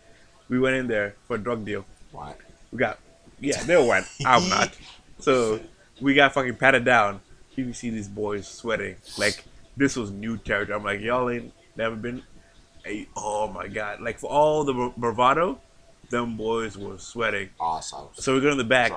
we 0.47 0.59
went 0.59 0.75
in 0.75 0.87
there 0.87 1.15
for 1.27 1.35
a 1.35 1.39
drug 1.39 1.65
deal. 1.65 1.85
Right. 2.13 2.35
We 2.71 2.77
got, 2.77 2.99
yeah, 3.39 3.61
they 3.63 3.77
went. 3.77 4.05
I'm 4.25 4.47
not. 4.49 4.75
So 5.17 5.61
we 6.01 6.13
got 6.13 6.33
fucking 6.33 6.57
patted 6.57 6.83
down. 6.83 7.21
You 7.55 7.63
can 7.63 7.73
see 7.73 7.89
these 7.89 8.09
boys 8.09 8.49
sweating. 8.49 8.97
Like 9.17 9.45
this 9.77 9.95
was 9.95 10.11
new 10.11 10.35
territory. 10.37 10.77
I'm 10.77 10.83
like, 10.83 10.99
y'all 10.99 11.29
ain't 11.29 11.53
never 11.77 11.95
been. 11.95 12.21
Hey, 12.83 13.07
oh 13.15 13.47
my 13.47 13.69
god! 13.69 14.01
Like 14.01 14.19
for 14.19 14.29
all 14.29 14.65
the 14.65 14.73
bra- 14.73 14.91
bravado, 14.97 15.61
them 16.09 16.35
boys 16.35 16.77
were 16.77 16.97
sweating. 16.97 17.49
Awesome. 17.61 18.09
So 18.11 18.35
we 18.35 18.41
go 18.41 18.51
in 18.51 18.57
the 18.57 18.65
back. 18.65 18.91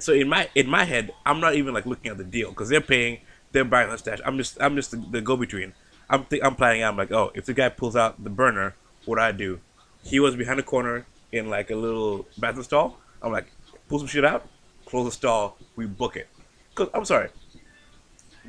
So 0.00 0.12
in 0.12 0.28
my 0.28 0.48
in 0.56 0.68
my 0.68 0.82
head, 0.82 1.12
I'm 1.24 1.38
not 1.38 1.54
even 1.54 1.72
like 1.72 1.86
looking 1.86 2.10
at 2.10 2.18
the 2.18 2.24
deal 2.24 2.50
because 2.50 2.68
they're 2.68 2.80
paying, 2.80 3.20
they're 3.52 3.64
buying 3.64 3.88
the 3.88 3.98
stash. 3.98 4.18
I'm 4.24 4.36
just 4.36 4.60
I'm 4.60 4.74
just 4.74 4.90
the, 4.90 4.96
the 4.96 5.20
go 5.20 5.36
between. 5.36 5.74
I'm 6.10 6.24
th- 6.24 6.42
I'm 6.44 6.54
planning 6.54 6.82
out. 6.82 6.92
I'm 6.92 6.96
like, 6.96 7.12
oh, 7.12 7.30
if 7.34 7.46
the 7.46 7.54
guy 7.54 7.68
pulls 7.68 7.96
out 7.96 8.22
the 8.22 8.30
burner, 8.30 8.74
what 9.04 9.18
I 9.18 9.32
do? 9.32 9.60
He 10.04 10.20
was 10.20 10.36
behind 10.36 10.58
the 10.58 10.62
corner 10.62 11.06
in 11.32 11.50
like 11.50 11.70
a 11.70 11.76
little 11.76 12.26
bathroom 12.38 12.64
stall. 12.64 12.98
I'm 13.22 13.32
like, 13.32 13.46
pull 13.88 13.98
some 13.98 14.08
shit 14.08 14.24
out, 14.24 14.46
close 14.86 15.06
the 15.06 15.12
stall, 15.12 15.58
we 15.76 15.86
book 15.86 16.16
it. 16.16 16.28
Cause 16.74 16.88
I'm 16.94 17.04
sorry, 17.04 17.30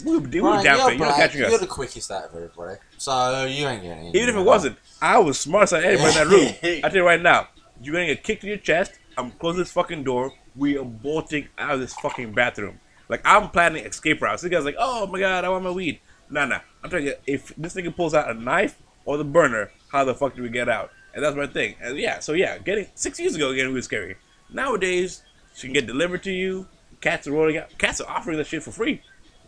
we 0.06 0.18
were, 0.18 0.20
we 0.20 0.42
were 0.42 0.64
down 0.64 0.78
you're 0.78 0.86
for 0.86 0.92
it. 0.92 0.98
You're 0.98 1.08
not 1.08 1.16
catching 1.18 1.42
You're 1.42 1.58
the 1.58 1.68
quickest 1.68 2.12
out 2.12 2.26
of 2.26 2.36
everybody. 2.36 2.80
So 2.98 3.46
you 3.46 3.68
ain't 3.68 3.82
getting. 3.82 4.08
Even 4.16 4.30
if 4.30 4.36
it 4.36 4.42
wasn't, 4.42 4.78
I 5.02 5.18
was 5.18 5.40
smart 5.40 5.64
as 5.64 5.74
anybody 5.74 6.10
in 6.10 6.16
that 6.16 6.28
room. 6.28 6.54
I 6.84 6.90
tell 6.90 6.98
you 6.98 7.06
right 7.06 7.22
now, 7.22 7.48
you're 7.82 7.94
gonna 7.94 8.08
get 8.08 8.24
kicked 8.24 8.44
in 8.44 8.50
your 8.50 8.58
chest. 8.58 8.94
I'm 9.18 9.32
closing 9.32 9.60
this 9.60 9.72
fucking 9.72 10.04
door. 10.04 10.32
We 10.56 10.78
are 10.78 10.86
bolting 10.86 11.48
out 11.58 11.72
of 11.72 11.80
this 11.80 11.94
fucking 11.96 12.34
bathroom. 12.34 12.80
Like 13.10 13.22
I'm 13.26 13.50
planning 13.50 13.86
escape 13.86 14.22
routes. 14.22 14.44
This 14.44 14.52
guy's 14.52 14.66
like, 14.66 14.76
oh 14.78 15.08
my 15.08 15.20
god, 15.20 15.44
I 15.44 15.50
want 15.50 15.64
my 15.64 15.72
weed. 15.72 16.00
Nah, 16.30 16.46
nah. 16.46 16.60
I'm 16.84 16.90
telling 16.90 17.06
you, 17.08 17.14
if 17.28 17.54
this 17.58 17.76
nigga 17.76 17.96
pulls 17.96 18.14
out 18.14 18.30
a 18.30 18.34
knife 18.34 18.82
or 19.06 19.18
the 19.18 19.24
burner, 19.26 19.72
how 19.92 20.04
the 20.06 20.14
fuck 20.16 20.36
do 20.36 20.42
we 20.42 20.50
get 20.50 20.70
out? 20.70 20.92
And 21.14 21.24
that's 21.24 21.36
my 21.36 21.48
thing. 21.48 21.76
And 21.82 21.98
yeah, 21.98 22.20
so 22.20 22.34
yeah, 22.34 22.58
getting 22.60 22.88
six 22.96 23.20
years 23.20 23.36
ago, 23.36 23.54
getting 23.54 23.74
was 23.74 23.86
scary. 23.86 24.16
Nowadays, 24.52 25.24
she 25.56 25.68
can 25.68 25.74
get 25.74 25.88
delivered 25.88 26.24
to 26.24 26.32
you. 26.32 26.68
Cats 27.02 27.28
are 27.28 27.32
rolling 27.32 27.58
out. 27.58 27.78
Cats 27.78 28.00
are 28.02 28.10
offering 28.10 28.38
that 28.38 28.48
shit 28.48 28.64
for 28.64 28.72
free. 28.72 29.02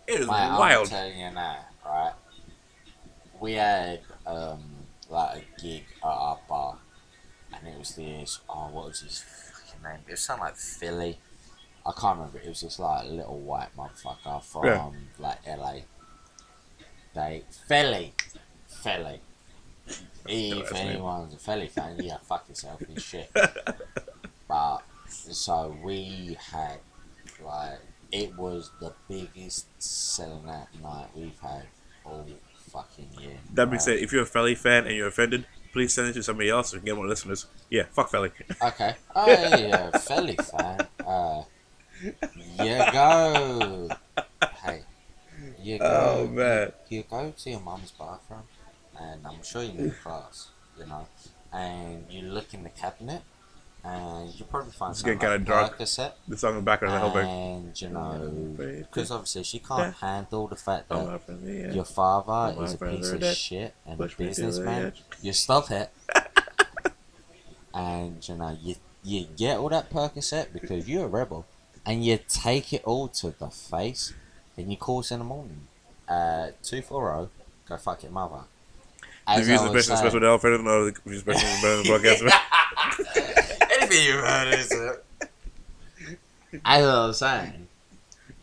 It 0.07 0.19
is 0.21 0.27
Mate, 0.27 0.33
I'm 0.33 0.59
wild. 0.59 0.87
telling 0.87 1.17
you 1.19 1.31
now, 1.31 1.65
right? 1.85 2.13
We 3.39 3.53
had 3.53 4.01
um 4.25 4.63
like 5.09 5.37
a 5.43 5.61
gig 5.61 5.83
at 6.03 6.07
our 6.07 6.39
bar, 6.47 6.77
and 7.53 7.67
it 7.67 7.77
was 7.77 7.95
this. 7.95 8.39
Oh, 8.49 8.69
what 8.71 8.85
was 8.87 9.01
his 9.01 9.23
fucking 9.53 9.83
name? 9.83 9.99
It 10.07 10.11
was 10.11 10.21
something 10.21 10.45
like 10.45 10.55
Philly. 10.55 11.19
I 11.85 11.91
can't 11.99 12.17
remember. 12.17 12.39
It 12.39 12.47
was 12.49 12.61
this 12.61 12.79
like 12.79 13.05
a 13.05 13.07
little 13.07 13.39
white 13.39 13.69
motherfucker 13.75 14.43
from 14.43 14.65
Yeah. 14.65 14.89
like 15.19 15.39
LA. 15.47 15.79
They 17.13 17.43
Philly, 17.67 18.13
Philly. 18.67 19.19
If 20.27 20.73
anyone's 20.73 21.33
a 21.33 21.37
Philly 21.37 21.67
fan, 21.67 21.97
yeah, 21.99 22.17
fuck 22.23 22.47
yourself 22.47 22.81
and 22.81 23.01
shit. 23.01 23.29
But 24.47 24.79
so 25.07 25.77
we 25.81 26.37
had 26.51 26.79
like 27.41 27.79
it 28.11 28.37
was 28.37 28.71
the 28.81 28.93
biggest 29.07 29.67
selling 29.81 30.49
out 30.49 30.67
night 30.81 31.07
we've 31.15 31.39
had 31.39 31.63
all 32.05 32.27
fucking 32.53 33.07
year. 33.19 33.37
That 33.53 33.69
being 33.69 33.79
said, 33.79 33.99
if 33.99 34.11
you're 34.11 34.23
a 34.23 34.25
Felly 34.25 34.55
fan 34.55 34.85
and 34.87 34.95
you're 34.95 35.07
offended, 35.07 35.45
please 35.71 35.93
send 35.93 36.09
it 36.09 36.13
to 36.13 36.23
somebody 36.23 36.49
else 36.49 36.69
so 36.71 36.75
we 36.77 36.79
can 36.79 36.85
get 36.87 36.95
more 36.95 37.07
listeners. 37.07 37.45
Yeah, 37.69 37.83
fuck 37.91 38.09
Felly. 38.11 38.31
Okay. 38.61 38.95
Oh 39.15 39.27
yeah, 39.27 39.57
yeah, 39.57 39.91
Felly 39.91 40.35
fan. 40.35 40.87
Uh, 41.05 41.43
you 42.03 42.91
go. 42.91 43.89
Hey, 44.63 44.81
you 45.63 45.75
oh, 45.75 45.79
go. 45.79 46.19
Oh, 46.21 46.27
man. 46.27 46.71
You, 46.89 46.97
you 46.97 47.03
go 47.09 47.33
to 47.35 47.49
your 47.49 47.59
mum's 47.59 47.91
bathroom, 47.91 48.43
and 48.99 49.25
I'm 49.25 49.43
sure 49.43 49.63
you 49.63 49.73
need 49.73 49.99
class, 50.01 50.49
you 50.77 50.85
know, 50.85 51.07
and 51.53 52.05
you 52.09 52.23
look 52.23 52.53
in 52.53 52.63
the 52.63 52.69
cabinet, 52.69 53.21
and 53.83 54.29
you 54.33 54.45
probably 54.45 54.71
find 54.71 54.91
It's 54.91 55.01
something 55.01 55.17
getting 55.17 55.39
like 55.39 55.47
kinda 55.47 55.51
dark. 55.51 55.79
Percocet, 55.79 56.11
The 56.27 56.37
song 56.37 56.51
in 56.51 56.55
the 56.57 56.61
background, 56.61 56.95
I 56.95 56.99
hope 56.99 57.15
I. 57.15 57.21
and 57.21 57.81
you 57.81 57.89
know, 57.89 58.55
because 58.57 59.11
obviously 59.11 59.43
she 59.43 59.59
can't 59.59 59.95
handle 59.95 60.47
the 60.47 60.55
fact 60.55 60.85
Oh, 60.91 61.19
that 61.25 61.39
yeah. 61.43 61.73
your 61.73 61.85
father 61.85 62.61
is 62.63 62.73
a 62.73 62.77
piece 62.77 63.11
of 63.11 63.23
shit 63.23 63.73
and 63.85 63.95
a 63.95 64.03
pushed 64.03 64.19
me 64.19 64.33
to 64.33 64.41
the 64.41 64.47
businessman. 64.47 64.93
You 65.21 65.33
stop 65.33 65.71
it. 65.71 65.89
and 67.73 68.27
you 68.27 68.35
know, 68.35 68.57
you 68.61 68.75
you 69.03 69.25
get 69.35 69.57
all 69.57 69.69
that 69.69 69.89
Percocet 69.89 70.53
because 70.53 70.87
you're 70.87 71.05
a 71.05 71.07
rebel. 71.07 71.45
And 71.83 72.05
you 72.05 72.19
take 72.27 72.73
it 72.73 72.83
all 72.83 73.07
to 73.07 73.31
the 73.31 73.49
face 73.49 74.13
and 74.57 74.71
you 74.71 74.77
call 74.77 74.99
us 74.99 75.11
in 75.11 75.19
the 75.19 75.25
morning. 75.25 75.61
Uh 76.07 76.47
two 76.63 76.81
four 76.81 77.11
oh, 77.13 77.29
go 77.67 77.77
fuck 77.77 78.03
your 78.03 78.11
mother. 78.11 78.41
The 79.27 79.33
As 79.33 79.45
views 79.47 79.61
I 79.61 79.65
and 79.67 79.75
expressions 79.75 79.99
expressed 79.99 80.11
saying- 80.13 80.21
with 80.21 80.29
Alfred, 80.29 80.61
no, 80.61 80.85
the 80.85 80.99
views 81.05 81.21
expressions 81.21 81.61
better 81.61 81.77
the 81.83 81.83
broadcast. 81.89 83.71
Anything 83.71 84.05
you 84.05 84.13
heard 84.13 84.53
is 84.53 84.71
it? 84.71 85.05
As 86.65 86.83
I 86.85 87.07
was 87.07 87.17
saying. 87.19 87.67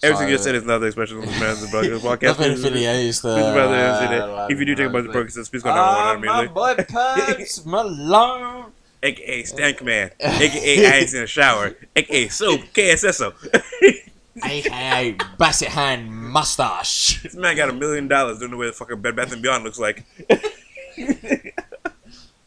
Everything 0.03 0.29
you 0.29 0.39
so- 0.39 0.45
said 0.45 0.55
is 0.55 0.65
not 0.65 0.79
the 0.79 0.87
expression 0.87 1.19
of 1.19 1.25
the 1.25 1.31
man 1.33 1.57
in 1.57 1.61
the 1.63 1.69
broadcast. 1.69 2.05
podcast. 2.05 2.23
Nothing 2.39 2.53
affiliates 2.53 3.21
to. 3.21 3.29
please 3.29 3.37
remember 3.49 3.69
that, 3.69 4.21
uh, 4.23 4.47
If 4.49 4.59
you 4.61 4.65
do 4.65 4.75
take 4.77 4.87
a 4.87 4.91
bunch 4.91 5.09
of 5.09 5.15
Percocets, 5.15 5.51
please 5.51 5.63
contact 5.63 5.79
Ah, 5.79 6.15
one 6.15 6.25
my 6.25 6.43
immediately. 6.45 6.55
boy 6.55 6.85
Pabs 6.85 7.67
Malone. 7.67 8.73
AKA 9.03 9.43
Stank 9.45 9.83
Man. 9.85 10.11
AKA 10.21 10.87
I 10.87 10.91
ain't 10.99 11.13
in 11.15 11.21
the 11.21 11.27
shower. 11.27 11.77
AKA 11.97 12.29
Soap. 12.29 12.61
KSSO. 12.73 13.33
Aka 14.45 15.17
Basset 15.39 15.69
Hand 15.69 16.11
Mustache. 16.11 17.23
this 17.23 17.35
man 17.35 17.57
got 17.57 17.69
a 17.69 17.73
million 17.73 18.09
dollars 18.09 18.39
doing 18.39 18.51
the 18.53 18.57
way 18.57 18.67
the 18.67 18.73
fucking 18.73 19.01
Bed 19.01 19.17
Bath 19.17 19.33
and 19.33 19.43
Beyond 19.43 19.65
looks 19.65 19.79
like. 19.79 20.05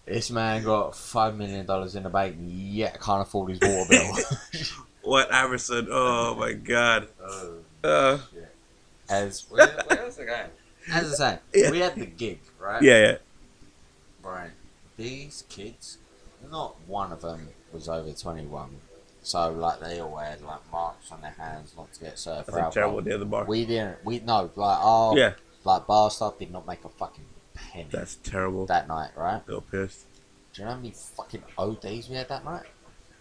This 0.06 0.30
man 0.30 0.64
got 0.64 0.96
five 0.96 1.38
million 1.38 1.66
dollars 1.66 1.96
in 1.96 2.04
the 2.04 2.10
bank, 2.10 2.36
yet 2.42 3.00
can't 3.00 3.22
afford 3.22 3.52
his 3.52 3.60
water 3.62 3.86
bill. 3.90 4.16
what 5.04 5.32
Iverson? 5.34 5.88
Oh 5.90 6.36
my 6.36 6.52
god. 6.54 7.08
Uh, 7.84 8.18
As 9.10 9.46
where, 9.50 9.68
where 9.88 10.02
else 10.02 10.18
again? 10.18 10.50
As 10.92 11.14
I 11.22 11.36
say, 11.36 11.40
Yeah. 11.54 11.72
we 11.72 11.80
had 11.80 11.96
the 11.96 12.06
gig, 12.08 12.40
right? 12.60 12.82
yeah, 12.82 13.00
yeah. 13.00 13.18
Right. 14.22 14.50
These 14.98 15.46
kids, 15.50 15.98
not 16.52 16.76
one 16.88 17.12
of 17.14 17.22
them 17.22 17.50
was 17.72 17.88
over 17.88 18.12
twenty-one. 18.12 18.70
So 19.24 19.52
like 19.52 19.80
they 19.80 20.00
all 20.00 20.18
had 20.18 20.42
like 20.42 20.60
marks 20.72 21.12
on 21.12 21.22
their 21.22 21.32
hands 21.38 21.74
not 21.78 21.94
to 21.94 22.00
get 22.00 22.20
for 22.20 22.32
like 22.32 22.48
alcohol. 22.48 22.72
terrible 22.72 23.02
day 23.02 23.12
at 23.12 23.30
bar. 23.30 23.46
We 23.46 23.66
didn't. 23.66 24.04
We 24.04 24.20
no 24.20 24.50
like 24.56 24.80
oh 24.82 25.16
yeah, 25.16 25.34
like 25.64 25.86
bar 25.88 26.10
staff 26.10 26.40
did 26.40 26.52
not 26.52 26.66
make 26.66 26.84
a 26.84 26.90
fucking 26.90 27.26
penny 27.54 27.88
that's 27.92 28.16
terrible. 28.16 28.66
that 28.66 28.88
night, 28.88 29.12
right? 29.16 29.48
Were 29.48 29.62
pissed. 29.62 30.06
Do 30.54 30.62
you 30.62 30.66
know 30.66 30.72
how 30.74 30.78
many 30.78 30.92
fucking 30.92 31.44
ODs 31.58 32.10
we 32.10 32.16
had 32.16 32.28
that 32.30 32.44
night? 32.44 32.64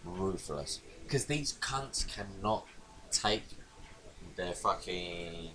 Ruthless. 0.03 0.79
Because 1.03 1.25
these 1.25 1.53
cunts 1.53 2.05
cannot 2.07 2.65
take 3.11 3.43
their 4.35 4.53
fucking 4.53 5.51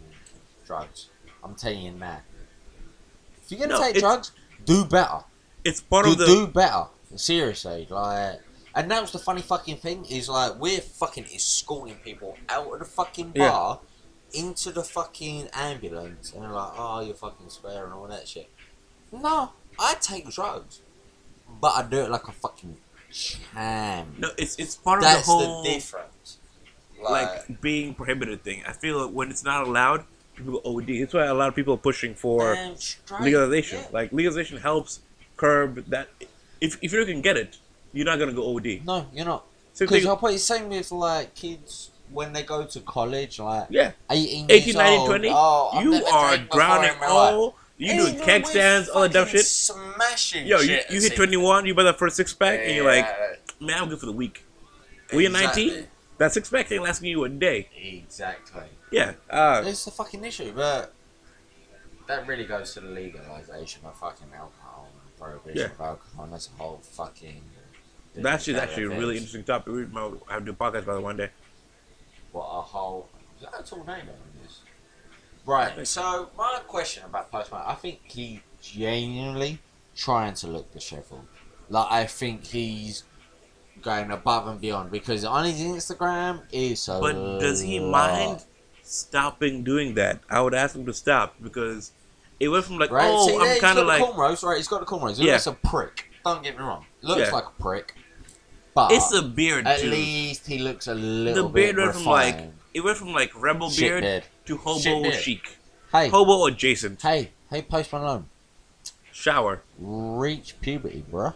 drugs. 0.65 1.09
I'm 1.43 1.55
telling 1.55 1.81
you 1.81 1.93
now. 1.93 2.21
If 3.43 3.51
you're 3.51 3.61
gonna 3.61 3.79
No, 3.79 3.81
take 3.93 3.99
drugs, 4.01 4.33
do 4.65 4.85
better. 4.85 5.25
It's 5.65 5.81
part 5.81 6.07
Do, 6.07 6.13
of 6.13 6.19
the. 6.19 6.27
do 6.27 6.47
better. 6.47 6.85
Seriously, 7.17 7.87
like. 7.91 8.41
And 8.77 8.91
that 8.91 9.01
was 9.01 9.11
the 9.11 9.19
funny 9.19 9.41
fucking 9.41 9.79
thing 9.79 10.05
is 10.05 10.29
like 10.29 10.55
we're 10.61 10.81
fucking 10.81 11.25
escorting 11.35 11.97
people 12.05 12.37
out 12.49 12.73
of 12.73 12.79
the 12.79 12.85
fucking 12.85 13.33
Yeah. 13.35 13.49
bar 13.49 13.81
into 14.35 14.71
the 14.71 14.85
fucking 14.85 15.49
ambulance 15.55 16.33
and 16.33 16.43
they're 16.43 16.51
like, 16.51 16.73
oh, 16.77 17.01
you're 17.01 17.15
fucking 17.15 17.49
spare 17.49 17.85
and 17.85 17.95
all 17.95 18.07
that 18.07 18.29
shit. 18.29 18.51
No, 19.11 19.53
I 19.79 19.95
take 20.01 20.29
drugs, 20.31 20.81
but 21.61 21.73
I 21.75 21.83
do 21.89 21.99
it 22.01 22.11
like 22.11 22.29
a 22.29 22.33
fucking 22.33 22.77
champ. 23.11 24.09
No, 24.19 24.31
it's 24.37 24.57
it's 24.57 24.77
part 24.77 24.99
of 25.03 25.05
the 25.05 25.21
whole 25.23 25.63
the 25.63 25.71
difference. 25.71 26.39
like 27.03 27.61
being 27.63 27.95
prohibited 27.95 28.43
thing. 28.43 28.63
I 28.67 28.73
feel 28.73 29.07
like 29.07 29.15
when 29.15 29.31
it's 29.31 29.45
not 29.45 29.67
allowed, 29.67 30.05
people 30.35 30.61
oh, 30.65 30.79
OD. 30.81 30.89
That's 31.01 31.15
why 31.15 31.25
a 31.25 31.35
lot 31.35 31.49
of 31.49 31.55
people 31.55 31.75
are 31.75 31.79
pushing 31.79 32.15
for 32.15 32.57
legalization. 33.21 33.81
yeah. 33.81 33.89
Like 33.93 34.13
legalization 34.13 34.59
helps 34.59 35.01
curb 35.37 35.87
that. 35.87 36.09
If 36.61 36.79
if 36.83 36.93
you 36.93 37.05
can 37.07 37.21
get 37.23 37.37
it, 37.37 37.57
you're 37.97 38.07
not 38.07 38.19
gonna 38.19 38.33
go 38.33 38.55
OD. 38.57 38.83
No, 38.85 39.07
you're 39.13 39.25
not. 39.25 39.45
Because. 39.79 40.07
I'll 40.07 40.17
put 40.17 40.35
it 40.35 40.39
same 40.39 40.69
with 40.69 40.91
like 40.93 41.35
kids 41.35 41.91
when 42.11 42.33
they 42.33 42.43
go 42.43 42.65
to 42.65 42.81
college, 42.81 43.39
like 43.39 43.67
Yeah, 43.71 43.93
18, 44.11 44.47
18, 44.51 44.65
years 44.67 44.77
19, 44.77 44.99
old. 45.01 45.09
20. 45.09 45.29
Oh, 45.33 45.81
you 45.83 46.05
are 46.07 46.37
drowning 46.39 46.91
all. 47.03 47.57
You 47.79 47.93
Hey, 47.93 47.99
doing 47.99 48.25
keg 48.25 48.47
stands, 48.47 48.89
all 48.89 49.03
that 49.03 49.13
dumb 49.13 49.29
shit. 49.29 49.45
Smashing 49.45 50.47
Yo, 50.47 50.61
you, 50.61 50.67
shit 50.67 50.91
you 50.91 51.01
hit 51.01 51.15
21, 51.15 51.67
you 51.67 51.75
buy 51.75 51.83
that 51.83 51.99
first 51.99 52.17
six 52.17 52.33
pack, 52.33 52.61
and 52.63 52.75
you're 52.75 52.87
like, 52.87 53.07
man, 53.61 53.83
I'm 53.83 53.89
good 53.91 53.99
for 54.01 54.07
the 54.07 54.13
week. 54.13 54.45
When 55.11 55.21
you're 55.21 55.31
19, 55.31 55.69
Exactly. 55.69 55.87
that 56.19 56.33
six 56.33 56.49
pack 56.49 56.73
ain't 56.73 56.83
lasting 56.83 57.11
you 57.11 57.23
a 57.25 57.29
day. 57.29 57.69
Exactly. 57.77 58.63
Yeah. 58.91 59.13
Uh, 59.29 59.63
It's 59.67 59.85
the 59.85 59.91
fucking 59.91 60.25
issue, 60.25 60.53
but 60.57 60.95
that 62.07 62.27
really 62.27 62.45
goes 62.45 62.73
to 62.75 62.81
the 62.81 62.89
legalization 62.89 63.83
of 63.85 63.95
fucking 63.99 64.29
alcohol 64.35 64.89
and 65.05 65.17
prohibition 65.19 65.59
Yeah. 65.59 65.65
of 65.75 65.81
alcohol. 65.81 66.25
And 66.25 66.33
that's 66.33 66.49
a 66.49 66.63
whole 66.63 66.81
fucking. 66.83 67.43
That's 68.23 68.45
just 68.45 68.61
actually 68.61 68.85
a 68.85 68.89
really 68.99 69.17
interesting 69.17 69.45
topic. 69.45 69.73
We 69.73 69.87
might 69.87 70.13
have 70.29 70.41
to 70.41 70.45
do 70.47 70.51
a 70.53 70.55
podcast 70.55 70.83
about 70.83 70.99
it 70.99 71.03
one 71.03 71.17
day. 71.17 71.31
What 72.33 72.45
a 72.45 72.63
whole. 72.63 73.09
Is 73.39 73.43
that 73.45 73.61
a 73.61 73.63
tall 73.63 73.79
name 73.85 74.09
on 74.09 74.43
this? 74.43 74.61
Right. 75.45 75.87
So 75.87 76.31
my 76.37 76.61
question 76.67 77.05
about 77.05 77.31
Post 77.31 77.51
Malone, 77.53 77.67
I 77.69 77.75
think 77.75 78.01
he 78.05 78.43
genuinely 78.61 79.61
trying 79.95 80.35
to 80.35 80.47
look 80.49 80.73
dishevelled. 80.73 81.27
Like 81.69 81.91
I 81.91 82.07
think 82.07 82.45
he's 82.47 83.05
going 83.83 84.11
above 84.11 84.49
and 84.49 84.61
beyond 84.61 84.91
because 84.91 85.25
on 85.25 85.45
his 85.45 85.61
Instagram 85.61 86.43
is 86.53 86.81
so. 86.81 87.01
But 87.01 87.39
does 87.39 87.61
he 87.61 87.79
mind 87.79 88.45
stopping 88.83 89.63
doing 89.65 89.95
that? 89.95 90.21
I 90.31 90.41
would 90.41 90.55
ask 90.55 90.75
him 90.75 90.87
to 90.87 90.93
stop 90.93 91.35
because 91.43 91.93
it 92.41 92.49
went 92.49 92.65
from 92.65 92.79
like, 92.79 92.91
Right, 92.91 93.09
oh, 93.11 93.27
see 93.27 93.35
I'm 93.35 93.61
kind 93.61 93.61
got 93.61 93.71
of 93.71 93.77
the 93.77 93.85
like, 93.85 94.03
cornrows. 94.03 94.43
Right, 94.43 94.57
he's 94.57 94.69
got 94.69 94.81
the 94.81 94.87
cornrows. 94.87 95.17
He 95.19 95.27
Yeah. 95.27 95.35
looks 95.35 95.47
a 95.47 95.53
prick. 95.53 96.11
Don't 96.25 96.43
get 96.43 96.57
me 96.57 96.63
wrong. 96.63 96.85
Looks 97.03 97.21
Yeah. 97.21 97.31
like 97.31 97.45
a 97.47 97.63
prick, 97.63 97.95
but 98.77 98.93
it's 98.93 99.13
a 99.13 99.23
beard 99.23 99.67
at 99.67 99.83
least 99.83 100.47
he 100.47 100.59
looks 100.59 100.87
a 100.87 100.95
little. 100.95 101.45
the 101.45 101.49
beard 101.49 101.77
bit 101.77 101.83
went 101.87 101.95
from 101.97 102.05
like, 102.05 102.39
it 102.75 102.81
went 102.85 102.97
from 102.99 103.13
like 103.13 103.33
rebel 103.35 103.71
Shit 103.71 104.03
beard 104.03 104.25
to 104.45 104.57
hobo 104.59 105.11
Shit 105.11 105.15
chic, 105.15 105.57
Hey, 105.91 106.09
hobo 106.09 106.45
adjacent. 106.47 107.01
hey, 107.03 107.31
hey, 107.51 107.63
Post 107.63 107.93
Malone. 107.93 108.27
Shower. 109.13 109.63
reach 109.79 110.61
puberty, 110.61 111.03
bruh. 111.11 111.33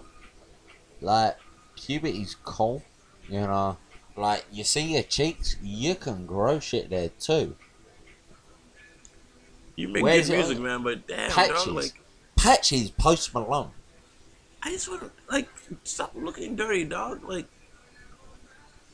Like, 1.01 1.39
puberty's 1.77 2.37
cool, 2.45 2.83
you 3.27 3.41
know. 3.41 3.79
Like, 4.17 4.45
you 4.53 4.65
see 4.65 4.93
your 4.93 5.03
cheeks, 5.03 5.57
you 5.63 5.95
can 5.95 6.27
grow 6.27 6.61
shit 6.61 6.91
there 6.91 7.09
too. 7.19 7.57
You 9.77 9.89
make 9.89 10.03
Where's 10.03 10.29
good 10.29 10.35
it 10.35 10.37
music, 10.39 10.57
on? 10.59 10.63
man, 10.63 10.83
but 10.83 11.07
damn, 11.09 11.31
Patches. 11.31 11.65
dog, 11.65 11.75
like, 11.75 11.93
Patches, 12.37 12.91
Post 12.91 13.33
Malone. 13.33 13.71
I 14.63 14.71
just 14.73 14.89
want 14.91 15.01
to 15.03 15.11
like 15.31 15.49
stop 15.85 16.13
looking 16.15 16.57
dirty, 16.57 16.85
dog. 16.85 17.23
Like, 17.29 17.47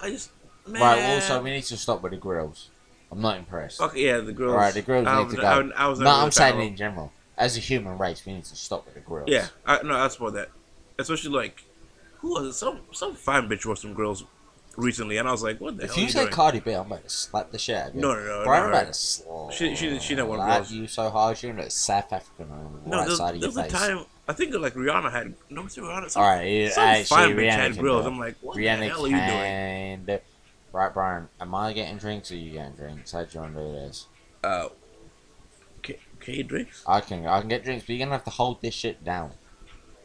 I 0.01 0.11
just 0.11 0.31
man. 0.67 0.83
Right, 0.83 1.15
also, 1.15 1.43
we 1.43 1.51
need 1.51 1.65
to 1.65 1.77
stop 1.77 2.03
with 2.03 2.13
the 2.13 2.19
grills. 2.19 2.71
I'm 3.11 3.21
not 3.21 3.39
impressed. 3.39 3.81
Okay, 3.81 4.07
yeah, 4.07 4.19
the 4.19 4.33
girls. 4.33 4.55
Right, 4.55 4.75
the 4.75 4.83
grills 4.83 5.07
I 5.07 5.23
need 5.23 5.31
to 5.31 5.37
go. 5.37 5.43
I, 5.77 5.87
I 5.91 5.95
no, 5.95 6.11
I'm 6.11 6.29
a 6.29 6.33
saying 6.33 6.61
in 6.61 6.77
general. 6.77 7.13
As 7.39 7.57
a 7.57 7.61
human 7.61 7.99
race, 7.99 8.25
we 8.25 8.33
need 8.33 8.45
to 8.45 8.57
stop 8.57 8.85
with 8.87 8.95
the 8.95 9.01
grills. 9.01 9.29
Yeah, 9.29 9.47
I, 9.67 9.83
no, 9.83 9.95
I 9.95 10.09
support 10.09 10.35
that. 10.35 10.49
Especially 10.99 11.31
like, 11.31 11.63
who 12.19 12.31
was 12.31 12.47
it? 12.49 12.53
Some 12.55 12.81
some 12.93 13.15
fine 13.15 13.49
bitch 13.49 13.67
wore 13.67 13.77
some 13.77 13.93
grills 13.93 14.25
recently, 14.77 15.19
and 15.19 15.29
I 15.29 15.33
was 15.33 15.43
like, 15.43 15.61
what 15.61 15.77
the 15.77 15.85
If 15.85 15.91
hell? 15.91 15.99
you 15.99 16.03
are 16.05 16.07
you 16.07 16.13
say 16.13 16.21
doing? 16.23 16.33
Cardi 16.33 16.61
B, 16.61 16.73
I'm 16.73 16.87
about 16.87 17.05
to 17.05 17.11
slap 17.11 17.51
the 17.53 17.59
shit 17.59 17.77
out 17.77 17.89
of 17.91 17.95
you. 17.95 18.01
No, 18.01 18.15
no, 18.15 18.25
no, 18.25 18.45
Bro, 18.45 18.53
I'm 18.55 18.63
no, 18.65 18.69
about 18.71 18.83
no. 18.85 18.89
to 18.89 18.95
slap 18.95 19.53
She- 19.53 19.77
she- 19.77 19.99
she 20.01 20.15
one 20.23 20.41
of 20.41 20.59
those. 20.59 20.73
you 20.73 20.87
so 20.87 21.11
hard, 21.11 21.43
you're 21.43 21.53
gonna 21.53 21.71
South 21.71 22.13
African 22.13 22.51
on 22.51 22.81
the 22.85 22.91
no, 22.91 22.99
right 22.99 23.11
side 23.11 23.35
of 23.37 23.41
your 23.43 23.51
a 23.51 23.53
face. 23.65 23.73
time 23.73 24.05
I 24.29 24.33
think 24.33 24.55
like 24.55 24.75
Rihanna 24.75 25.11
had 25.13 25.35
no, 25.51 25.63
was 25.63 25.79
it 25.79 25.83
Rihanna? 25.83 26.11
Some, 26.11 26.23
Alright, 26.23 26.51
yeah, 26.51 26.69
some 26.71 26.85
actually, 26.85 27.05
fine 27.05 27.31
bitch 27.31 27.37
Rihanna 27.37 27.51
had 27.53 27.79
grills. 27.79 28.05
it. 28.05 28.09
I'm 28.09 28.19
like, 28.19 28.37
what 28.41 28.57
Rihanna 28.57 28.79
the 28.81 28.89
hell 28.89 29.05
are 29.05 29.09
you 29.09 29.17
doing? 29.17 30.07
can 30.07 30.21
Right, 30.73 30.93
Brian, 30.93 31.29
am 31.41 31.55
I 31.55 31.73
getting 31.73 31.97
drinks 31.97 32.31
or 32.31 32.37
you 32.37 32.51
getting 32.53 32.73
drinks? 32.75 33.13
How 33.13 33.23
do 33.25 33.29
you 33.33 33.41
want 33.41 33.55
to 33.57 33.63
do 33.63 33.73
this? 33.73 34.07
Uh, 34.45 34.69
K, 35.83 35.99
K 36.21 36.43
drinks. 36.43 36.83
I 36.87 37.01
can 37.01 37.27
I 37.27 37.41
can 37.41 37.49
get 37.49 37.65
drinks, 37.65 37.87
but 37.87 37.95
you're 37.95 38.05
gonna 38.05 38.17
have 38.17 38.25
to 38.25 38.31
hold 38.31 38.61
this 38.61 38.75
shit 38.75 39.03
down 39.05 39.31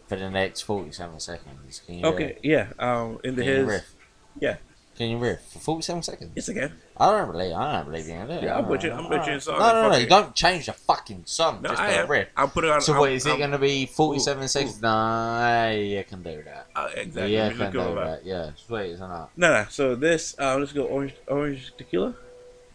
for 0.08 0.16
the 0.18 0.30
next 0.30 0.62
forty-seven 0.62 1.20
seconds. 1.20 1.82
Can 1.86 1.96
you 2.00 2.06
Okay, 2.06 2.38
yeah. 2.44 2.68
Um, 2.80 3.20
in 3.24 3.36
the 3.36 3.42
Can 3.44 3.52
you 3.52 3.58
his. 3.60 3.68
riff? 3.68 3.94
Yeah. 4.40 4.58
Can 4.98 5.10
you 5.10 5.18
riff 5.18 5.42
for 5.52 5.60
forty-seven 5.60 6.04
seconds? 6.04 6.32
Yes, 6.36 6.48
again. 6.48 6.74
I 7.02 7.18
don't 7.18 7.32
believe 7.32 7.54
I 7.56 7.72
don't 7.78 7.86
believe 7.92 8.08
you 8.08 8.14
do. 8.40 8.46
Yeah, 8.46 8.58
I'll 8.58 8.64
put 8.64 8.84
you- 8.84 8.92
I'll 8.92 9.08
put 9.08 9.26
you 9.26 9.34
in 9.34 9.40
song 9.42 9.58
No, 9.58 9.72
no, 9.74 9.90
no, 9.90 9.98
you 9.98 10.06
don't 10.08 10.36
change 10.36 10.68
the 10.68 10.74
fucking 10.74 11.24
song. 11.26 11.62
No, 11.64 11.70
just 11.70 11.82
I 11.82 12.00
the 12.02 12.08
riff. 12.08 12.28
I'll 12.38 12.48
put 12.48 12.64
it 12.64 12.70
on. 12.70 12.80
So 12.82 12.94
I'm- 12.94 13.00
what 13.00 13.12
is 13.12 13.26
it 13.26 13.32
I'm- 13.32 13.40
gonna 13.40 13.58
be? 13.58 13.88
Forty-seven 13.88 14.44
ooh. 14.44 14.48
seconds? 14.48 14.82
Nah, 14.82 15.70
you 15.70 16.04
can 16.04 16.22
do 16.22 16.44
that. 16.44 16.68
Uh, 16.76 16.90
exactly. 16.96 17.34
Yeah, 17.34 17.50
you 17.50 17.56
can 17.58 17.72
do 17.72 17.96
that. 17.96 18.24
Yeah, 18.24 18.52
sweet, 18.56 18.92
isn't 18.92 19.12
it? 19.12 19.28
No, 19.36 19.50
no. 19.52 19.66
So 19.70 19.96
this, 19.96 20.36
uh, 20.40 20.58
let's 20.60 20.74
go 20.74 20.84
orange, 20.84 21.16
orange 21.28 21.74
tequila. 21.78 22.14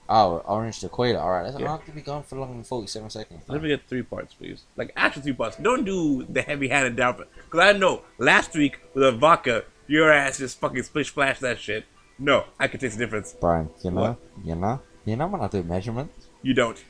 Oh, 0.09 0.39
orange 0.47 0.81
tequila. 0.81 1.19
All 1.21 1.31
right, 1.31 1.45
that's 1.45 1.59
Yeah. 1.59 1.67
not 1.67 1.85
to 1.87 1.93
be 1.93 2.01
gone 2.01 2.23
for 2.25 2.37
longer 2.37 2.55
than 2.55 2.65
forty-seven 2.65 3.11
seconds. 3.11 3.43
Let 3.49 3.62
me 3.62 3.69
get 3.69 3.89
three 3.89 4.03
parts, 4.03 4.35
please. 4.35 4.62
Like 4.77 4.93
actual 4.97 5.23
three 5.23 5.33
parts. 5.35 5.57
Don't 5.57 5.85
do 5.85 6.25
the 6.29 6.43
heavy-handed 6.43 6.97
down. 6.97 7.25
Because 7.45 7.61
I 7.61 7.79
know 7.79 8.03
last 8.19 8.55
week 8.55 8.81
with 8.95 9.05
a 9.05 9.12
vodka, 9.12 9.65
your 9.87 10.12
ass 10.12 10.39
just 10.39 10.59
fucking 10.61 10.83
splish 10.83 11.09
splash 11.11 11.39
that 11.41 11.59
shit. 11.61 11.85
No, 12.18 12.44
I 12.59 12.68
can 12.68 12.81
taste 12.81 12.96
the 12.98 13.05
difference. 13.05 13.35
Brian, 13.40 13.68
you 13.85 13.90
know, 13.90 14.00
What? 14.00 14.18
you 14.44 14.55
know, 14.55 14.81
you 15.05 15.16
know 15.16 15.26
when 15.26 15.40
I 15.42 15.48
do 15.48 15.62
measurements. 15.62 16.26
You 16.42 16.55
don't. 16.55 16.83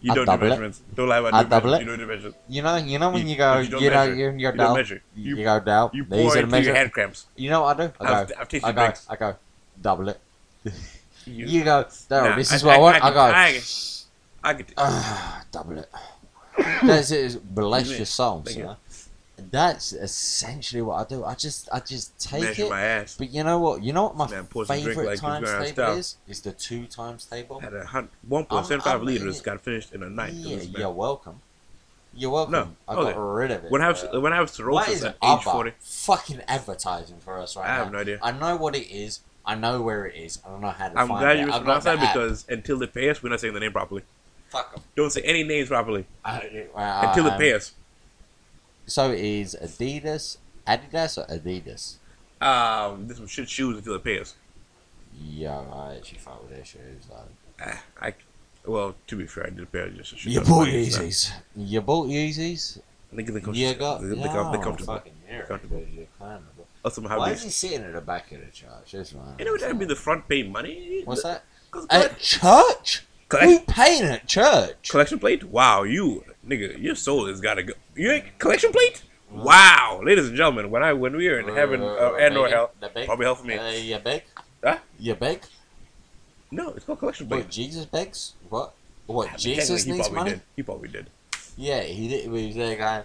You 0.00 0.12
I 0.12 0.14
don't 0.14 0.24
do 0.26 0.30
double 0.32 0.46
it. 0.46 0.48
measurements. 0.50 0.82
Don't 0.94 1.08
lie 1.08 1.18
about 1.18 1.34
I 1.34 1.38
doing 1.40 1.50
double 1.50 1.70
measurements. 1.70 1.74
it. 1.74 1.80
You 1.80 1.86
don't 1.88 1.98
do 1.98 2.06
measurements. 2.14 2.38
You 2.48 2.62
know, 2.62 2.76
you 2.76 2.98
know 2.98 3.10
when 3.10 3.22
You- 3.22 3.28
you, 3.32 3.36
go, 3.36 3.58
you 3.58 3.64
you, 3.64 3.70
know, 3.70 3.80
measure. 3.96 4.14
you're, 4.14 4.36
you're 4.36 4.52
You 4.52 4.58
down. 4.58 4.76
measure. 4.76 5.02
You, 5.16 5.36
You- 5.36 5.44
go 5.44 5.60
down. 5.60 5.90
You 5.94 6.04
pour 6.04 6.36
it 6.36 6.44
until 6.44 6.62
your 6.64 6.74
hand 6.74 6.92
cramps. 6.92 7.26
You 7.36 7.50
know 7.50 7.62
what 7.62 7.80
I 7.80 7.86
do? 7.86 7.92
I 8.00 8.04
I've- 8.20 8.32
go, 8.34 8.40
I've 8.40 8.48
tasted 8.48 8.68
I 8.68 8.72
go, 8.72 8.80
drinks. 8.82 9.06
I 9.10 9.16
go, 9.16 9.36
double 9.80 10.08
it. 10.10 10.20
You, 11.26 11.44
You 11.46 11.64
go, 11.64 11.84
Daryl, 11.84 12.30
Nah, 12.30 12.36
this 12.36 12.52
is 12.52 12.64
I- 12.64 12.66
what 12.66 12.72
I, 12.74 12.76
I- 12.76 12.80
want. 12.80 12.94
I 12.94 12.98
I, 12.98 13.02
can- 13.02 13.14
go, 13.14 13.20
I 14.44 14.50
I 14.50 14.54
ah, 14.78 15.44
double 15.52 15.78
it. 15.78 15.90
That's 16.84 17.10
it. 17.10 17.54
Bless 17.54 17.86
you. 17.88 17.96
your 17.96 18.06
you. 18.06 18.64
sir. 18.64 18.76
That's 19.50 19.92
essentially 19.92 20.82
what 20.82 20.96
I 20.96 21.08
do. 21.08 21.24
I 21.24 21.34
just, 21.34 21.68
I 21.72 21.80
just 21.80 22.18
take 22.20 22.42
measure 22.42 22.64
it. 22.64 22.70
my 22.70 22.80
ass. 22.82 23.16
But 23.16 23.30
you 23.30 23.42
know 23.44 23.58
what? 23.58 23.82
You 23.82 23.92
know 23.92 24.04
what 24.04 24.16
my 24.16 24.28
Man, 24.30 24.46
pour 24.46 24.66
some 24.66 24.76
drink 24.76 24.88
favorite 24.90 25.06
like 25.06 25.20
times 25.20 25.48
table 25.48 25.66
style. 25.66 25.96
is? 25.96 26.16
Is 26.28 26.40
the 26.42 26.52
two 26.52 26.86
times 26.86 27.24
table. 27.24 27.60
Had 27.60 27.72
a 27.74 27.84
hun- 27.84 28.10
1.75 28.28 28.86
I'm- 28.86 28.96
I'm- 28.98 29.04
liters 29.06 29.40
got 29.40 29.60
finished 29.60 29.92
in 29.94 30.02
a 30.02 30.10
night. 30.10 30.32
Yeah, 30.34 30.56
you're 30.78 30.90
welcome. 30.90 31.40
You're 32.14 32.30
welcome. 32.30 32.52
No, 32.52 32.68
I 32.88 32.94
okay. 32.96 33.12
got 33.12 33.18
rid 33.20 33.50
of 33.52 33.64
it. 33.64 33.70
When 33.70 33.80
I 33.82 33.88
was 33.90 34.02
when 34.12 34.32
I 34.32 34.40
was 34.40 34.50
what 34.50 34.54
cirrhosis 34.86 34.94
is 34.96 35.04
at 35.04 35.14
age 35.14 35.18
ABBA 35.22 35.42
40, 35.42 35.72
fucking 35.80 36.40
advertising 36.48 37.18
for 37.20 37.38
us 37.38 37.56
right 37.56 37.64
I 37.66 37.76
now? 37.78 37.84
have 37.84 37.92
no 37.92 37.98
idea. 38.00 38.18
I 38.22 38.32
know 38.32 38.56
what 38.56 38.74
it 38.74 38.90
is. 38.90 39.20
I 39.46 39.54
know 39.54 39.80
where 39.80 40.06
it 40.06 40.16
is. 40.16 40.40
I 40.44 40.48
don't 40.50 40.60
know 40.60 40.68
how 40.70 40.88
to 40.88 40.98
I'm 40.98 41.08
find 41.08 41.20
glad 41.20 41.36
it. 41.36 41.40
you 41.40 41.46
were 41.46 41.52
I've 41.52 41.58
from 41.58 41.66
got 41.66 41.76
outside 41.76 41.96
the 42.00 42.06
app. 42.06 42.14
because 42.14 42.44
until 42.48 42.78
they 42.78 42.86
pay 42.86 43.08
us, 43.08 43.22
we're 43.22 43.28
not 43.30 43.40
saying 43.40 43.54
the 43.54 43.60
name 43.60 43.72
properly. 43.72 44.02
fuck 44.48 44.72
'em. 44.76 44.82
Don't 44.96 45.10
say 45.10 45.20
any 45.22 45.44
names 45.44 45.68
properly 45.68 46.06
I- 46.24 46.68
uh, 46.74 47.08
until 47.08 47.24
they 47.24 47.30
um, 47.30 47.38
pay 47.38 47.52
us. 47.54 47.72
So 48.88 49.12
it 49.12 49.20
is 49.20 49.56
Adidas, 49.62 50.38
Adidas 50.66 51.18
or 51.18 51.26
Adidas? 51.32 51.96
Um, 52.40 53.06
this 53.06 53.18
some 53.18 53.26
shit 53.26 53.48
shoes 53.48 53.76
until 53.78 53.92
they 53.94 53.98
pay 53.98 54.20
us. 54.20 54.34
Yeah, 55.20 55.58
I 55.72 55.96
actually 55.96 56.18
fuck 56.18 56.40
with 56.42 56.54
their 56.54 56.64
shoes. 56.64 57.04
Like. 57.10 57.20
Ah, 57.60 57.82
I, 58.00 58.14
well, 58.64 58.94
to 59.08 59.16
be 59.16 59.26
fair, 59.26 59.46
I 59.46 59.50
did 59.50 59.60
a 59.62 59.66
pair 59.66 59.86
of 59.86 59.96
just 59.96 60.16
shit. 60.16 60.32
You 60.32 60.40
bought 60.40 60.68
Yeezys. 60.68 61.32
You 61.56 61.80
bought 61.80 62.06
Yeezys. 62.08 62.78
I 63.12 63.16
think 63.16 63.32
they 63.32 63.40
come. 63.40 63.54
You 63.54 63.74
got. 63.74 64.00
They, 64.00 64.08
they 64.08 64.16
yeah, 64.16 64.26
come. 64.28 64.52
They 64.52 64.58
comfortable. 64.58 64.94
Fucking 64.94 65.12
yeah, 65.28 65.42
Comfortable. 65.42 65.78
because 65.80 65.94
you 65.94 66.06
can. 66.18 66.40
Also, 66.84 67.06
how 67.08 67.18
Why 67.18 67.32
is 67.32 67.42
he 67.42 67.50
sitting 67.50 67.82
at 67.82 67.92
the 67.92 68.00
back 68.00 68.30
of 68.32 68.40
the 68.40 68.46
church? 68.52 68.92
That's 68.92 69.12
right. 69.12 69.34
You 69.38 69.44
know 69.44 69.56
that'd 69.58 69.78
be 69.78 69.84
the 69.84 69.96
front 69.96 70.28
paying 70.28 70.52
money. 70.52 71.02
What's 71.04 71.22
that? 71.24 71.44
'Cause 71.70 71.86
At 71.90 72.18
church? 72.18 73.04
Collect- 73.28 73.50
Who 73.50 73.60
paying 73.74 74.04
at 74.04 74.26
church? 74.26 74.88
collection 74.88 75.18
plate? 75.18 75.44
Wow, 75.44 75.82
you 75.82 76.24
nigga, 76.46 76.80
your 76.80 76.94
soul 76.94 77.26
has 77.26 77.40
got 77.42 77.54
to 77.54 77.62
go. 77.64 77.74
You 77.98 78.12
ain't 78.12 78.38
collection 78.38 78.70
plate? 78.70 79.02
Wow, 79.30 80.00
ladies 80.04 80.28
and 80.28 80.36
gentlemen, 80.36 80.70
when 80.70 80.84
I 80.84 80.92
when 80.92 81.16
we 81.16 81.28
are 81.28 81.40
in 81.40 81.48
heaven 81.54 81.82
uh, 81.82 82.14
and 82.14 82.36
or 82.36 82.48
hell, 82.48 82.70
probably 83.04 83.26
hell 83.26 83.34
for 83.34 83.44
me. 83.44 83.58
Uh, 83.58 83.70
you 83.70 83.98
beg? 83.98 84.22
Huh? 84.62 84.78
You 85.00 85.14
beg? 85.16 85.42
No, 86.52 86.70
it's 86.70 86.84
called 86.84 87.00
collection 87.00 87.28
plate. 87.28 87.50
Jesus 87.50 87.84
begs? 87.86 88.34
What? 88.48 88.72
What, 89.06 89.28
I 89.28 89.30
mean, 89.32 89.38
Jesus 89.38 89.82
he 89.84 89.92
needs 89.92 90.08
probably 90.08 90.16
money? 90.18 90.30
Did. 90.30 90.42
He 90.56 90.62
probably 90.62 90.88
did. 90.88 91.10
Yeah, 91.56 91.80
he, 91.82 92.08
did, 92.08 92.22
he 92.22 92.28
was 92.28 92.54
there 92.54 92.76
going, 92.76 93.04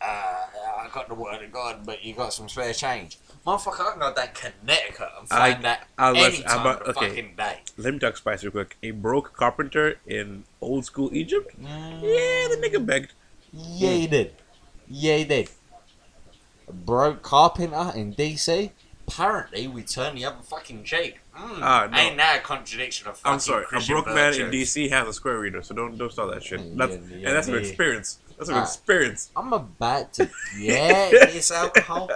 uh, 0.00 0.04
I 0.04 0.88
got 0.92 1.08
the 1.08 1.14
word 1.14 1.42
of 1.44 1.52
God, 1.52 1.84
but 1.84 2.02
you 2.02 2.14
got 2.14 2.32
some 2.32 2.48
spare 2.48 2.72
change. 2.72 3.18
Motherfucker, 3.46 3.80
I 3.80 3.90
can 3.90 4.00
go 4.00 4.14
down 4.14 4.28
Connecticut 4.34 5.08
and 5.18 5.28
I- 5.30 5.52
find 5.52 5.64
that 5.64 5.86
I 5.98 6.12
was- 6.12 6.18
any 6.34 6.46
I'm 6.46 6.58
time 6.58 6.66
of 6.66 6.78
the 6.84 6.90
okay. 6.90 7.08
fucking 7.08 7.34
day. 7.36 7.58
Let 7.76 7.92
me 7.94 8.00
talk 8.00 8.16
spice 8.16 8.42
real 8.42 8.52
quick. 8.52 8.76
A 8.82 8.92
broke 8.92 9.34
carpenter 9.36 9.98
in 10.06 10.44
old 10.60 10.84
school 10.84 11.10
Egypt. 11.12 11.60
Mm, 11.60 12.00
Yeah, 12.02 12.48
the 12.54 12.58
nigga 12.62 12.84
begged. 12.84 13.12
Yeah, 13.52 13.90
he 13.90 14.06
did. 14.06 14.34
Yeah, 14.88 15.16
he 15.16 15.24
did. 15.24 15.50
A 16.68 16.72
broke 16.72 17.22
carpenter 17.22 17.92
in 17.96 18.14
DC. 18.14 18.70
Apparently, 19.08 19.66
we 19.66 19.82
turn 19.82 20.14
the 20.14 20.24
other 20.24 20.42
fucking 20.42 20.84
cheek. 20.84 21.18
Mm, 21.36 21.58
Ah, 21.62 21.88
no. 21.90 21.98
Ain't 21.98 22.16
that 22.18 22.38
a 22.38 22.42
contradiction 22.42 23.08
of 23.08 23.16
fucking 23.18 23.32
I'm 23.34 23.40
sorry. 23.40 23.64
Christian 23.64 23.96
a 23.96 24.02
broke 24.02 24.14
man 24.14 24.34
in? 24.34 24.50
DC 24.52 24.88
has 24.90 25.08
a 25.08 25.12
square 25.12 25.38
reader, 25.40 25.62
so 25.62 25.74
don't 25.74 25.96
don't 25.98 26.12
start 26.12 26.32
that 26.32 26.44
shit. 26.44 26.60
Yeah, 26.60 26.66
That's, 26.76 26.92
yeah, 26.92 27.16
and 27.16 27.36
that's 27.36 27.48
an 27.48 27.56
experience. 27.56 28.20
That's 28.38 28.50
an 28.50 28.56
Ah. 28.56 28.62
experience. 28.62 29.30
I'm 29.36 29.52
about 29.52 30.12
to 30.14 30.30
get 30.60 31.10
this 31.32 31.50
alcohol. 31.50 32.08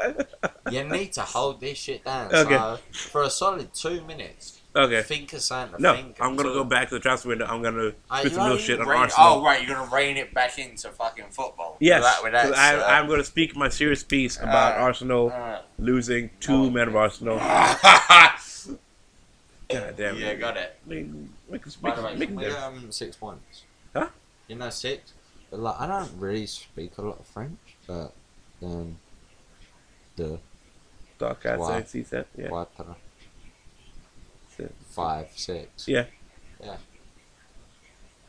You 0.71 0.85
need 0.85 1.13
to 1.15 1.23
hold 1.23 1.61
this 1.61 1.79
shit 1.79 2.05
down. 2.05 2.33
Okay. 2.33 2.55
So, 2.55 2.79
for 3.11 3.23
a 3.25 3.31
solid 3.31 3.75
two 3.75 4.01
minutes, 4.05 4.61
Okay. 4.77 5.03
think 5.03 5.33
of 5.33 5.41
something 5.41 5.77
to 5.77 5.83
No, 5.83 5.95
think 5.95 6.17
I'm 6.21 6.35
gonna 6.35 6.49
go 6.53 6.65
back 6.65 6.89
to 6.89 6.95
the 6.97 7.01
transfer 7.01 7.29
window. 7.29 7.47
I'm 7.47 7.63
gonna 7.63 7.93
Uh, 8.11 8.19
spit 8.21 8.33
some 8.33 8.47
real 8.49 8.59
shit 8.59 8.81
on 8.81 8.89
rein- 8.89 8.99
Arsenal. 9.03 9.27
Oh, 9.29 9.45
right, 9.45 9.63
you're 9.65 9.77
going 9.77 9.89
to 9.89 9.95
rein 9.95 10.17
it 10.17 10.35
back 10.35 10.59
into 10.59 10.91
fucking 10.91 11.27
football. 11.31 11.77
Yes, 11.79 12.03
That, 12.03 12.23
with 12.25 12.33
that, 12.33 12.53
I, 12.57 12.99
I'm 12.99 13.07
going 13.07 13.21
to 13.21 13.25
speak 13.25 13.55
my 13.55 13.69
serious 13.69 14.03
piece 14.03 14.37
about 14.37 14.77
Uh, 14.77 14.83
Arsenal 14.83 15.31
uh, 15.33 15.61
losing 15.79 16.31
two 16.41 16.53
Oh. 16.55 16.71
men 16.71 16.89
of 16.89 16.97
Arsenal. 16.97 17.37
yeah, 17.37 18.37
God 19.71 19.97
damn 19.97 20.17
it. 20.19 20.41
got 20.41 20.57
it. 20.57 20.77
Make, 20.87 21.07
make, 21.49 21.67
make, 21.83 22.03
way, 22.03 22.17
make 22.17 22.31
we 22.31 22.47
um, 22.47 22.91
six 22.91 23.17
points. 23.17 23.63
Huh? 23.95 24.09
You 24.49 24.57
know 24.57 24.71
six? 24.71 25.13
But 25.51 25.61
like, 25.61 25.81
I 25.81 25.87
don't 25.87 26.11
really 26.19 26.47
speak 26.47 26.99
a 26.99 27.03
lot 27.03 27.21
of 27.21 27.27
French, 27.27 27.59
but 27.87 28.13
um, 28.63 28.99
the 30.17 30.39
Talk, 31.19 31.47
I'd 31.47 31.89
see 31.89 32.03
that. 32.03 32.27
Yeah. 32.37 32.49
quatre. 32.49 32.97
Five, 34.95 35.29
six. 35.35 35.89
Yeah. 35.89 36.05
Yeah. 36.63 36.77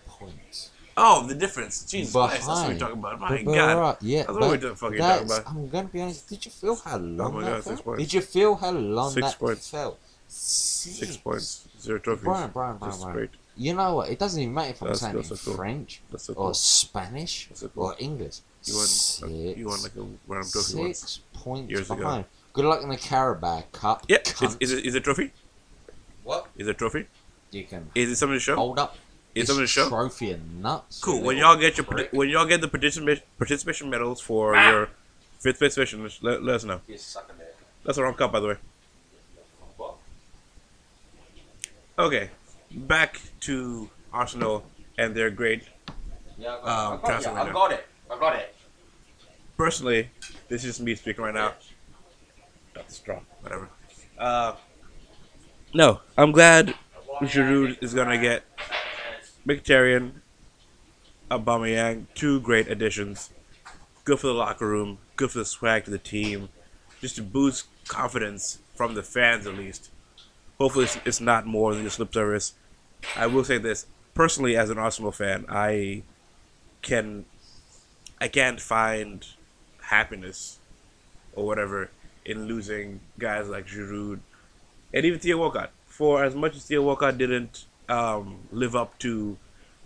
Points. 0.07 0.71
Oh, 0.97 1.27
the 1.27 1.35
difference. 1.35 1.83
Jesus 1.85 2.13
Christ, 2.13 2.33
that's 2.33 2.47
what 2.47 2.67
we're 2.69 2.77
talking 2.79 2.99
about. 2.99 3.19
My 3.19 3.29
But- 3.29 3.45
but 3.45 3.53
God. 3.55 3.75
alright, 3.75 3.97
yeah, 4.01 4.23
That's 4.23 4.29
what 4.39 4.61
we're 4.61 4.75
fucking 4.75 4.97
talking 4.97 5.25
about. 5.25 5.43
I'm 5.47 5.67
gonna 5.69 5.87
be 5.89 6.01
honest. 6.01 6.29
Did 6.29 6.45
you 6.45 6.51
feel 6.51 6.75
how 6.77 6.95
oh 6.95 6.99
long 6.99 7.33
my 7.33 7.41
that 7.43 7.49
God, 7.49 7.55
six 7.63 7.65
felt? 7.67 7.83
points. 7.85 8.03
Did 8.03 8.13
you 8.13 8.21
feel 8.21 8.55
how 8.55 8.71
long 8.71 9.11
Six 9.11 9.27
that 9.27 9.39
points. 9.39 9.69
felt? 9.69 9.99
Six 10.27 11.17
points, 11.17 11.67
zero 11.81 11.99
trophies. 11.99 12.23
Brian, 12.23 12.49
Brian, 12.51 12.77
Brian, 12.77 12.97
Brian. 12.99 13.13
great. 13.13 13.29
You 13.57 13.73
know 13.73 13.95
what? 13.95 14.09
It 14.09 14.19
doesn't 14.19 14.41
even 14.41 14.53
matter 14.53 14.69
if 14.71 14.81
I'm 14.81 14.87
That's- 14.87 15.01
saying 15.01 15.15
that's 15.15 15.31
in 15.31 15.37
so 15.37 15.45
cool. 15.45 15.55
French 15.57 16.01
so 16.17 16.33
or. 16.33 16.53
Spanish 16.53 17.49
so 17.53 17.67
cool. 17.69 17.83
or 17.87 17.95
English. 17.99 18.39
You 18.63 18.75
won, 18.75 18.85
Six, 18.85 19.29
you 19.57 19.65
won 19.67 19.81
like 19.83 19.95
a 19.97 20.01
random 20.27 20.49
trophy 20.51 20.75
once. 20.77 20.99
six 20.99 21.19
points 21.33 21.69
years 21.69 21.91
ago. 21.91 22.23
Good 22.53 22.65
luck 22.65 22.81
in 22.83 22.89
the 22.89 22.97
Carabao 22.97 23.63
Cup. 23.73 24.05
Yeah, 24.07 24.17
is, 24.41 24.57
is, 24.61 24.71
it, 24.71 24.85
is 24.85 24.95
it 24.95 24.99
a 24.99 25.01
trophy? 25.01 25.33
What? 26.25 26.47
Is 26.57 26.67
it 26.67 26.71
a 26.71 26.73
trophy? 26.73 27.07
You 27.51 27.63
can 27.63 27.89
Is 27.95 28.09
it 28.11 28.15
something 28.17 28.35
to 28.35 28.39
show? 28.39 28.55
hold 28.55 28.77
up. 28.79 28.97
Is 29.33 29.43
this 29.43 29.47
something 29.47 29.63
to 29.63 29.67
show? 29.67 29.87
Trophy 29.87 30.31
and 30.31 30.61
nuts. 30.61 30.99
Cool. 30.99 31.21
When 31.21 31.37
y'all 31.37 31.55
get 31.55 31.77
your 31.77 31.85
prick. 31.85 32.11
when 32.11 32.27
y'all 32.29 32.45
get 32.45 32.59
the 32.61 32.67
participation 32.67 33.23
participation 33.37 33.89
medals 33.89 34.19
for 34.19 34.55
Ah! 34.55 34.69
your 34.69 34.89
fifth 35.39 35.59
place 35.59 35.75
fishing, 35.75 36.03
let, 36.21 36.43
let 36.43 36.55
us 36.55 36.63
know. 36.65 36.81
You 36.87 36.97
sucking 36.97 37.35
it. 37.39 37.55
That's 37.85 37.95
the 37.97 38.03
wrong 38.03 38.15
cup, 38.15 38.31
by 38.33 38.39
the 38.41 38.47
way. 38.47 38.57
Okay, 41.97 42.29
back 42.71 43.21
to 43.41 43.89
Arsenal 44.11 44.65
and 44.97 45.15
their 45.15 45.29
great. 45.29 45.63
Yeah, 46.37 46.55
I 46.55 46.61
got, 46.61 46.67
Um, 46.67 46.67
it. 46.67 46.75
I, 46.75 46.97
got 46.97 47.05
transfer 47.05 47.29
it. 47.29 47.33
I 47.33 47.43
window. 47.43 47.53
got 47.53 47.71
it. 47.71 47.87
I 48.11 48.19
got 48.19 48.35
it. 48.35 48.55
Personally, 49.57 50.09
this 50.49 50.65
is 50.65 50.81
me 50.81 50.95
speaking 50.95 51.23
right 51.23 51.33
now. 51.33 51.53
Not 52.75 52.87
the 52.87 52.93
straw, 52.93 53.19
whatever. 53.41 53.69
Uh, 54.17 54.55
no, 55.75 55.99
I'm 56.17 56.31
glad 56.31 56.73
Giroud 57.21 57.83
is 57.83 57.93
gonna 57.93 58.17
get 58.17 58.45
Mkhitaryan, 59.45 60.13
Aubameyang, 61.29 62.05
two 62.15 62.39
great 62.39 62.69
additions. 62.69 63.29
Good 64.05 64.19
for 64.21 64.27
the 64.27 64.33
locker 64.33 64.67
room. 64.67 64.99
Good 65.17 65.31
for 65.31 65.39
the 65.39 65.45
swag 65.45 65.83
to 65.83 65.91
the 65.91 65.97
team. 65.97 66.47
Just 67.01 67.17
to 67.17 67.23
boost 67.23 67.65
confidence 67.89 68.59
from 68.73 68.93
the 68.93 69.03
fans, 69.03 69.45
at 69.45 69.55
least. 69.55 69.89
Hopefully, 70.57 70.87
it's, 71.03 71.19
not 71.19 71.45
more 71.45 71.75
than 71.75 71.83
just 71.83 71.99
lip 71.99 72.13
service. 72.13 72.53
I 73.17 73.27
will 73.27 73.43
say 73.43 73.57
this 73.57 73.85
personally, 74.13 74.55
as 74.55 74.69
an 74.69 74.77
Arsenal 74.77 75.11
fan, 75.11 75.45
I 75.49 76.03
can, 76.81 77.25
I 78.21 78.29
can't 78.29 78.61
find 78.61 79.25
happiness 79.81 80.57
or 81.33 81.45
whatever 81.45 81.89
in 82.23 82.47
losing 82.47 83.01
guys 83.19 83.49
like 83.49 83.67
Giroud 83.67 84.19
and 84.95 85.05
even 85.05 85.19
Theo 85.19 85.37
Walcott. 85.37 85.71
For 85.85 86.23
as 86.23 86.33
much 86.33 86.55
as 86.55 86.65
Theo 86.65 86.81
Walcott 86.81 87.17
didn't 87.17 87.65
um, 87.89 88.39
live 88.51 88.75
up 88.75 88.97
to 88.99 89.37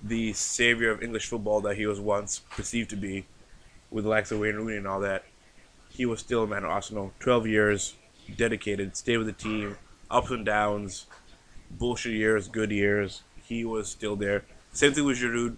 the 0.01 0.31
savior 0.33 0.91
of 0.91 1.03
English 1.03 1.27
football 1.27 1.59
that 1.61 1.75
he 1.75 1.85
was 1.85 1.99
once 1.99 2.39
perceived 2.51 2.91
to 2.91 2.95
be, 2.95 3.25
with 3.89 4.03
the 4.03 4.09
likes 4.09 4.31
of 4.31 4.39
Wayne 4.39 4.55
Rooney 4.55 4.77
and 4.77 4.87
all 4.87 4.99
that, 5.01 5.25
he 5.89 6.05
was 6.05 6.19
still 6.19 6.43
a 6.43 6.47
man 6.47 6.63
of 6.63 6.69
Arsenal. 6.69 7.11
12 7.19 7.47
years, 7.47 7.95
dedicated, 8.37 8.95
stayed 8.95 9.17
with 9.17 9.27
the 9.27 9.33
team, 9.33 9.77
ups 10.11 10.29
and 10.29 10.45
downs, 10.45 11.07
bullshit 11.71 12.13
years, 12.13 12.47
good 12.47 12.71
years. 12.71 13.23
He 13.43 13.65
was 13.65 13.89
still 13.89 14.15
there. 14.15 14.45
Same 14.71 14.93
thing 14.93 15.05
with 15.05 15.17
Giroud. 15.17 15.57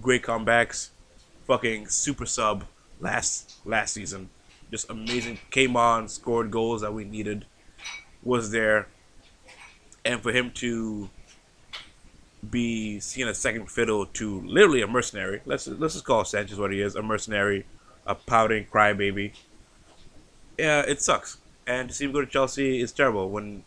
Great 0.00 0.22
comebacks. 0.22 0.88
Fucking 1.46 1.88
super 1.88 2.24
sub 2.24 2.64
last 3.00 3.56
last 3.66 3.92
season. 3.92 4.30
Just 4.70 4.88
amazing. 4.88 5.38
Came 5.50 5.76
on, 5.76 6.08
scored 6.08 6.50
goals 6.50 6.80
that 6.80 6.94
we 6.94 7.04
needed. 7.04 7.44
Was 8.22 8.50
there. 8.50 8.88
And 10.04 10.20
for 10.20 10.32
him 10.32 10.50
to 10.52 11.10
be 12.48 12.98
seen 13.00 13.28
as 13.28 13.38
second 13.38 13.70
fiddle 13.70 14.06
to 14.06 14.40
literally 14.40 14.82
a 14.82 14.86
mercenary. 14.86 15.40
Let's 15.44 15.66
let's 15.68 15.94
just 15.94 16.04
call 16.04 16.24
Sanchez 16.24 16.58
what 16.58 16.72
he 16.72 16.80
is, 16.80 16.96
a 16.96 17.02
mercenary, 17.02 17.66
a 18.06 18.14
pouting 18.14 18.66
crybaby. 18.66 19.32
Yeah, 20.58 20.82
it 20.82 21.00
sucks. 21.00 21.38
And 21.66 21.88
to 21.88 21.94
see 21.94 22.04
him 22.04 22.12
go 22.12 22.20
to 22.20 22.26
Chelsea 22.26 22.80
is 22.80 22.92
terrible. 22.92 23.30
When 23.30 23.62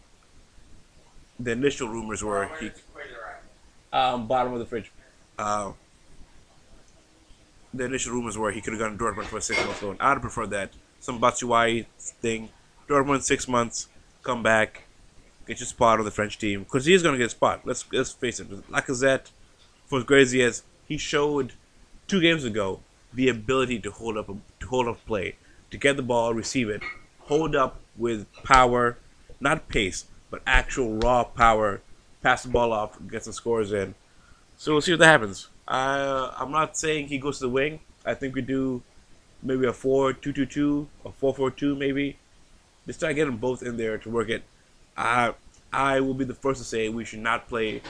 the 1.39 1.51
initial 1.51 1.87
rumors 1.87 2.23
were 2.23 2.49
he 2.59 2.71
um, 3.93 4.27
bottom 4.27 4.53
of 4.53 4.59
the 4.59 4.65
fridge. 4.65 4.91
Uh, 5.39 5.71
the 7.73 7.85
initial 7.85 8.13
rumors 8.13 8.37
were 8.37 8.51
he 8.51 8.61
could 8.61 8.73
have 8.73 8.79
gone 8.79 8.97
to 8.97 9.03
Dortmund 9.03 9.25
for 9.25 9.37
a 9.37 9.41
six 9.41 9.63
month 9.65 9.81
loan. 9.81 9.97
I'd 9.99 10.21
prefer 10.21 10.45
that. 10.47 10.71
Some 10.99 11.19
Batshuayi 11.19 11.85
thing. 11.97 12.49
Dortmund 12.87 13.23
six 13.23 13.47
months, 13.47 13.87
come 14.25 14.43
back, 14.43 14.83
get 15.47 15.59
your 15.59 15.67
spot 15.67 15.99
on 15.99 16.05
the 16.05 16.11
French 16.11 16.37
team 16.37 16.63
because 16.63 16.85
he 16.85 16.93
is 16.93 17.01
going 17.01 17.13
to 17.13 17.19
get 17.19 17.27
a 17.27 17.29
spot. 17.29 17.61
Let's 17.63 17.85
let's 17.93 18.11
face 18.11 18.39
it. 18.41 18.49
Lacazette, 18.69 19.31
for 19.85 19.99
as 19.99 20.03
great 20.03 20.23
as 20.23 20.31
he 20.31 20.41
is, 20.41 20.63
he 20.87 20.97
showed 20.97 21.53
two 22.07 22.19
games 22.19 22.43
ago 22.43 22.81
the 23.13 23.29
ability 23.29 23.79
to 23.79 23.91
hold 23.91 24.17
up 24.17 24.27
a, 24.27 24.35
to 24.59 24.67
hold 24.67 24.87
up 24.87 25.05
play, 25.05 25.35
to 25.71 25.77
get 25.77 25.95
the 25.95 26.03
ball, 26.03 26.33
receive 26.33 26.69
it, 26.69 26.81
hold 27.21 27.55
up 27.55 27.79
with 27.95 28.25
power, 28.43 28.97
not 29.39 29.69
pace, 29.69 30.05
but 30.29 30.41
actual 30.45 30.97
raw 30.97 31.23
power, 31.23 31.81
pass 32.21 32.43
the 32.43 32.49
ball 32.49 32.73
off, 32.73 32.97
get 33.09 33.23
some 33.23 33.33
scores 33.33 33.71
in. 33.71 33.95
So 34.57 34.73
we'll 34.73 34.81
see 34.81 34.91
what 34.91 34.99
that 34.99 35.07
happens. 35.07 35.47
Uh, 35.67 36.31
I'm 36.37 36.51
not 36.51 36.77
saying 36.77 37.07
he 37.07 37.17
goes 37.17 37.39
to 37.39 37.45
the 37.45 37.49
wing. 37.49 37.79
I 38.05 38.13
think 38.13 38.35
we 38.35 38.41
do 38.41 38.83
maybe 39.41 39.65
a 39.65 39.73
4 39.73 40.13
2 40.13 40.33
2 40.33 40.45
2, 40.45 40.87
a 41.05 41.11
4 41.11 41.33
4 41.33 41.51
2 41.51 41.75
maybe. 41.75 42.17
Just 42.87 42.99
try 42.99 43.09
to 43.09 43.15
get 43.15 43.25
them 43.25 43.37
both 43.37 43.63
in 43.63 43.77
there 43.77 43.97
to 43.97 44.09
work 44.09 44.29
it. 44.29 44.43
I, 44.95 45.33
I 45.73 45.99
will 45.99 46.13
be 46.13 46.25
the 46.25 46.33
first 46.35 46.59
to 46.59 46.65
say 46.65 46.87
we 46.89 47.03
should 47.05 47.19
not 47.19 47.47
play 47.47 47.81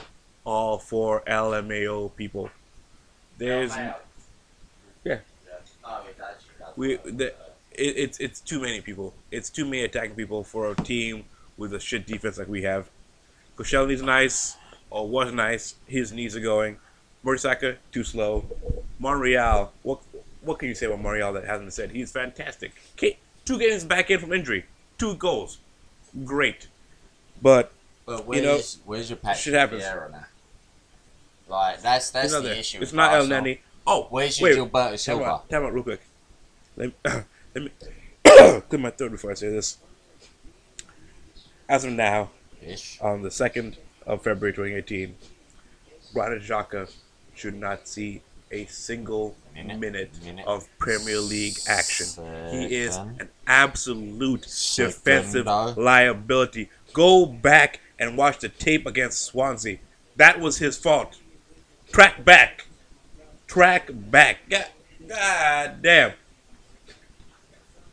all 0.44 0.78
four 0.78 1.22
LMAO 1.26 2.14
people. 2.16 2.50
There's 3.38 3.74
Yeah. 5.04 5.18
we 6.76 6.96
the, 6.96 7.26
it, 7.72 7.94
it's 7.96 8.18
it's 8.18 8.40
too 8.40 8.60
many 8.60 8.80
people. 8.80 9.12
It's 9.30 9.50
too 9.50 9.64
many 9.64 9.82
attacking 9.82 10.16
people 10.16 10.42
for 10.44 10.70
a 10.70 10.74
team 10.74 11.24
with 11.56 11.72
a 11.74 11.80
shit 11.80 12.06
defense 12.06 12.38
like 12.38 12.48
we 12.48 12.62
have. 12.62 12.88
Koscielny's 13.56 14.02
nice 14.02 14.56
or 14.90 15.06
was 15.08 15.32
nice. 15.32 15.74
His 15.86 16.12
knees 16.12 16.34
are 16.36 16.40
going. 16.40 16.78
Mertesacker 17.24 17.76
too 17.92 18.04
slow. 18.04 18.44
Monreal, 18.98 19.72
what 19.82 20.00
what 20.42 20.58
can 20.58 20.68
you 20.68 20.74
say 20.74 20.86
about 20.86 21.00
Monreal 21.02 21.32
that 21.34 21.44
hasn't 21.44 21.66
been 21.66 21.70
said? 21.70 21.90
He's 21.90 22.10
fantastic. 22.12 22.72
Ca- 22.98 23.18
Two 23.44 23.58
games 23.58 23.84
back 23.84 24.10
in 24.10 24.18
from 24.18 24.32
injury. 24.32 24.64
Two 24.98 25.14
goals. 25.16 25.58
Great. 26.24 26.68
But 27.42 27.72
You 28.08 28.14
where's, 28.24 28.42
know, 28.78 28.82
where's 28.86 29.10
your 29.10 29.16
Patrick 29.18 29.38
shit 29.42 29.54
happens. 29.54 29.82
Vieira 29.82 30.10
now? 30.10 30.24
Like 31.48 31.80
that's 31.82 32.10
that's 32.10 32.32
the 32.32 32.58
issue. 32.58 32.80
It's 32.80 32.92
not 32.92 33.12
El. 33.14 33.26
Nani. 33.26 33.60
Oh, 33.86 34.06
Where's 34.10 34.40
your 34.40 34.50
wait. 34.50 34.58
Gilberto 34.58 34.88
Time 34.88 34.98
Silva? 34.98 35.24
out, 35.26 35.48
time 35.48 35.64
out 35.64 35.72
real 35.72 35.84
quick. 35.84 36.00
Let 36.76 36.88
me, 36.88 36.94
let 37.54 37.64
me 37.64 37.70
clear 38.68 38.80
my 38.80 38.90
throat 38.90 39.12
before 39.12 39.30
I 39.30 39.34
say 39.34 39.48
this. 39.48 39.78
As 41.68 41.84
of 41.84 41.92
now, 41.92 42.30
Ish. 42.62 43.00
on 43.00 43.22
the 43.22 43.28
2nd 43.28 43.76
of 44.06 44.22
February 44.22 44.52
2018, 44.52 45.14
Granit 46.12 46.42
Xhaka 46.42 46.92
should 47.34 47.54
not 47.54 47.86
see 47.86 48.22
a 48.50 48.64
single 48.66 49.36
Minute. 49.54 49.78
minute, 49.78 50.10
Minute. 50.24 50.46
of 50.46 50.68
Premier 50.78 51.18
League 51.18 51.56
action. 51.68 52.06
He 52.50 52.74
is 52.74 52.96
an 52.96 53.28
absolute 53.46 54.44
Second, 54.44 54.92
defensive 54.92 55.46
liability. 55.76 56.70
Go 56.92 57.26
back 57.26 57.80
and 57.98 58.16
watch 58.16 58.38
the 58.38 58.48
tape 58.48 58.86
against 58.86 59.22
Swansea. 59.22 59.78
That 60.16 60.40
was 60.40 60.58
his 60.58 60.76
fault. 60.76 61.18
Track 61.92 62.24
back. 62.24 62.66
Track 63.46 63.90
back. 63.92 64.38
God, 64.48 64.66
God 65.08 65.82
damn. 65.82 66.12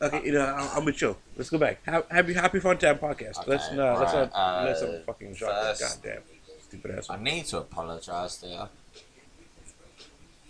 Okay, 0.01 0.25
you 0.25 0.33
know, 0.33 0.45
I'm, 0.45 0.69
I'm 0.69 0.79
gonna 0.79 0.91
chill. 0.91 1.17
Let's 1.37 1.49
go 1.49 1.57
back. 1.57 1.79
Happy, 1.85 2.33
happy 2.33 2.59
fun 2.59 2.77
time 2.77 2.97
podcast. 2.97 3.47
let's 3.47 3.67
Okay, 3.67 3.75
not, 3.77 3.99
let's 3.99 4.13
not, 4.13 4.31
uh, 4.33 4.63
let's 4.65 4.81
not 4.81 5.05
fucking 5.05 5.35
shot. 5.35 5.79
God 5.79 5.97
damn, 6.03 6.21
stupid 6.61 6.91
ass. 6.91 7.09
I 7.09 7.17
need 7.21 7.45
to 7.45 7.59
apologise 7.59 8.37
to 8.37 8.47
you 8.47 8.63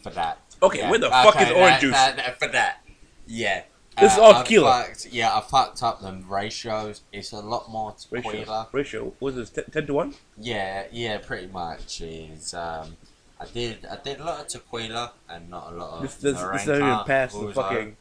for 0.03 0.09
that. 0.11 0.37
Okay, 0.61 0.87
where 0.89 0.99
the 0.99 1.09
fuck 1.09 1.35
is 1.41 1.47
that- 1.47 1.55
orange 1.55 1.81
juice? 1.81 1.93
that- 1.93 2.15
that- 2.17 2.39
for 2.39 2.47
that, 2.49 2.81
yeah. 3.25 3.63
This 3.99 4.13
is 4.13 4.17
all 4.19 4.33
I 4.33 4.41
tequila. 4.41 4.85
fucked- 4.85 5.05
yeah, 5.11 5.35
I 5.37 5.41
fucked 5.41 5.83
up 5.83 6.01
the 6.01 6.11
ratios. 6.27 7.01
It's 7.11 7.31
a 7.31 7.37
lot 7.39 7.69
more 7.69 7.95
Ratio, 8.09 8.31
tequila. 8.31 8.67
ratio. 8.71 9.13
Was 9.19 9.37
it 9.37 9.53
10, 9.53 9.65
10 9.71 9.87
to 9.87 9.93
one? 9.93 10.15
Yeah, 10.37 10.85
yeah, 10.91 11.19
pretty 11.19 11.45
much. 11.47 12.01
Is 12.01 12.55
um, 12.55 12.97
I 13.39 13.45
did 13.45 13.85
I 13.85 13.97
did 13.97 14.19
a 14.19 14.23
lot 14.23 14.39
of 14.41 14.47
tequila 14.47 15.11
and 15.29 15.47
not 15.49 15.73
a 15.73 15.75
lot 15.75 15.89
of 15.97 16.01
This, 16.01 16.15
this, 16.15 16.33
this 16.39 16.65
doesn't 16.65 16.75
even 16.77 16.99
pass 17.05 17.33
the 17.33 17.53
fucking 17.53 17.97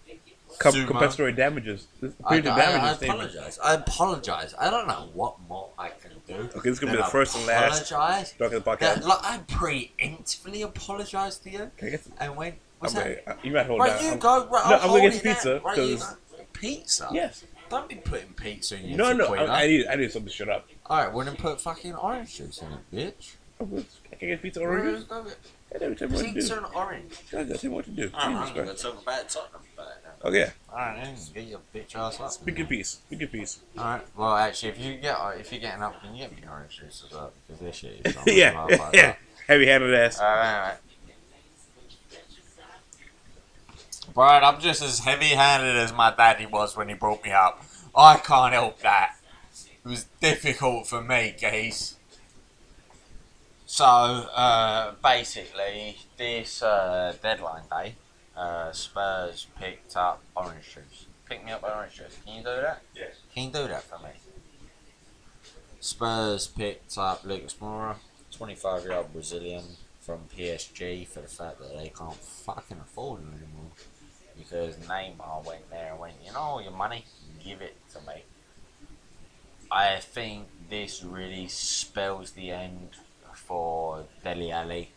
com- 0.59 0.86
compensatory 0.86 1.32
damages. 1.32 1.86
This 2.00 2.14
I, 2.24 2.40
punitive 2.40 2.53
I, 2.53 2.61
I 2.62 2.72
damages 2.94 3.03
apologize. 3.03 3.59
I 3.62 3.74
apologize. 3.74 4.55
I 4.59 4.70
don't 4.70 4.86
know 4.88 5.11
what 5.12 5.40
more 5.46 5.68
I 5.78 5.88
can. 5.90 6.12
Okay, 6.31 6.39
this 6.62 6.64
is 6.75 6.79
gonna 6.79 6.93
be 6.93 6.97
than 6.97 7.05
the 7.07 7.11
first 7.11 7.37
and 7.37 7.47
last 7.47 7.91
Apologize. 7.91 8.33
talking 8.39 8.59
the 8.59 8.61
That, 8.61 8.79
podcast. 8.81 9.05
like, 9.05 9.18
I 9.25 9.39
preemptively 9.49 10.62
apologized 10.62 11.43
to 11.45 11.51
you 11.51 11.70
Can 11.77 11.89
I 11.89 11.91
get 11.91 12.05
some? 12.05 12.12
and 12.20 12.37
went, 12.37 12.55
what's 12.79 12.97
Okay, 12.97 13.20
that? 13.27 13.33
uh, 13.33 13.39
you 13.43 13.53
might 13.53 13.66
hold 13.66 13.81
Right, 13.81 13.91
down. 13.93 14.03
you 14.05 14.11
I'm- 14.11 14.18
go. 14.18 14.47
Right, 14.47 14.64
No, 14.70 14.77
I'll 14.77 14.81
I'm 14.83 14.89
gonna 14.89 15.01
get 15.03 15.14
it 15.16 15.23
pizza, 15.23 15.55
down. 15.55 15.62
Right, 15.62 15.79
you 15.79 15.97
'cause- 15.97 16.11
go. 16.11 16.16
Pizza? 16.53 17.09
Yes. 17.12 17.45
Don't 17.70 17.89
be 17.89 17.97
putting 17.97 18.33
pizza 18.35 18.77
in 18.77 18.85
your 18.91 18.99
No, 18.99 19.12
no. 19.12 19.35
I, 19.35 19.62
I 19.62 19.66
need, 19.66 19.87
I 19.87 19.95
need 19.97 20.12
something 20.12 20.29
to 20.31 20.35
shut 20.35 20.49
up. 20.49 20.68
Alright, 20.89 21.12
well 21.12 21.25
then 21.25 21.37
put 21.37 21.61
fucking 21.61 21.95
orange 21.95 22.37
juice 22.37 22.61
in 22.62 22.68
it, 22.73 23.16
bitch. 23.18 23.33
Oh, 23.61 23.85
I 24.12 24.16
can 24.16 24.29
get 24.29 24.43
pizza 24.43 24.61
oranges. 24.61 25.05
Go 25.05 25.23
with 25.23 25.37
I 25.75 25.79
never 25.79 25.95
tell 25.95 26.09
me 26.09 26.14
what 26.16 26.25
to 26.27 26.33
Pizza 26.35 26.49
do. 26.51 26.57
and 26.64 26.66
orange. 26.75 27.18
I 27.29 27.45
tell 27.45 27.59
me 27.62 27.68
what 27.68 27.85
to 27.87 27.91
do. 27.93 28.11
Alright, 28.12 28.25
I'm 28.27 28.33
gonna 28.55 28.64
Christ. 28.66 28.83
talk 28.83 29.03
about 29.03 29.29
Tottenham 29.29 29.62
about 29.75 29.89
it 29.89 29.95
now. 30.01 30.01
Okay, 30.25 30.51
Alright, 30.70 31.03
then, 31.03 31.16
get 31.35 31.45
your 31.45 31.61
bitch 31.75 31.97
ass 31.97 32.20
up. 32.20 32.31
speak 32.31 32.59
in 32.59 32.66
piece. 32.66 32.91
Speak 32.91 33.23
in 33.23 33.29
piece. 33.29 33.61
Alright, 33.77 34.07
well 34.16 34.37
actually, 34.37 34.68
if 34.70 34.79
you 34.79 34.97
get 34.97 35.16
if 35.39 35.51
you're 35.51 35.61
getting 35.61 35.83
up, 35.83 36.01
can 36.01 36.14
you 36.14 36.23
get 36.23 36.33
me 36.33 36.43
orange 36.49 36.79
juice 36.79 37.05
as 37.07 37.12
well? 37.12 37.33
Because 37.47 37.61
this 37.61 37.77
shit 37.77 38.01
is. 38.05 38.16
yeah, 38.27 38.66
yeah, 38.68 38.91
yeah. 38.95 39.14
Heavy 39.49 39.66
handed 39.66 39.93
ass. 39.95 40.20
Alright, 40.20 40.77
alright. 44.16 44.43
I'm 44.43 44.61
just 44.61 44.83
as 44.83 45.01
heavy-handed 45.01 45.77
as 45.77 45.93
my 45.93 46.14
daddy 46.14 46.47
was 46.47 46.77
when 46.77 46.89
he 46.89 46.95
brought 46.95 47.25
me 47.25 47.31
up. 47.31 47.62
I 47.95 48.16
can't 48.18 48.53
help 48.53 48.81
that. 48.81 49.16
It 49.85 49.89
was 49.89 50.07
difficult 50.20 50.87
for 50.87 51.03
me, 51.03 51.35
geese. 51.39 51.97
So, 53.66 53.85
uh, 53.85 54.93
basically, 55.03 55.97
this 56.16 56.62
uh, 56.62 57.14
deadline 57.23 57.62
day, 57.70 57.95
uh, 58.37 58.72
Spurs 58.72 59.47
picked 59.59 59.97
up 59.97 60.22
orange 60.37 60.64
juice. 60.74 61.07
Pick 61.28 61.45
me 61.45 61.53
up 61.53 61.62
orange 61.62 61.95
juice. 61.95 62.16
Can 62.24 62.37
you 62.37 62.41
do 62.43 62.57
that? 62.62 62.83
Yes. 62.95 63.16
Can 63.35 63.45
you 63.45 63.51
do 63.51 63.68
that 63.68 63.83
for 63.85 63.99
me? 63.99 64.11
Spurs 65.80 66.47
picked 66.47 66.97
up 66.97 67.24
Lucas 67.24 67.55
Moura, 67.55 67.97
25 68.30 68.85
year 68.85 68.93
old 68.93 69.12
Brazilian 69.12 69.64
from 70.01 70.20
PSG, 70.37 71.07
for 71.07 71.20
the 71.20 71.28
fact 71.28 71.59
that 71.61 71.76
they 71.76 71.89
can't 71.89 72.14
fucking 72.14 72.78
afford 72.78 73.20
him 73.20 73.28
anymore. 73.28 73.72
Because 74.37 74.76
Neymar 74.76 75.45
went 75.45 75.70
there 75.70 75.93
and 75.93 76.01
went, 76.01 76.14
you 76.24 76.33
know, 76.33 76.39
all 76.41 76.62
your 76.62 76.72
money, 76.72 77.05
give 77.45 77.61
it 77.61 77.76
to 77.93 78.01
me. 78.01 78.22
I 79.70 80.01
think 80.01 80.49
this 80.68 81.03
really 81.03 81.49
spells 81.49 82.33
the 82.33 82.51
end 82.51 82.91
for 83.35 84.05
Dele 84.22 84.53
Alli. 84.53 84.91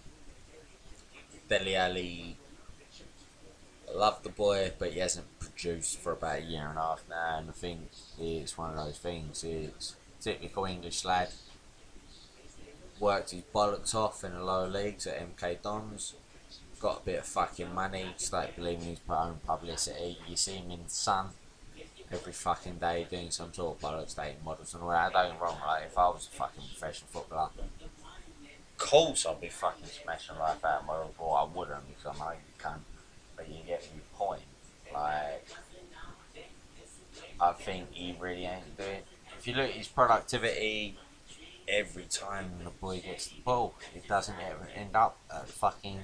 Dele 1.49 1.75
Alli 1.75 2.37
loved 3.95 4.23
the 4.23 4.29
boy, 4.29 4.73
but 4.77 4.93
he 4.93 4.99
hasn't 4.99 5.39
produced 5.39 5.99
for 5.99 6.13
about 6.13 6.39
a 6.39 6.43
year 6.43 6.67
and 6.69 6.77
a 6.77 6.81
half 6.81 7.03
now. 7.09 7.37
And 7.39 7.49
I 7.49 7.53
think 7.53 7.89
it's 8.19 8.57
one 8.57 8.71
of 8.71 8.77
those 8.77 8.97
things. 8.97 9.43
It's 9.43 9.95
typical 10.21 10.65
English 10.65 11.05
lad. 11.05 11.29
Worked 12.99 13.31
his 13.31 13.43
bollocks 13.53 13.93
off 13.93 14.23
in 14.23 14.33
the 14.33 14.43
lower 14.43 14.67
leagues 14.67 15.07
at 15.07 15.19
MK 15.19 15.61
Dons. 15.61 16.13
Got 16.79 17.01
a 17.01 17.05
bit 17.05 17.19
of 17.19 17.25
fucking 17.25 17.73
money. 17.73 18.05
Started 18.17 18.55
believing 18.55 18.87
his 18.87 18.99
own 19.09 19.39
publicity. 19.45 20.17
You 20.27 20.35
see 20.35 20.53
him 20.53 20.71
in 20.71 20.83
the 20.83 20.89
Sun 20.89 21.29
every 22.11 22.33
fucking 22.33 22.75
day 22.75 23.07
doing 23.09 23.31
some 23.31 23.53
sort 23.53 23.75
of 23.75 23.81
bollocks 23.81 24.15
dating 24.15 24.43
models 24.43 24.73
and 24.73 24.83
all 24.83 24.89
that. 24.89 25.11
Don't 25.13 25.31
get 25.31 25.41
wrong. 25.41 25.57
Like 25.65 25.83
if 25.85 25.97
I 25.97 26.07
was 26.07 26.29
a 26.31 26.35
fucking 26.35 26.63
professional 26.77 27.09
footballer, 27.09 27.49
of 27.59 28.77
course 28.77 29.25
I'd 29.25 29.41
be 29.41 29.49
fucking 29.49 29.85
smashing 29.85 30.37
life 30.37 30.63
out 30.63 30.81
of 30.81 30.85
models. 30.85 31.15
Well, 31.19 31.33
I 31.33 31.57
wouldn't 31.57 31.87
because 31.87 32.15
I 32.15 32.25
know 32.25 32.31
you 32.31 32.53
can. 32.57 32.79
But 33.35 33.49
you 33.49 33.59
get 33.67 33.87
my 33.93 34.01
point. 34.17 34.41
Like, 34.93 35.45
I 37.39 37.51
think 37.53 37.91
he 37.91 38.15
really 38.19 38.45
ain't 38.45 38.77
doing. 38.77 39.01
If 39.37 39.47
you 39.47 39.53
look 39.53 39.69
at 39.69 39.71
his 39.71 39.87
productivity, 39.87 40.97
every 41.67 42.03
time 42.03 42.51
the 42.63 42.69
boy 42.69 43.01
gets 43.01 43.27
the 43.27 43.41
ball, 43.41 43.75
it 43.93 44.07
doesn't 44.07 44.35
ever 44.39 44.67
end 44.75 44.95
up 44.95 45.17
at 45.33 45.47
fucking 45.49 45.99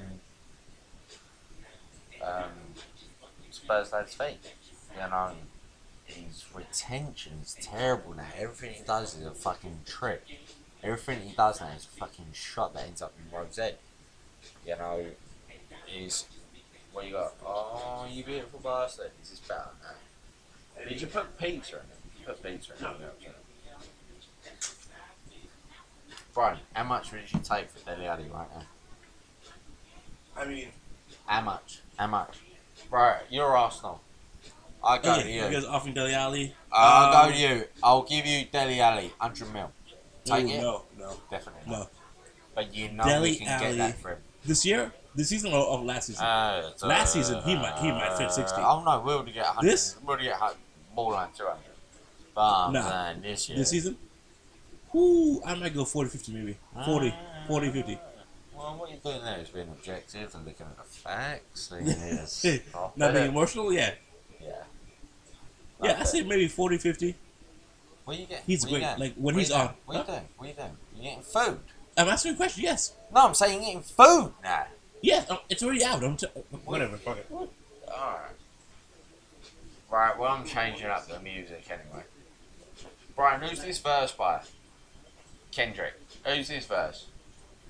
um, 2.23 2.75
Spurs 3.49 3.91
lad's 3.91 4.13
feet. 4.13 4.39
You 4.93 5.09
know, 5.09 5.31
his 6.05 6.45
retention's 6.53 7.55
terrible 7.61 8.13
now. 8.13 8.27
Everything 8.37 8.73
he 8.75 8.83
does 8.83 9.17
is 9.17 9.25
a 9.25 9.31
fucking 9.31 9.79
trick. 9.85 10.23
Everything 10.83 11.21
he 11.21 11.35
does 11.35 11.61
now 11.61 11.69
is 11.75 11.85
a 11.85 11.99
fucking 11.99 12.27
shot 12.33 12.73
that 12.73 12.85
ends 12.85 13.01
up 13.01 13.13
in 13.17 13.37
Rosette. 13.37 13.79
You 14.65 14.75
know, 14.75 15.05
is 15.95 16.25
what 16.93 17.05
you 17.05 17.11
got? 17.13 17.33
Oh, 17.45 18.05
you 18.09 18.23
beautiful 18.23 18.59
bastard. 18.59 19.11
This 19.19 19.31
is 19.33 19.39
better 19.39 19.69
now. 19.83 20.83
Did 20.87 20.99
you 21.01 21.07
put 21.07 21.37
pizza 21.37 21.75
in 21.75 21.81
it? 21.81 22.19
You 22.19 22.25
put 22.25 22.43
pizza 22.43 22.73
in 22.79 22.85
it. 22.85 23.35
Brian, 26.33 26.57
how 26.73 26.83
much 26.83 27.11
did 27.11 27.31
you 27.31 27.39
take 27.43 27.69
for 27.69 27.79
Dele 27.85 28.05
Alli 28.07 28.23
right 28.33 28.47
now? 28.55 28.63
I 30.37 30.45
mean, 30.45 30.67
How 31.25 31.41
much? 31.41 31.79
How 31.97 32.07
much? 32.07 32.37
Bro, 32.89 33.15
you're 33.29 33.55
Arsenal. 33.55 34.01
I 34.83 34.97
go 34.97 35.11
Okay, 35.13 35.23
to 35.23 35.29
you 35.31 35.43
you. 35.45 35.51
guys 35.51 35.65
offering 35.65 35.93
Dele 35.93 36.13
Alli? 36.13 36.55
I'll 36.71 37.13
Um, 37.23 37.27
go 37.29 37.33
to 37.35 37.37
you. 37.39 37.67
I'll 37.83 38.03
give 38.03 38.25
you 38.25 38.45
Dele 38.45 38.79
Alli, 38.79 39.07
100 39.19 39.53
mil. 39.53 39.71
Take 40.23 40.45
Ooh, 40.45 40.49
it? 40.49 40.61
No, 40.61 40.83
no, 40.97 41.17
Definitely. 41.29 41.61
no. 41.71 41.87
But 42.55 42.73
you 42.73 42.89
know 42.91 43.03
Deli 43.03 43.31
we 43.31 43.35
can 43.37 43.47
Ali. 43.61 43.77
get 43.77 43.77
that 43.77 43.99
for 43.99 44.09
him. 44.11 44.17
This 44.45 44.65
year, 44.65 44.91
this 45.15 45.29
season, 45.29 45.53
or 45.53 45.65
of 45.67 45.83
last 45.83 46.07
season? 46.07 46.23
Uh, 46.25 46.71
Last 46.83 47.13
season, 47.13 47.41
he 47.43 47.55
might- 47.55 47.77
he 47.79 47.91
might 47.91 48.17
fit 48.17 48.31
60. 48.31 48.61
Oh 48.61 48.83
no, 48.83 48.99
we'll 49.01 49.23
get 49.23 49.45
100. 49.45 49.69
This? 49.71 49.95
We'll 50.03 50.17
get 50.17 50.33
hun- 50.35 50.55
more 50.95 51.13
than 51.13 51.29
200. 51.37 51.59
But 52.33 52.71
Nah. 52.71 53.13
this 53.21 53.49
year. 53.49 53.57
This 53.57 53.69
season? 53.69 53.97
Whoo, 54.93 55.41
I 55.45 55.55
might 55.55 55.73
go 55.73 55.85
40 55.85 56.09
50 56.09 56.31
maybe. 56.33 56.57
40, 56.85 57.13
40 57.47 57.71
50. 57.71 57.99
Well, 58.55 58.75
what 58.77 58.89
you're 58.89 58.99
doing 58.99 59.23
there 59.23 59.39
is 59.39 59.49
being 59.49 59.69
objective 59.69 60.33
and 60.35 60.45
looking 60.45 60.65
at 60.65 60.77
the 60.77 60.83
facts. 60.83 61.71
Not 62.95 63.13
being 63.13 63.27
emotional? 63.29 63.71
Yeah. 63.73 63.93
Yeah. 64.39 64.49
Yeah, 65.83 65.97
I 65.99 66.03
say 66.03 66.21
maybe 66.23 66.47
40 66.47 66.77
50. 66.77 67.15
What 68.05 68.17
you 68.17 68.25
getting? 68.25 68.43
He's 68.45 68.65
great. 68.65 68.81
Like, 68.81 69.15
when 69.15 69.35
What 69.35 69.35
he's 69.35 69.51
on. 69.51 69.73
What 69.85 69.97
you 69.97 70.03
doing? 70.03 70.27
What 70.37 70.47
you 70.49 70.53
doing? 70.55 70.77
You 70.95 71.03
getting 71.03 71.21
food? 71.23 71.59
I'm 71.97 72.07
asking 72.07 72.33
a 72.33 72.35
question, 72.37 72.63
yes. 72.63 72.93
No, 73.13 73.27
I'm 73.27 73.33
saying 73.33 73.53
you're 73.53 73.65
getting 73.65 73.81
food 73.81 74.33
now. 74.43 74.65
Yes, 75.01 75.29
um, 75.29 75.39
it's 75.49 75.63
already 75.63 75.83
out. 75.83 76.03
I'm 76.03 76.15
t- 76.17 76.27
whatever. 76.65 76.97
Fuck 76.97 77.17
it. 77.17 77.27
Alright. 77.31 78.31
Right, 79.89 80.17
well, 80.17 80.31
I'm 80.31 80.45
changing 80.45 80.87
up 80.87 81.07
the 81.07 81.19
music 81.19 81.65
anyway. 81.69 82.03
Brian, 83.15 83.41
who's 83.41 83.61
this 83.61 83.79
verse 83.79 84.11
by? 84.13 84.41
Kendrick. 85.51 85.93
Who's 86.25 86.47
this 86.47 86.65
verse? 86.65 87.07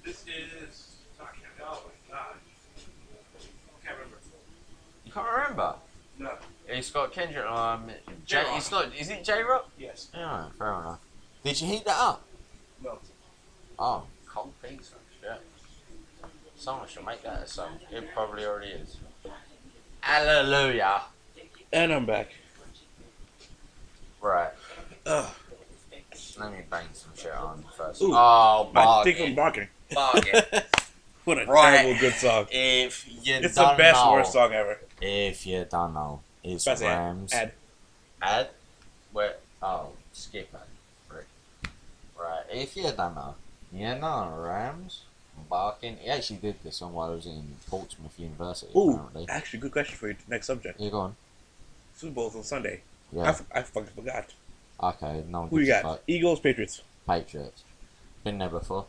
this 0.05 0.23
is. 0.27 0.95
I 1.19 1.25
can't, 1.25 1.53
oh 1.63 1.83
my 2.09 2.15
god. 2.15 2.35
Can't 3.83 3.97
remember. 3.97 4.17
You 5.05 5.11
can't 5.11 5.27
remember? 5.27 5.75
No. 6.19 6.31
it's 6.67 6.91
got 6.91 7.11
Kendrick 7.11 7.45
Lamar. 7.45 7.81
J, 8.25 8.37
Jay 8.37 8.43
Rock. 8.43 8.57
it's 8.57 8.71
not. 8.71 8.95
Is 8.99 9.09
it 9.09 9.23
Jay 9.23 9.41
Rock? 9.41 9.69
Yes. 9.79 10.09
Yeah, 10.13 10.45
fair 10.59 10.67
enough. 10.67 10.99
Did 11.43 11.59
you 11.61 11.67
heat 11.67 11.85
that 11.85 11.97
up? 11.97 12.21
No. 12.83 12.99
Oh, 13.79 14.03
cold 14.27 14.53
pizza. 14.61 14.93
Someone 16.61 16.87
should 16.87 17.03
make 17.03 17.23
that 17.23 17.41
a 17.41 17.47
song. 17.47 17.79
It 17.91 18.13
probably 18.13 18.45
already 18.45 18.67
is. 18.73 18.97
Hallelujah. 20.01 21.01
And 21.73 21.91
I'm 21.91 22.05
back. 22.05 22.27
Right. 24.21 24.51
Ugh. 25.07 25.27
Let 26.39 26.51
me 26.51 26.59
bang 26.69 26.85
some 26.93 27.09
shit 27.15 27.33
on 27.33 27.65
first. 27.75 27.99
Ooh. 28.03 28.13
oh, 28.13 28.69
I 28.75 29.03
think 29.03 29.19
I'm 29.21 29.33
bargain. 29.33 29.69
barking. 29.91 30.33
bargain. 30.43 30.61
What 31.25 31.41
a 31.41 31.45
Right. 31.47 31.77
terrible 31.81 31.99
good 31.99 32.13
song. 32.13 32.45
if 32.51 33.07
you 33.09 33.33
It's 33.37 33.55
the 33.55 33.61
don't 33.63 33.77
best 33.79 34.05
know, 34.05 34.11
worst 34.13 34.31
song 34.33 34.53
ever. 34.53 34.77
If 35.01 35.47
you 35.47 35.65
don't 35.67 35.95
know, 35.95 36.21
it's 36.43 36.63
Press. 36.63 36.83
Ramz. 36.83 37.33
Ad. 37.33 37.53
Ad? 38.21 38.49
Where? 39.13 39.37
Oh, 39.63 39.89
skip 40.13 40.53
ad. 40.53 40.61
Right. 41.11 41.71
Right. 42.19 42.43
If 42.51 42.77
you 42.77 42.83
don't 42.83 43.15
know, 43.15 43.33
you 43.73 43.95
know 43.95 44.31
Ramz. 44.37 45.01
Barking. 45.51 45.97
He 46.01 46.09
actually 46.09 46.37
did 46.37 46.55
this 46.63 46.79
one 46.81 46.93
while 46.93 47.11
I 47.11 47.15
was 47.15 47.25
in 47.27 47.43
Portsmouth 47.69 48.17
University. 48.17 48.71
Ooh, 48.75 48.91
Apparently. 48.93 49.25
actually, 49.29 49.59
good 49.59 49.71
question 49.73 49.97
for 49.97 50.07
you. 50.07 50.15
Next 50.27 50.47
subject. 50.47 50.79
You 50.79 50.89
go 50.89 50.99
on. 51.01 51.15
Super 51.95 52.13
Bowl's 52.13 52.35
on 52.37 52.43
Sunday. 52.43 52.81
I, 53.13 53.15
Yeah. 53.17 53.29
f- 53.29 53.45
I 53.53 53.61
fucking 53.61 53.89
forgot. 53.93 54.33
Okay. 54.81 55.23
No 55.27 55.41
one 55.41 55.49
Who 55.49 55.59
you 55.59 55.67
got? 55.67 55.83
fuck. 55.83 56.01
Eagles, 56.07 56.39
Patriots. 56.39 56.81
Patriots. 57.05 57.63
Been 58.23 58.37
there 58.39 58.49
before. 58.49 58.85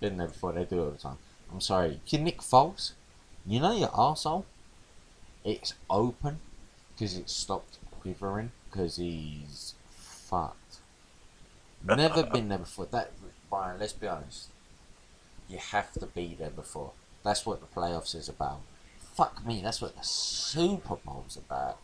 Been 0.00 0.16
there 0.16 0.28
before. 0.28 0.52
They 0.52 0.64
do 0.64 0.80
it 0.80 0.84
all 0.84 0.90
the 0.90 0.98
time. 0.98 1.18
I'm 1.52 1.60
sorry. 1.60 2.00
You 2.08 2.18
Nick 2.18 2.38
Foles. 2.38 2.92
You 3.46 3.60
know 3.60 3.76
your 3.76 3.88
arsehole? 3.88 4.44
It's 5.44 5.74
open 5.90 6.40
because 6.94 7.16
it 7.18 7.28
stopped 7.28 7.76
quivering 8.00 8.52
because 8.70 8.96
he's 8.96 9.74
fucked. 9.90 10.78
Never 11.84 12.22
been 12.24 12.48
there 12.48 12.58
before. 12.58 12.86
That 12.86 13.12
Brian, 13.50 13.78
let's 13.78 13.92
be 13.92 14.06
honest. 14.08 14.48
You 15.48 15.58
have 15.58 15.92
to 15.92 16.06
be 16.06 16.36
there 16.38 16.50
before. 16.50 16.92
That's 17.22 17.46
what 17.46 17.60
the 17.60 17.66
playoffs 17.66 18.14
is 18.14 18.28
about. 18.28 18.60
Fuck 19.14 19.46
me, 19.46 19.60
that's 19.62 19.80
what 19.80 19.96
the 19.96 20.02
Super 20.02 20.96
Bowl's 20.96 21.36
about. 21.36 21.78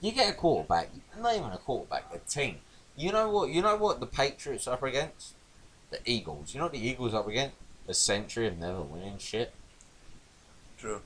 You 0.00 0.12
get 0.12 0.30
a 0.30 0.34
quarterback, 0.34 0.90
not 1.20 1.34
even 1.36 1.50
a 1.50 1.58
quarterback, 1.58 2.04
a 2.12 2.18
team. 2.18 2.56
You 2.96 3.12
know 3.12 3.30
what? 3.30 3.50
You 3.50 3.62
know 3.62 3.76
what 3.76 4.00
the 4.00 4.06
Patriots 4.06 4.66
are 4.66 4.74
up 4.74 4.82
against? 4.82 5.34
The 5.90 5.98
Eagles. 6.04 6.54
You 6.54 6.58
know 6.58 6.66
what 6.66 6.72
the 6.72 6.86
Eagles 6.86 7.14
are 7.14 7.20
up 7.20 7.28
against? 7.28 7.54
A 7.88 7.94
century 7.94 8.46
of 8.48 8.58
never 8.58 8.82
winning 8.82 9.18
shit. 9.18 9.52
True. 10.78 11.00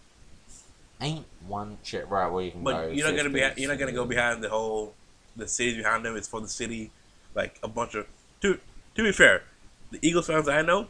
Ain't 1.00 1.26
one 1.46 1.78
shit 1.82 2.08
right 2.08 2.28
where 2.28 2.44
you 2.44 2.50
can 2.52 2.64
go. 2.64 2.72
But 2.72 2.94
you're 2.94 3.06
not 3.06 3.16
gonna 3.16 3.30
be 3.30 3.40
you're 3.60 3.70
not 3.70 3.78
gonna 3.78 3.92
go 3.92 4.04
behind 4.04 4.42
the 4.42 4.48
whole 4.48 4.94
the 5.36 5.48
cities 5.48 5.76
behind 5.76 6.04
them. 6.04 6.16
It's 6.16 6.28
for 6.28 6.40
the 6.40 6.48
city, 6.48 6.90
like 7.34 7.58
a 7.62 7.68
bunch 7.68 7.94
of. 7.94 8.06
To 8.42 8.58
to 8.94 9.02
be 9.02 9.12
fair, 9.12 9.42
the 9.90 9.98
Eagles 10.02 10.26
fans 10.26 10.48
I 10.48 10.62
know, 10.62 10.88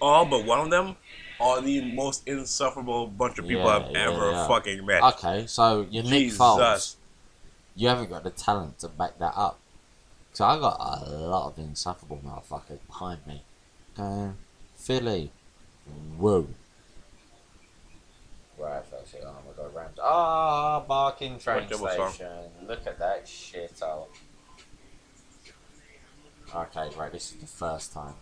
all 0.00 0.24
but 0.26 0.44
one 0.44 0.60
of 0.60 0.70
them, 0.70 0.96
are 1.40 1.60
the 1.62 1.80
most 1.92 2.26
insufferable 2.28 3.06
bunch 3.06 3.38
of 3.38 3.46
people 3.48 3.64
Yeah, 3.64 3.76
I've 3.76 3.90
yeah, 3.92 4.10
ever 4.10 4.30
yeah. 4.32 4.46
fucking 4.48 4.84
met. 4.84 5.02
Okay, 5.02 5.46
so 5.46 5.86
you're 5.90 6.02
Nick 6.02 6.12
Jesus. 6.12 6.38
Foles. 6.38 6.96
You 7.74 7.88
haven't 7.88 8.10
got 8.10 8.24
the 8.24 8.30
talent 8.30 8.78
to 8.80 8.88
back 8.88 9.18
that 9.18 9.32
up. 9.36 9.58
So 10.32 10.44
I 10.44 10.58
got 10.58 10.76
a 10.78 11.10
lot 11.10 11.48
of 11.48 11.58
insufferable 11.58 12.20
motherfuckers 12.24 12.78
behind 12.86 13.26
me. 13.26 13.42
Going, 13.96 14.36
Philly. 14.76 15.30
Whoa. 16.18 16.46
Right, 18.58 18.82
that's 18.90 19.14
it. 19.14 19.24
Oh 19.26 19.32
my 19.46 19.52
god, 19.56 19.74
Ramz. 19.74 19.98
Ah, 20.02 20.80
barking 20.86 21.38
train 21.38 21.66
What 21.70 21.96
song? 21.96 22.10
station. 22.12 22.32
Look 22.66 22.86
at 22.86 22.98
that 22.98 23.26
shit 23.26 23.72
hole. 23.80 24.08
Okay, 26.54 26.88
right, 26.98 27.12
this 27.12 27.32
is 27.32 27.38
the 27.40 27.46
first 27.46 27.92
time. 27.92 28.14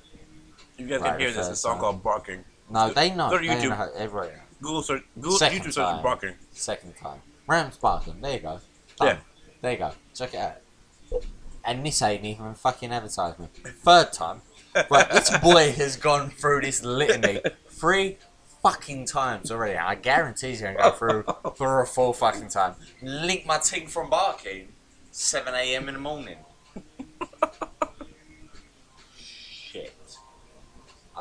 You 0.78 0.86
guys 0.86 1.00
Right, 1.00 1.10
can 1.10 1.20
hear 1.20 1.30
this. 1.32 1.38
It's 1.48 1.48
a 1.48 1.56
song 1.56 1.78
called 1.80 2.02
"Barking." 2.02 2.44
No, 2.70 2.92
they 2.92 3.10
know. 3.10 3.30
Go 3.30 3.38
to 3.38 3.46
They 3.46 3.54
YouTube. 3.54 3.70
know 3.70 3.90
everyone. 3.96 4.30
Google 4.62 4.82
search. 4.82 5.02
Google 5.16 5.38
Second 5.38 5.58
YouTube 5.60 5.72
search 5.72 5.74
time. 5.86 6.02
"Barking." 6.02 6.34
Second 6.52 6.96
time. 6.96 7.20
Ramz 7.46 7.76
barking. 7.78 8.20
There 8.20 8.32
you 8.34 8.38
go. 8.40 8.60
Done. 8.96 9.08
Yeah. 9.08 9.16
There 9.60 9.72
you 9.72 9.78
go. 9.78 9.92
Check 10.14 10.34
it 10.34 10.38
out. 10.40 11.22
And 11.64 11.84
this 11.84 12.00
ain't 12.02 12.24
even 12.24 12.54
fucking 12.54 12.92
advertisement. 12.92 13.54
Third 13.56 14.12
time. 14.12 14.42
Right, 14.90 15.10
this 15.10 15.36
boy 15.38 15.72
has 15.72 15.96
gone 15.96 16.30
through 16.30 16.60
this 16.60 16.84
litany 16.84 17.40
three 17.68 18.18
fucking 18.62 19.06
times 19.06 19.50
already. 19.50 19.76
I 19.78 19.94
guarantee 19.96 20.48
he's 20.50 20.60
gonna 20.62 20.76
go 20.78 20.90
through 20.92 21.24
for 21.56 21.80
a 21.82 21.86
full 21.86 22.12
fucking 22.12 22.48
time. 22.48 22.74
Link 23.02 23.46
my 23.46 23.58
team 23.58 23.86
from 23.88 24.10
barking. 24.10 24.68
7 25.10 25.52
a.m. 25.54 25.88
in 25.88 25.94
the 25.94 26.00
morning. 26.00 26.36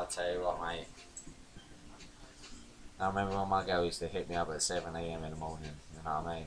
I'll 0.07 0.13
tell 0.13 0.31
you 0.33 0.39
what, 0.41 0.61
mate. 0.61 0.85
I 2.99 3.07
remember 3.09 3.37
when 3.37 3.49
my 3.49 3.65
girl 3.65 3.83
used 3.83 3.99
to 3.99 4.07
hit 4.07 4.29
me 4.29 4.35
up 4.35 4.49
at 4.49 4.61
7 4.61 4.95
a.m. 4.95 5.23
in 5.25 5.31
the 5.31 5.35
morning. 5.37 5.69
You 5.95 5.99
know 6.05 6.21
what 6.21 6.27
I 6.31 6.35
mean? 6.39 6.45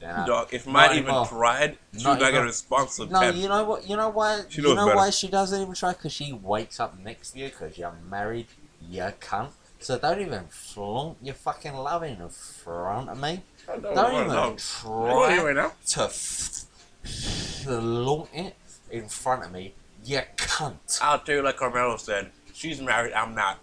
Then 0.00 0.14
I- 0.16 0.26
Dog, 0.26 0.48
if 0.52 0.66
mine 0.66 0.90
even 0.96 1.04
anymore. 1.04 1.26
tried, 1.26 1.78
she 1.96 2.02
Not 2.02 2.18
would 2.18 2.24
not 2.24 2.30
get 2.32 2.42
a 2.42 2.44
response 2.44 2.98
No, 2.98 3.06
10. 3.20 3.36
you 3.36 3.48
know 3.48 3.62
what? 3.64 3.88
You 3.88 3.96
know 3.96 4.08
why? 4.08 4.42
She 4.48 4.60
you 4.60 4.74
know 4.74 4.86
better. 4.86 4.96
why 4.96 5.10
she 5.10 5.28
doesn't 5.28 5.62
even 5.62 5.74
try? 5.74 5.92
Because 5.92 6.12
she 6.12 6.32
wakes 6.32 6.80
up 6.80 6.98
next 6.98 7.30
to 7.32 7.38
you 7.38 7.48
because 7.48 7.78
you're 7.78 7.94
married. 8.10 8.46
You 8.90 9.02
cunt. 9.20 9.50
So 9.78 9.96
don't 9.98 10.20
even 10.20 10.46
flaunt 10.48 11.18
your 11.22 11.34
fucking 11.36 11.74
love 11.74 12.02
in 12.02 12.28
front 12.28 13.08
of 13.08 13.20
me. 13.20 13.42
Know, 13.68 13.78
Don't 13.94 14.14
even 14.14 14.26
know. 14.28 14.56
Try 14.58 15.52
now. 15.52 15.72
to 15.86 16.02
f- 16.04 16.64
flaunt 17.04 18.28
it 18.34 18.56
in 18.90 19.08
front 19.08 19.44
of 19.44 19.52
me. 19.52 19.74
You 20.04 20.22
cunt. 20.36 20.98
I'll 21.00 21.22
you 21.26 21.42
like 21.42 21.56
Carmelo 21.56 21.96
said. 21.96 22.30
She's 22.58 22.80
married. 22.80 23.12
I'm 23.12 23.36
not. 23.36 23.60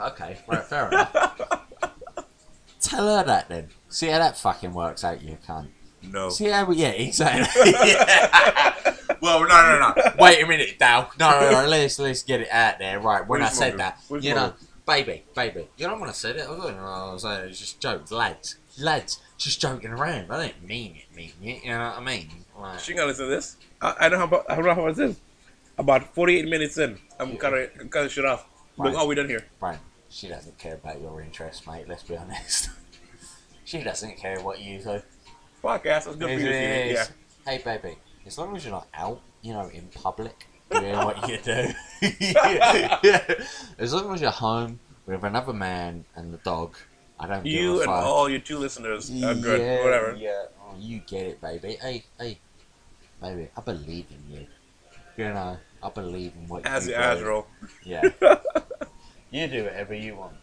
Okay, 0.00 0.36
right, 0.48 0.64
fair 0.64 0.88
enough. 0.88 1.12
Tell 2.80 3.06
her 3.18 3.22
that 3.22 3.48
then. 3.48 3.68
See 3.88 4.08
how 4.08 4.18
that 4.18 4.36
fucking 4.36 4.74
works 4.74 5.04
out, 5.04 5.22
you 5.22 5.38
cunt. 5.46 5.68
no. 6.02 6.28
See 6.30 6.46
how 6.46 6.64
we, 6.64 6.76
yeah, 6.78 6.88
exactly. 6.88 7.72
Yeah. 7.84 8.96
Well, 9.20 9.42
no, 9.42 9.46
no, 9.48 9.78
no. 9.94 10.12
Wait 10.18 10.42
a 10.42 10.46
minute, 10.48 10.76
Dal. 10.80 11.08
No, 11.20 11.30
no, 11.38 11.50
no. 11.52 11.68
Let's 11.68 12.00
let's 12.00 12.24
get 12.24 12.40
it 12.40 12.48
out 12.50 12.80
there. 12.80 12.98
Right, 12.98 13.24
when 13.28 13.42
I 13.42 13.48
said 13.50 13.78
that, 13.78 13.98
you 14.20 14.34
know, 14.34 14.52
baby, 14.84 15.22
baby. 15.36 15.68
You 15.76 15.86
know 15.86 15.96
when 16.00 16.08
I 16.08 16.12
said 16.12 16.34
it, 16.34 16.48
I 16.48 16.50
was 16.50 16.58
like, 16.64 16.76
I 16.76 17.12
was 17.12 17.22
saying 17.22 17.48
it's 17.48 17.60
just 17.60 17.78
jokes, 17.78 18.10
lads, 18.10 18.56
lads, 18.80 19.20
just 19.38 19.60
joking 19.60 19.92
around. 19.92 20.32
I 20.32 20.48
didn't 20.48 20.66
mean 20.66 20.96
it, 20.96 21.16
mean 21.16 21.30
it. 21.44 21.62
You 21.62 21.70
know 21.70 21.78
what 21.78 21.98
I 21.98 22.00
mean? 22.04 22.28
Like, 22.58 22.80
She 22.80 22.92
gonna 22.94 23.06
listen 23.06 23.26
to 23.26 23.30
this. 23.30 23.56
I, 23.80 23.94
I 24.00 24.08
know 24.08 24.18
how 24.18 24.24
about 24.24 24.46
I 24.48 24.56
don't 24.56 24.64
know 24.64 24.74
how 24.74 24.86
it 24.88 24.98
is. 24.98 25.20
About 25.78 26.14
48 26.14 26.48
minutes 26.48 26.78
in, 26.78 26.98
I'm 27.18 27.36
cutting 27.36 27.68
cutting 27.88 28.08
shit 28.10 28.24
off. 28.24 28.46
Like, 28.76 28.94
Right. 28.94 28.96
oh, 29.02 29.06
we 29.06 29.14
done 29.14 29.28
here. 29.28 29.44
Brian, 29.60 29.78
she 30.08 30.28
doesn't 30.28 30.58
care 30.58 30.74
about 30.74 31.00
your 31.00 31.20
interests, 31.20 31.66
mate. 31.66 31.86
Let's 31.88 32.02
be 32.02 32.16
honest. 32.16 32.70
she 33.64 33.82
doesn't 33.82 34.16
care 34.16 34.40
what 34.40 34.60
you 34.60 34.78
do. 34.78 35.02
Podcast. 35.62 36.04
That's 36.04 36.16
good 36.16 36.20
for 36.20 36.30
you. 36.30 36.38
to 36.38 36.52
see 36.52 36.58
it. 36.58 36.86
It 36.90 36.94
Yeah. 36.94 37.06
Hey, 37.46 37.58
baby, 37.64 37.96
as 38.26 38.38
long 38.38 38.56
as 38.56 38.64
you're 38.64 38.72
not 38.72 38.86
out, 38.94 39.20
you 39.42 39.52
know, 39.52 39.68
in 39.68 39.88
public, 39.88 40.46
doing 40.70 40.94
what 40.96 41.28
you 41.28 41.38
do. 41.38 41.68
yeah. 42.20 42.98
As 43.78 43.92
long 43.92 44.14
as 44.14 44.20
you're 44.20 44.30
home 44.30 44.78
with 45.06 45.24
another 45.24 45.52
man 45.52 46.04
and 46.14 46.32
the 46.32 46.38
dog, 46.38 46.76
I 47.18 47.26
don't 47.26 47.42
give 47.44 47.52
You 47.52 47.76
and 47.82 47.86
fuck. 47.86 48.04
all 48.04 48.28
your 48.28 48.38
two 48.40 48.58
listeners 48.58 49.10
are 49.10 49.34
good. 49.34 49.60
Yeah, 49.60 49.84
Whatever. 49.84 50.16
Yeah, 50.16 50.44
oh, 50.60 50.74
you 50.78 51.00
get 51.00 51.26
it, 51.26 51.40
baby. 51.40 51.76
Hey, 51.80 52.04
hey, 52.18 52.38
baby, 53.20 53.48
I 53.56 53.60
believe 53.60 54.06
in 54.10 54.34
you. 54.36 54.46
You 55.16 55.24
know, 55.24 55.58
I 55.82 55.90
believe 55.90 56.32
in 56.36 56.48
what 56.48 56.66
As 56.66 56.86
you 56.86 56.94
the 56.94 57.14
do. 57.18 57.24
roll. 57.24 57.46
Yeah. 57.84 58.02
you 59.30 59.46
do 59.46 59.64
whatever 59.64 59.94
you 59.94 60.16
want. 60.16 60.36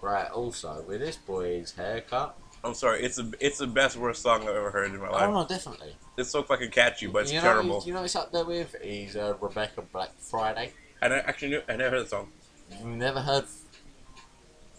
Right, 0.00 0.30
also, 0.30 0.84
with 0.86 1.00
this 1.00 1.16
boy's 1.16 1.72
haircut, 1.72 2.36
I'm 2.62 2.74
sorry. 2.74 3.02
It's 3.02 3.16
the 3.16 3.32
it's 3.40 3.58
the 3.58 3.66
best 3.66 3.96
worst 3.96 4.22
song 4.22 4.42
I've 4.42 4.54
ever 4.54 4.70
heard 4.70 4.92
in 4.92 5.00
my 5.00 5.08
life. 5.08 5.22
oh 5.22 5.32
no, 5.32 5.46
definitely. 5.46 5.94
It's 6.16 6.30
so 6.30 6.42
fucking 6.42 6.70
catchy, 6.70 7.06
but 7.06 7.22
it's 7.22 7.32
you 7.32 7.38
know, 7.38 7.44
terrible. 7.44 7.82
You 7.86 7.94
know, 7.94 8.02
it's 8.02 8.16
up 8.16 8.32
there 8.32 8.44
with 8.44 8.74
is 8.82 9.16
uh, 9.16 9.34
Rebecca 9.40 9.82
Black 9.92 10.10
Friday. 10.18 10.72
And 11.00 11.12
I 11.12 11.18
actually 11.18 11.48
knew 11.50 11.62
I 11.68 11.76
never 11.76 11.96
heard 11.96 12.06
the 12.06 12.08
song. 12.08 12.28
You've 12.70 12.86
never 12.86 13.20
heard 13.20 13.44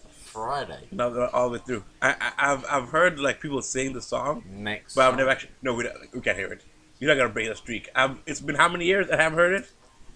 Friday. 0.08 0.80
That 0.92 1.30
all 1.32 1.48
the 1.48 1.58
way 1.58 1.62
through. 1.64 1.84
I, 2.02 2.14
I 2.20 2.52
I've 2.52 2.64
I've 2.68 2.88
heard 2.90 3.18
like 3.18 3.40
people 3.40 3.62
sing 3.62 3.92
the 3.92 4.02
song, 4.02 4.44
Next, 4.50 4.94
but 4.94 5.08
I've 5.08 5.16
never 5.16 5.30
actually. 5.30 5.52
No, 5.62 5.74
we 5.74 5.84
don't, 5.84 5.96
we 6.14 6.20
can't 6.20 6.36
hear 6.36 6.52
it. 6.52 6.62
You're 6.98 7.14
not 7.14 7.20
gonna 7.20 7.32
break 7.32 7.48
the 7.48 7.54
streak. 7.54 7.88
i 7.94 8.14
it's 8.26 8.40
been 8.40 8.56
how 8.56 8.68
many 8.68 8.86
years 8.86 9.08
I 9.10 9.16
haven't 9.16 9.38
heard 9.38 9.52
it? 9.52 9.70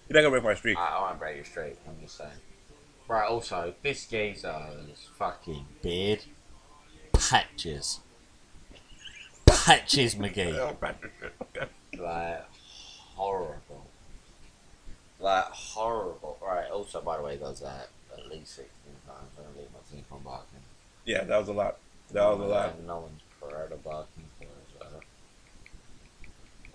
You're 0.07 0.21
not 0.21 0.27
gonna 0.27 0.41
break 0.41 0.43
my 0.43 0.55
streak. 0.55 0.77
I, 0.77 0.97
I 0.97 1.01
won't 1.01 1.19
break 1.19 1.35
your 1.37 1.45
straight. 1.45 1.77
I'm 1.87 1.95
just 2.01 2.17
saying. 2.17 2.31
Right. 3.07 3.27
Also, 3.27 3.73
this 3.83 4.05
geezer's 4.05 5.07
fucking 5.17 5.65
beard 5.81 6.25
patches. 7.13 7.99
Patches 9.45 10.15
McGee. 10.15 10.57
Oh. 10.57 10.75
Like 11.99 12.45
horrible. 13.15 13.85
Like 15.19 15.45
horrible. 15.45 16.37
Right. 16.41 16.69
Also, 16.69 17.01
by 17.01 17.17
the 17.17 17.23
way, 17.23 17.37
does 17.37 17.61
that 17.61 17.89
at 18.17 18.29
least 18.29 18.55
sixteen 18.55 18.93
times. 19.07 19.29
I'm 19.37 19.45
gonna 19.45 19.57
leave 19.57 19.69
my 19.71 19.79
team 19.89 20.03
from 20.09 20.19
barking. 20.23 20.59
Yeah, 21.05 21.23
that 21.23 21.37
was 21.37 21.47
a 21.47 21.53
lot. 21.53 21.77
That 22.11 22.25
was 22.25 22.39
a 22.39 22.43
lot. 22.43 22.83
No 22.83 22.99
one's 22.99 23.21
proud 23.39 23.71
of 23.71 23.83
barking 23.83 24.07
for 24.07 24.11
as 24.11 24.12
well. 24.12 24.12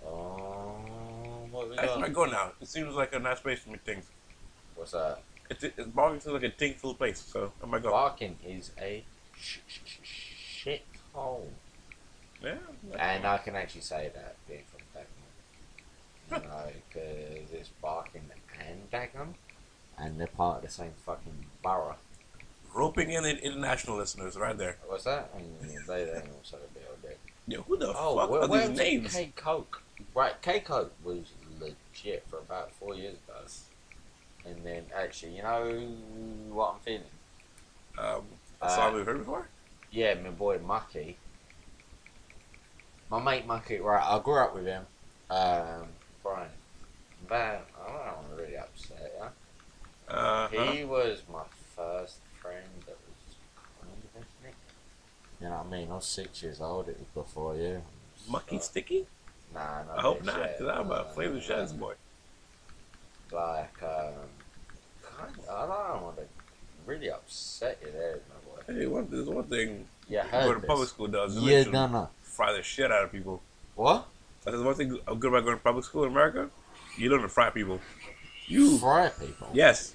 Oh, 0.09 1.47
what 1.51 1.69
we 1.69 1.75
That's 1.75 1.95
where 1.95 2.05
I 2.05 2.09
go 2.09 2.25
now. 2.25 2.51
It 2.61 2.67
seems 2.67 2.95
like 2.95 3.13
a 3.13 3.19
nice 3.19 3.39
place 3.39 3.63
to 3.63 3.69
meet 3.69 3.81
things. 3.81 4.05
What's 4.75 4.91
that? 4.91 5.19
It's, 5.49 5.63
it's 5.63 5.87
barking 5.87 6.19
seems 6.19 6.33
like 6.33 6.43
a 6.43 6.55
thinkful 6.55 6.93
place, 6.93 7.19
so 7.19 7.51
oh 7.51 7.63
I 7.63 7.65
might 7.67 7.83
go. 7.83 7.91
Barking 7.91 8.37
is 8.45 8.71
a 8.79 9.03
sh- 9.39 9.57
sh- 9.67 9.79
sh- 9.85 9.99
shit 10.03 10.85
hole. 11.13 11.51
Yeah. 12.43 12.55
And 12.97 13.25
I 13.25 13.37
can 13.39 13.55
actually 13.55 13.81
say 13.81 14.11
that 14.13 14.35
being 14.47 14.63
from 14.71 14.81
Dagenham. 14.95 16.43
You 16.43 16.47
know, 16.47 16.65
because 16.87 17.51
it's 17.51 17.69
Barking 17.81 18.29
and 18.67 18.89
Dagenham, 18.91 19.33
and 19.97 20.19
they're 20.19 20.27
part 20.27 20.57
of 20.57 20.63
the 20.63 20.69
same 20.69 20.93
fucking 21.05 21.45
borough. 21.63 21.97
Roping 22.73 23.09
in 23.09 23.25
international 23.25 23.97
listeners 23.97 24.37
right 24.37 24.57
there. 24.57 24.77
What's 24.87 25.05
that? 25.05 25.31
And 25.35 25.69
they 25.87 26.05
don't 26.05 26.29
also 26.37 26.57
be 26.73 26.81
day. 27.07 27.15
Yo, 27.47 27.63
who 27.63 27.77
the 27.77 27.89
Oh, 27.89 28.15
fuck 28.17 28.29
where, 28.29 28.41
are 28.43 28.47
where 28.47 28.67
these 28.67 28.77
names? 28.77 29.15
K 29.15 29.33
Koke? 29.35 29.79
Right, 30.15 30.41
K 30.41 30.59
Koke 30.59 30.89
was 31.03 31.31
legit 31.59 32.23
for 32.27 32.39
about 32.39 32.71
four 32.73 32.95
years 32.95 33.17
guys. 33.27 33.65
And 34.45 34.63
then, 34.65 34.85
actually, 34.95 35.35
you 35.35 35.43
know 35.43 35.65
what 36.51 36.73
I'm 36.75 36.79
feeling? 36.79 37.03
Um, 37.97 38.23
a 38.61 38.65
Uh, 38.65 38.75
song 38.75 38.95
we've 38.95 39.05
heard 39.05 39.17
before? 39.19 39.47
Yeah, 39.91 40.13
my 40.15 40.29
boy 40.29 40.59
Mucky. 40.59 41.17
My 43.09 43.19
mate 43.21 43.45
Mucky, 43.45 43.79
right, 43.79 44.03
I 44.03 44.19
grew 44.19 44.35
up 44.39 44.53
with 44.55 44.65
him. 44.65 44.85
Um, 45.29 45.87
Brian. 46.23 46.49
But 47.27 47.65
I 47.79 47.87
don't 47.87 48.17
want 48.17 48.29
to 48.29 48.35
really 48.43 48.57
upset 48.57 49.13
you. 49.19 50.13
Uh, 50.15 50.47
He 50.47 50.85
was 50.85 51.21
my 51.31 51.43
first 51.75 52.17
friend 52.41 52.65
that 52.85 52.97
was 52.97 53.35
kind 53.81 53.93
of 54.03 54.21
ethnic. 54.21 54.55
You 55.41 55.49
know 55.49 55.57
what 55.57 55.65
I 55.67 55.69
mean? 55.69 55.91
I 55.91 55.95
was 55.95 56.05
six 56.05 56.41
years 56.41 56.61
old, 56.61 56.87
it 56.89 56.97
was 56.97 57.07
before 57.25 57.55
you. 57.55 57.83
Mucky 58.27 58.57
So- 58.57 58.63
Sticky? 58.63 59.07
Nah, 59.53 59.83
no. 59.83 59.93
I 59.97 60.01
hope 60.01 60.23
not, 60.23 60.35
because 60.57 60.67
I'm 60.67 60.91
a 60.91 60.93
Uh, 60.93 61.03
Flavor 61.05 61.37
Shaz 61.37 61.77
boy. 61.77 61.93
Like, 63.31 63.81
um, 63.83 64.13
kind 65.03 65.33
of, 65.37 65.49
I 65.49 65.91
don't 65.93 66.03
want 66.03 66.17
to 66.17 66.23
really 66.85 67.09
upset 67.09 67.79
you 67.83 67.91
there, 67.91 68.19
my 68.29 68.35
boy. 68.73 68.79
Hey, 68.79 68.85
one, 68.87 69.07
there's 69.09 69.27
one 69.27 69.43
thing 69.45 69.87
Yeah, 70.07 70.23
go 70.31 70.53
to 70.53 70.59
public 70.59 70.85
this. 70.87 70.89
school 70.89 71.07
does. 71.07 71.35
is 71.35 71.43
You're 71.43 71.89
fry 72.21 72.53
the 72.53 72.63
shit 72.63 72.91
out 72.91 73.03
of 73.03 73.11
people. 73.11 73.41
What? 73.75 74.07
That's 74.43 74.57
one 74.57 74.73
thing 74.75 74.89
good 74.89 75.25
about 75.25 75.43
going 75.43 75.57
to 75.57 75.63
public 75.63 75.85
school 75.85 76.03
in 76.05 76.11
America. 76.11 76.49
You 76.97 77.09
learn 77.09 77.21
to 77.21 77.29
fry 77.29 77.49
people. 77.49 77.79
You. 78.47 78.77
Fry 78.77 79.09
people? 79.09 79.49
Yes. 79.53 79.93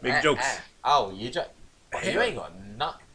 Make 0.00 0.14
Ah, 0.14 0.20
jokes. 0.20 0.42
ah. 0.44 0.60
Oh, 0.84 1.12
you 1.12 1.30
just. 1.30 1.50
You 2.04 2.20
ain't 2.20 2.36
got 2.36 2.58
nothing. 2.58 3.06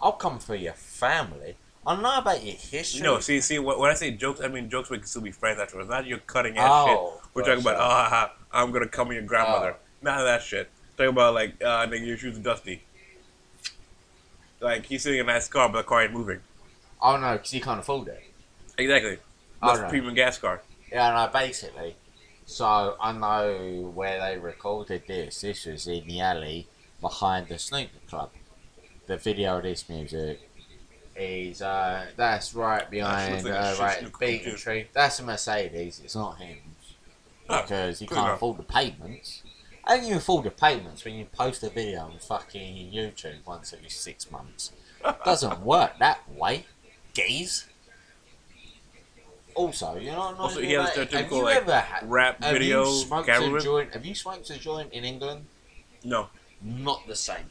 I'll 0.00 0.12
come 0.12 0.38
for 0.38 0.54
your 0.54 0.74
family. 0.74 1.56
I 1.86 2.00
know 2.00 2.18
about 2.18 2.42
your 2.42 2.54
history. 2.56 3.02
No, 3.02 3.20
see, 3.20 3.40
see, 3.40 3.58
when 3.58 3.78
when 3.78 3.90
I 3.90 3.94
say 3.94 4.10
jokes, 4.12 4.40
I 4.40 4.48
mean 4.48 4.70
jokes 4.70 4.88
we 4.90 4.98
can 4.98 5.06
still 5.06 5.22
be 5.22 5.30
friends 5.32 5.60
afterwards. 5.60 5.90
Not 5.90 6.06
your 6.06 6.18
cutting 6.18 6.56
edge 6.56 6.64
Oh, 6.66 6.86
shit. 7.16 7.30
We're 7.34 7.42
talking 7.42 7.60
about, 7.60 7.76
gotcha. 7.76 7.84
oh, 7.84 8.10
haha, 8.10 8.28
I'm 8.52 8.72
gonna 8.72 8.88
come 8.88 9.08
with 9.08 9.16
your 9.16 9.26
grandmother. 9.26 9.74
Oh. 9.76 9.82
None 10.02 10.18
of 10.18 10.24
that 10.24 10.42
shit. 10.42 10.70
Talking 10.96 11.10
about 11.10 11.34
like, 11.34 11.62
uh, 11.62 11.86
nigga, 11.86 12.06
your 12.06 12.16
shoes 12.16 12.38
are 12.38 12.42
dusty. 12.42 12.82
Like 14.60 14.86
he's 14.86 15.02
sitting 15.02 15.20
in 15.20 15.28
a 15.28 15.32
nice 15.32 15.48
car, 15.48 15.68
but 15.68 15.78
the 15.78 15.84
car 15.84 16.02
ain't 16.02 16.12
moving. 16.12 16.40
Oh 17.02 17.16
no, 17.18 17.32
because 17.34 17.52
you 17.52 17.60
can't 17.60 17.80
afford 17.80 18.08
it. 18.08 18.22
Exactly. 18.78 19.18
Oh, 19.62 19.68
That's 19.68 19.80
a 19.80 19.88
premium 19.88 20.14
gas 20.14 20.38
car. 20.38 20.62
Yeah, 20.90 21.12
no, 21.12 21.30
basically. 21.32 21.96
So 22.46 22.96
I 23.00 23.12
know 23.12 23.90
where 23.94 24.20
they 24.20 24.38
recorded 24.38 25.02
this. 25.06 25.40
This 25.40 25.66
was 25.66 25.86
in 25.86 26.06
the 26.06 26.20
alley 26.20 26.66
behind 27.00 27.48
the 27.48 27.58
snooker 27.58 27.90
club. 28.08 28.30
The 29.06 29.16
video 29.18 29.58
of 29.58 29.64
this 29.64 29.88
music 29.88 30.43
is 31.16 31.62
uh 31.62 32.06
that's 32.16 32.54
right 32.54 32.90
behind 32.90 33.32
looks 33.32 33.44
like 33.44 33.54
a 33.54 33.58
uh, 33.58 33.76
right 33.80 34.18
Beacon. 34.18 34.56
Tree. 34.56 34.86
That's 34.92 35.20
a 35.20 35.22
Mercedes. 35.22 36.00
It's 36.04 36.14
not 36.16 36.38
him 36.38 36.58
Ah, 37.48 37.62
because 37.62 38.00
you 38.00 38.08
can't 38.08 38.20
enough. 38.20 38.36
afford 38.36 38.56
the 38.58 38.62
payments. 38.62 39.42
How 39.86 39.96
can 39.96 40.06
you 40.06 40.16
afford 40.16 40.44
the 40.44 40.50
payments 40.50 41.04
when 41.04 41.14
you 41.14 41.26
post 41.26 41.62
a 41.62 41.68
video 41.68 42.00
on 42.00 42.18
fucking 42.18 42.90
YouTube 42.90 43.44
once 43.46 43.72
every 43.74 43.90
six 43.90 44.30
months? 44.30 44.72
Doesn't 45.24 45.60
work 45.60 45.98
that 45.98 46.20
way, 46.30 46.64
geez. 47.12 47.66
Also, 49.54 49.96
you 49.96 50.10
know, 50.10 50.34
Also, 50.38 50.60
he 50.60 50.72
has 50.72 50.90
have 50.96 51.30
you 51.30 51.42
like, 51.42 51.56
ever 51.58 51.78
had, 51.78 52.10
Rap 52.10 52.42
have 52.42 52.54
video, 52.54 52.84
you 52.84 52.92
smoked 53.04 53.28
a 53.28 53.60
joint? 53.60 53.92
Have 53.92 54.04
you 54.04 54.14
smoked 54.14 54.50
a 54.50 54.58
joint 54.58 54.92
in 54.92 55.04
England? 55.04 55.44
No. 56.02 56.28
Not 56.60 57.06
the 57.06 57.14
same. 57.14 57.50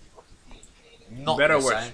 Not 1.12 1.38
Better 1.38 1.60
the 1.60 1.66
worse? 1.66 1.84
same. 1.86 1.94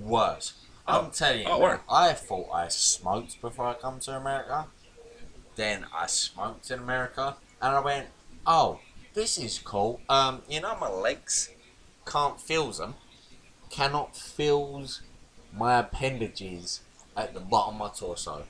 Worse. 0.00 0.54
Oh. 0.86 1.00
I'm 1.00 1.10
telling 1.10 1.40
you, 1.40 1.46
Oh, 1.48 1.60
man. 1.60 1.80
I 1.90 2.12
thought 2.12 2.48
I 2.52 2.68
smoked 2.68 3.40
before 3.40 3.66
I 3.68 3.74
come 3.74 4.00
to 4.00 4.16
America. 4.16 4.66
Then 5.56 5.86
I 5.94 6.06
smoked 6.06 6.70
in 6.70 6.80
America, 6.80 7.36
and 7.62 7.76
I 7.76 7.80
went, 7.80 8.08
"Oh, 8.46 8.80
this 9.14 9.38
is 9.38 9.58
cool." 9.60 10.00
Um, 10.08 10.42
you 10.48 10.60
know, 10.60 10.76
my 10.76 10.88
legs 10.90 11.50
can't 12.04 12.40
feel 12.40 12.72
them. 12.72 12.94
Cannot 13.70 14.16
feel 14.16 14.84
my 15.52 15.78
appendages 15.78 16.80
at 17.16 17.34
the 17.34 17.40
bottom 17.40 17.80
of 17.80 17.92
my 17.92 17.98
torso. 17.98 18.44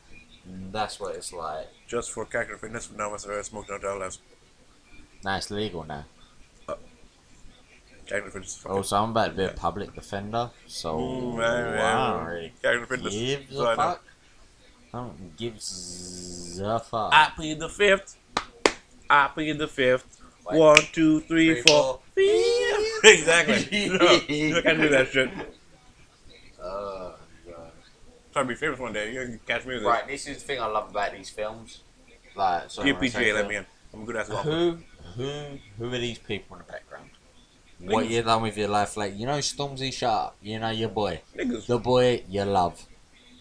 That's 0.46 0.98
what 0.98 1.14
it's 1.14 1.32
like. 1.32 1.68
Just 1.86 2.10
for 2.10 2.24
character 2.24 2.56
fitness, 2.56 2.90
none 2.90 3.08
of 3.08 3.12
us 3.12 3.24
have 3.24 3.32
ever 3.32 3.42
smoked 3.42 3.70
no. 3.70 4.10
Now 5.22 5.36
it's 5.36 5.50
legal 5.50 5.84
now. 5.84 6.04
Character 8.06 8.30
fitness 8.30 8.50
is 8.52 8.56
fucking. 8.58 8.76
Also, 8.76 8.96
I'm 8.96 9.10
about 9.10 9.28
to 9.28 9.32
be 9.34 9.44
a 9.44 9.48
public 9.48 9.94
defender, 9.94 10.50
so 10.66 10.98
Mm, 10.98 11.36
man, 11.36 11.72
man. 11.72 11.78
I 11.80 12.12
don't 12.12 12.26
really 12.26 12.52
Character 12.62 12.86
fitness. 12.86 13.14
give 13.14 13.46
So 13.50 13.66
I 13.66 13.72
a 13.72 13.76
fuck. 13.76 14.04
I 14.92 14.96
don't 14.98 15.36
give 15.36 15.54
a 15.54 16.78
fuck. 16.80 17.12
I 17.12 17.32
plead 17.34 17.58
the 17.60 17.68
fifth. 17.68 18.16
I 19.08 19.28
plead 19.28 19.58
the 19.58 19.68
fifth. 19.68 20.20
Wait. 20.46 20.58
One, 20.58 20.80
two, 20.92 21.20
three, 21.22 21.54
Three, 21.54 21.62
four. 21.62 22.00
four. 22.14 23.04
exactly. 23.04 23.88
no, 23.98 24.20
you 24.28 24.60
can't 24.62 24.80
do 24.80 24.88
that 24.90 25.08
shit. 25.08 25.30
Oh, 26.62 27.14
God. 27.46 27.72
Try 28.32 28.42
to 28.42 28.48
be 28.48 28.54
famous 28.54 28.78
one 28.78 28.92
day. 28.92 29.12
You 29.14 29.20
can 29.20 29.40
catch 29.46 29.64
me 29.64 29.74
with 29.74 29.84
Right, 29.84 30.06
this 30.06 30.26
is 30.26 30.38
the 30.38 30.44
thing 30.44 30.60
I 30.60 30.66
love 30.66 30.90
about 30.90 31.12
these 31.12 31.30
films. 31.30 31.80
Like, 32.36 32.68
Give 32.84 33.00
when 33.00 33.34
let 33.34 33.48
me 33.48 33.56
in. 33.56 33.66
I'm 33.92 34.04
good 34.04 34.16
golfer. 34.28 34.50
Who, 34.50 34.78
who, 35.16 35.58
who 35.78 35.94
are 35.94 35.98
these 35.98 36.18
people 36.18 36.56
in 36.56 36.62
the 36.66 36.72
background? 36.72 37.10
What 37.80 38.06
Niggas. 38.06 38.10
you 38.10 38.22
done 38.22 38.42
with 38.42 38.56
your 38.56 38.68
life? 38.68 38.96
Like, 38.96 39.16
you 39.18 39.26
know, 39.26 39.38
Stormzy 39.38 39.92
Sharp. 39.92 40.34
You 40.40 40.58
know 40.58 40.70
your 40.70 40.88
boy, 40.88 41.20
Niggas. 41.36 41.66
the 41.66 41.78
boy 41.78 42.22
you 42.28 42.44
love, 42.44 42.86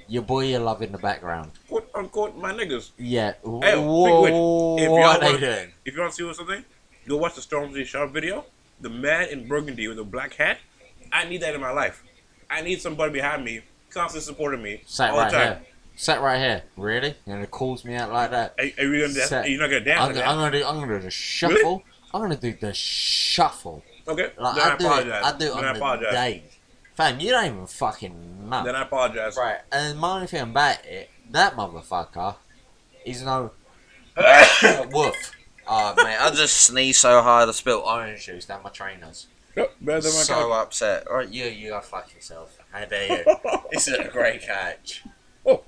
your 0.07 0.23
boy 0.23 0.45
you 0.45 0.57
love 0.59 0.81
in 0.81 0.91
the 0.91 0.97
background. 0.97 1.51
Quote 1.69 1.89
unquote, 1.95 2.35
my 2.35 2.51
niggas. 2.51 2.91
Yeah. 2.97 3.33
Hey, 3.61 3.77
Whoa, 3.77 4.77
if 4.77 4.89
what 4.91 5.23
are 5.23 5.31
they 5.33 5.39
doing? 5.39 5.71
If 5.85 5.93
you 5.95 6.01
want 6.01 6.11
to 6.13 6.15
see 6.17 6.23
what 6.23 6.35
something, 6.35 6.65
go 7.07 7.17
watch 7.17 7.35
the 7.35 7.41
Stormzy 7.41 7.85
Sharp 7.85 8.11
video. 8.11 8.45
The 8.81 8.89
man 8.89 9.29
in 9.29 9.47
burgundy 9.47 9.87
with 9.87 9.99
a 9.99 10.03
black 10.03 10.33
hat. 10.33 10.57
I 11.11 11.25
need 11.25 11.41
that 11.41 11.53
in 11.55 11.61
my 11.61 11.71
life. 11.71 12.03
I 12.49 12.61
need 12.61 12.81
somebody 12.81 13.13
behind 13.13 13.45
me, 13.45 13.61
constantly 13.91 14.25
supporting 14.25 14.61
me 14.61 14.81
Sat 14.85 15.11
all 15.11 15.17
right 15.19 15.31
the 15.31 15.37
time. 15.37 15.47
here. 15.59 15.61
Sat 15.95 16.21
right 16.21 16.39
here. 16.39 16.63
Really? 16.75 17.15
and 17.27 17.43
it 17.43 17.51
calls 17.51 17.85
me 17.85 17.95
out 17.95 18.11
like 18.11 18.31
that? 18.31 18.55
Are, 18.57 18.63
are 18.63 18.67
you 18.93 19.01
gonna 19.01 19.13
dance? 19.13 19.29
Sat- 19.29 19.49
You're 19.49 19.59
not 19.61 19.67
gonna 19.69 19.85
dance 19.85 20.01
I'm, 20.01 20.15
like 20.15 20.25
I'm 20.25 20.35
gonna 20.37 20.51
do. 20.59 20.65
I'm 20.65 20.79
gonna 20.79 20.97
do 20.99 21.05
the 21.05 21.11
shuffle. 21.11 21.55
Really? 21.55 21.83
I'm 22.13 22.21
gonna 22.21 22.35
do 22.35 22.53
the 22.53 22.73
shuffle. 22.73 23.83
Okay. 24.07 24.31
Like 24.37 24.55
then 24.55 24.63
I, 24.67 24.73
I 24.73 24.77
do 24.77 24.83
it. 24.85 24.87
apologize. 24.87 25.23
I 25.23 25.37
do 25.37 25.45
it 25.45 25.55
then 25.55 25.63
I 25.63 25.67
on 25.67 25.73
the 25.73 25.79
apologize. 25.79 26.13
day. 26.13 26.43
Fam, 26.95 27.19
you 27.19 27.31
don't 27.31 27.45
even 27.45 27.67
fucking 27.67 28.49
know. 28.49 28.63
Then 28.63 28.75
I 28.75 28.81
apologize. 28.83 29.35
Right, 29.37 29.59
and 29.71 29.97
my 29.97 30.15
only 30.15 30.27
thing 30.27 30.41
about 30.41 30.85
it, 30.85 31.09
that 31.31 31.55
motherfucker 31.55 32.35
is 33.05 33.23
no 33.23 33.51
woof. 34.91 35.31
Oh 35.65 35.93
man, 36.03 36.17
I 36.21 36.29
just 36.31 36.55
sneezed 36.57 36.99
so 36.99 37.21
hard 37.21 37.49
I 37.49 37.51
spilled 37.53 37.83
orange 37.85 38.25
juice 38.25 38.45
down 38.45 38.61
my 38.63 38.69
trainers. 38.69 39.27
Yep, 39.55 39.71
better 39.81 40.01
than 40.01 40.11
my 40.11 40.17
So 40.21 40.33
couch. 40.33 40.51
upset. 40.51 41.07
Alright, 41.07 41.29
you 41.29 41.45
you 41.45 41.69
go 41.69 41.79
fuck 41.81 42.13
yourself. 42.13 42.57
How 42.71 42.85
dare 42.85 43.23
you? 43.25 43.35
this 43.71 43.87
is 43.87 43.93
a 43.95 44.09
great 44.09 44.41
catch. 44.41 45.03
Oh. 45.45 45.61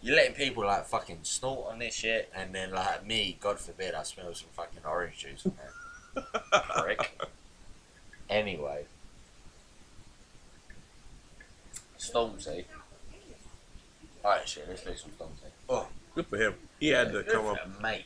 You're 0.00 0.16
letting 0.16 0.34
people 0.34 0.64
like 0.64 0.86
fucking 0.86 1.20
snort 1.22 1.70
on 1.72 1.78
this 1.78 1.94
shit, 1.94 2.32
and 2.34 2.52
then 2.54 2.72
like 2.72 3.06
me, 3.06 3.36
God 3.40 3.58
forbid, 3.60 3.94
I 3.94 4.02
smell 4.04 4.34
some 4.34 4.48
fucking 4.52 4.80
orange 4.84 5.18
juice 5.18 5.44
in 5.44 5.52
there. 5.56 5.70
Prick. 6.14 7.20
Anyway. 8.28 8.84
Stormzy. 11.98 12.64
Oh, 14.24 14.28
alright, 14.28 14.48
shit, 14.48 14.66
let's 14.68 14.82
do 14.82 14.94
some 14.96 15.10
Stormzy. 15.12 15.50
Oh, 15.68 15.88
Good 16.14 16.26
for 16.26 16.36
him. 16.36 16.54
He 16.78 16.88
had 16.88 17.12
to 17.12 17.22
come 17.24 17.46
up. 17.46 17.80
Mate, 17.80 18.04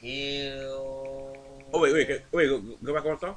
kill. 0.00 1.36
Oh 1.72 1.80
wait, 1.80 1.92
wait, 1.92 2.08
go- 2.08 2.18
wait, 2.32 2.48
go, 2.48 2.60
go 2.82 2.94
back 2.94 3.04
one 3.04 3.18
song. 3.18 3.36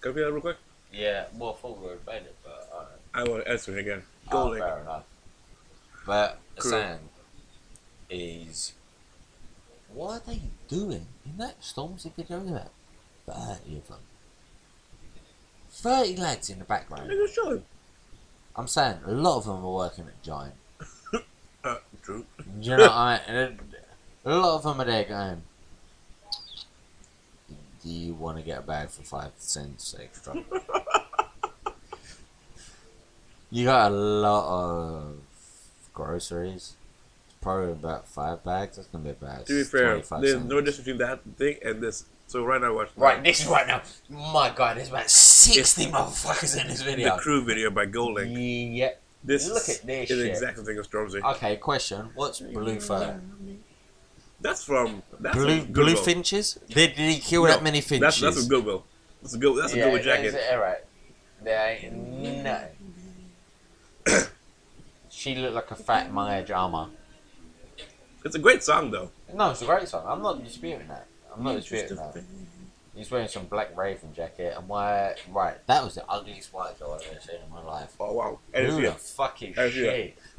Can 0.00 0.10
I 0.10 0.14
play 0.14 0.22
that 0.24 0.32
real 0.32 0.40
quick? 0.40 0.56
Yeah, 0.92 1.24
well, 1.36 1.54
full 1.54 1.74
word 1.76 1.98
about 2.02 2.16
it, 2.16 2.34
but 2.44 2.68
alright. 2.72 2.88
I 3.14 3.24
want 3.30 3.44
to 3.44 3.50
answer 3.50 3.76
it 3.76 3.80
again. 3.80 4.02
Oh, 4.28 4.30
Golding. 4.44 4.62
fair 4.62 4.80
enough. 4.80 5.04
But 6.06 6.38
Cool. 6.58 6.70
saying 6.70 6.98
is, 8.10 8.72
what 9.92 10.10
are 10.10 10.22
they 10.26 10.40
doing 10.68 11.06
in 11.24 11.36
that 11.38 11.60
Stormzy 11.60 12.14
video? 12.14 12.40
That, 12.40 12.70
thirty 13.26 13.76
of 13.78 13.88
them. 13.88 13.98
30 15.70 16.16
lads 16.16 16.48
in 16.48 16.58
the 16.58 16.64
background. 16.64 17.10
Chilling. 17.34 17.62
I'm 18.56 18.66
saying 18.66 18.98
a 19.06 19.12
lot 19.12 19.36
of 19.38 19.44
them 19.44 19.62
are 19.64 19.74
working 19.74 20.06
at 20.06 20.22
Giant. 20.22 20.54
Uh, 21.64 21.76
true. 22.00 22.24
Do 22.38 22.70
you 22.70 22.76
know 22.76 22.84
what 22.84 22.92
I 22.92 23.20
mean? 23.28 23.58
A 24.24 24.36
lot 24.36 24.54
of 24.54 24.62
them 24.62 24.80
are 24.80 24.84
there 24.84 25.02
going, 25.04 25.42
do 27.82 27.88
you 27.88 28.14
want 28.14 28.38
to 28.38 28.44
get 28.44 28.58
a 28.60 28.62
bag 28.62 28.88
for 28.88 29.02
five 29.02 29.32
cents 29.38 29.96
extra? 30.00 30.34
you 33.50 33.64
got 33.64 33.90
a 33.90 33.94
lot 33.94 34.46
of 34.46 35.16
groceries. 35.92 36.74
It's 37.26 37.34
probably 37.40 37.72
about 37.72 38.06
five 38.06 38.44
bags. 38.44 38.76
That's 38.76 38.86
gonna 38.88 39.02
be 39.04 39.10
about 39.10 39.46
To 39.46 39.52
be 39.52 39.64
fair, 39.64 39.94
25 39.94 40.20
there's 40.22 40.32
cents. 40.34 40.48
no 40.48 40.60
difference 40.60 40.76
between 40.78 40.98
that 40.98 41.20
thing 41.36 41.56
and 41.64 41.82
this. 41.82 42.04
So 42.28 42.44
right 42.44 42.60
now, 42.60 42.74
watch 42.74 42.88
Right, 42.96 43.22
this 43.22 43.40
is 43.42 43.46
right 43.46 43.66
now. 43.66 43.82
My 44.10 44.52
God, 44.54 44.76
there's 44.76 44.88
about 44.88 45.08
sixty 45.10 45.86
motherfuckers 45.86 46.60
in 46.60 46.66
this 46.68 46.82
video. 46.82 47.14
the 47.16 47.22
crew 47.22 47.44
video 47.44 47.70
by 47.70 47.86
GoldLink. 47.86 48.76
Yeah. 48.76 48.90
This 49.22 49.48
Look 49.48 49.68
at 49.68 49.86
this 49.86 50.10
is 50.10 50.18
the 50.18 50.24
shit. 50.24 50.26
exact 50.32 50.56
same 50.56 50.66
thing 50.66 50.78
as 50.78 50.86
Stormzy. 50.88 51.22
Okay, 51.34 51.56
question. 51.56 52.10
What's 52.14 52.40
blue 52.40 52.78
fur? 52.80 53.20
That's 54.40 54.62
from 54.64 55.02
that's 55.20 55.36
Blue 55.36 55.58
from 55.60 55.72
blue 55.72 55.84
Goodwill. 55.84 56.02
finches? 56.04 56.58
Did, 56.68 56.94
did 56.94 57.10
he 57.14 57.18
kill 57.20 57.44
No, 57.44 57.48
that 57.50 57.62
many 57.62 57.80
finches? 57.80 58.20
That's 58.20 58.20
that's 58.20 58.46
a 58.46 58.48
Goodwill. 58.48 58.84
That's 59.22 59.34
a 59.34 59.38
good. 59.38 59.60
That's 59.62 59.72
a 59.72 59.76
Goodwill 59.76 60.02
jacket. 60.02 60.34
Alright. 60.52 60.84
There 61.42 61.78
ain't 61.80 62.44
no. 62.44 62.68
she 65.08 65.34
looked 65.36 65.54
like 65.54 65.70
a 65.70 65.74
fat 65.76 66.12
Maya 66.12 66.44
Jama. 66.44 66.90
It's 68.24 68.34
a 68.34 68.38
great 68.40 68.62
song 68.62 68.90
though. 68.90 69.10
No, 69.32 69.50
it's 69.50 69.62
a 69.62 69.66
great 69.66 69.88
song. 69.88 70.04
I'm 70.06 70.22
not 70.22 70.42
disputing 70.44 70.86
that. 70.88 71.06
I'm 71.36 71.44
not 71.44 71.56
disputing 71.56 71.96
that. 71.96 72.22
He's 72.94 73.10
wearing 73.10 73.28
some 73.28 73.44
black 73.44 73.76
raven 73.76 74.14
jacket 74.14 74.54
and 74.56 74.66
why 74.68 75.14
right, 75.30 75.58
that 75.66 75.84
was 75.84 75.96
the 75.96 76.10
ugliest 76.10 76.52
white 76.54 76.78
girl 76.78 76.92
I've 76.92 77.06
ever 77.10 77.20
seen 77.20 77.36
in 77.44 77.52
my 77.52 77.62
life. 77.62 77.94
Oh 78.00 78.14
wow. 78.14 78.38
And 78.54 78.66
Who 78.66 78.80
the 78.80 78.92
fuck 78.92 79.42
is 79.42 79.54
That's 79.54 79.74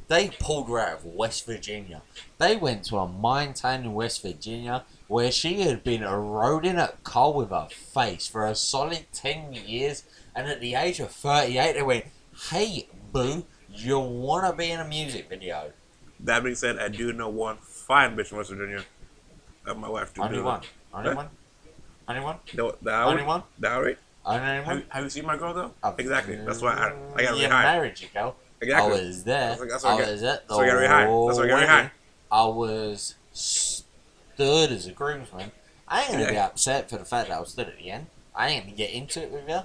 They 0.07 0.29
pulled 0.39 0.67
her 0.69 0.79
out 0.79 0.97
of 0.99 1.05
West 1.05 1.45
Virginia. 1.45 2.01
They 2.39 2.55
went 2.55 2.83
to 2.85 2.97
a 2.97 3.07
mine 3.07 3.53
town 3.53 3.83
in 3.83 3.93
West 3.93 4.23
Virginia 4.23 4.85
where 5.07 5.31
she 5.31 5.61
had 5.61 5.83
been 5.83 6.01
eroding 6.01 6.77
at 6.77 7.03
coal 7.03 7.33
with 7.35 7.51
her 7.51 7.67
face 7.69 8.27
for 8.27 8.47
a 8.47 8.55
solid 8.55 9.05
10 9.13 9.53
years. 9.53 10.03
And 10.35 10.47
at 10.47 10.59
the 10.59 10.73
age 10.73 10.99
of 10.99 11.11
38, 11.11 11.73
they 11.73 11.81
went, 11.83 12.05
Hey, 12.49 12.87
boo, 13.11 13.45
you 13.69 13.99
want 13.99 14.49
to 14.49 14.57
be 14.57 14.71
in 14.71 14.79
a 14.79 14.87
music 14.87 15.29
video? 15.29 15.73
That 16.21 16.43
being 16.43 16.55
said, 16.55 16.79
I 16.79 16.87
do 16.87 17.13
know 17.13 17.29
one 17.29 17.57
fine 17.57 18.15
bitch 18.15 18.27
from 18.27 18.39
West 18.39 18.49
Virginia. 18.49 18.83
Uh, 19.67 19.75
my 19.75 19.89
wife 19.89 20.13
do. 20.13 20.23
Only 20.23 20.41
one. 20.41 20.61
Only 20.97 21.09
Huh? 21.09 21.15
one? 21.15 21.29
Only 22.07 22.21
one? 22.21 22.35
The, 22.53 22.75
the 22.81 23.03
Only 23.03 23.21
hour. 23.21 23.27
one? 23.27 23.43
The 23.59 23.67
hour. 23.69 23.93
Only 24.25 24.41
Have, 24.63 24.77
you- 24.77 24.83
have 24.89 25.03
you 25.03 25.09
seen 25.09 25.25
my 25.25 25.37
girl 25.37 25.53
though? 25.53 25.71
Uh, 25.83 25.93
exactly. 25.97 26.35
That's 26.37 26.61
why 26.61 26.73
I, 26.73 26.85
I 26.87 26.89
got 26.89 27.31
really 27.31 27.41
you 27.43 27.49
high. 27.49 27.63
married 27.63 27.99
you, 28.01 28.07
girl. 28.13 28.35
Exactly. 28.59 28.91
I 28.99 29.01
was 29.05 29.23
there. 29.23 29.49
That's 29.49 29.59
what- 29.59 29.69
that's 29.69 29.83
what 29.83 29.93
I 29.93 29.95
I 30.07 30.11
was 30.11 30.23
at 30.23 30.47
the 30.47 30.53
that's 30.55 30.59
I 30.59 30.65
got 30.67 30.73
really 30.73 30.87
high. 30.87 31.01
That's 31.05 31.09
what 31.11 31.31
I 31.45 31.47
got 31.47 31.53
really 31.55 31.67
high. 31.67 31.75
wedding. 31.75 31.91
I 32.31 32.45
was 32.45 33.15
stood 33.33 34.71
as 34.71 34.87
a 34.87 34.91
groomsman. 34.91 35.51
I 35.87 36.01
ain't 36.03 36.11
gonna 36.13 36.29
be 36.29 36.37
upset 36.37 36.89
for 36.89 36.97
the 36.97 37.05
fact 37.05 37.29
that 37.29 37.37
I 37.37 37.39
was 37.39 37.49
stood 37.51 37.67
at 37.67 37.77
the 37.77 37.89
end. 37.91 38.07
I 38.35 38.49
ain't 38.49 38.65
gonna 38.65 38.75
get 38.75 38.91
into 38.91 39.21
it 39.23 39.31
with 39.31 39.47
you. 39.47 39.61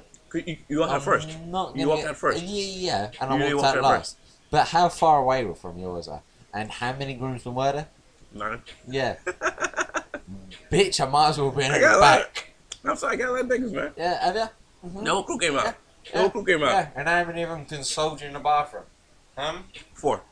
You, 0.47 0.57
you 0.69 0.79
walked 0.81 0.93
out 0.93 0.97
I'm 0.97 1.01
first. 1.03 1.29
Not 1.47 1.77
You 1.77 1.89
walked 1.89 2.03
get- 2.03 2.11
out 2.11 2.17
first. 2.17 2.43
Yeah, 2.43 3.11
yeah, 3.11 3.11
and 3.21 3.41
You 3.41 3.47
I 3.49 3.55
walked 3.55 3.65
walked 3.65 3.77
out 3.79 3.85
out 3.85 3.91
last. 3.99 4.17
But 4.51 4.69
how 4.69 4.89
far 4.89 5.19
away 5.21 5.45
were 5.45 5.55
from 5.55 5.79
yours? 5.79 6.09
I? 6.09 6.21
And 6.55 6.71
how 6.71 6.93
many 6.93 7.15
groomsmen 7.15 7.55
were 7.55 7.73
there? 7.73 7.89
Nine. 8.35 8.63
Yeah, 8.87 9.17
bitch, 10.71 11.01
I 11.01 11.09
might 11.11 11.29
as 11.31 11.39
well 11.39 11.51
be 11.51 11.65
in 11.65 11.71
I 11.73 11.75
the 11.79 11.81
got 11.81 11.95
a 11.97 11.99
lot. 11.99 12.19
back. 12.35 12.49
I'm 12.85 12.97
sorry, 12.97 13.15
I 13.15 13.17
got 13.17 13.29
a 13.29 13.33
lot 13.33 13.41
of 13.43 13.47
niggas, 13.49 13.73
man. 13.73 13.93
Yeah, 13.97 14.25
have 14.25 14.35
you? 14.37 14.89
Mhm. 14.91 15.03
No 15.03 15.23
crew 15.23 15.39
came 15.39 15.57
out. 15.57 15.65
Yeah. 16.05 16.23
No 16.23 16.31
crew 16.31 16.45
came 16.45 16.63
out. 16.63 16.71
Yeah, 16.71 16.89
and 16.97 17.09
I 17.09 17.19
haven't 17.19 17.39
even 17.39 17.65
consoled 17.67 18.21
you 18.21 18.27
in 18.29 18.33
the 18.33 18.41
bathroom. 18.41 18.85
Um, 19.37 19.65
Four. 19.95 20.23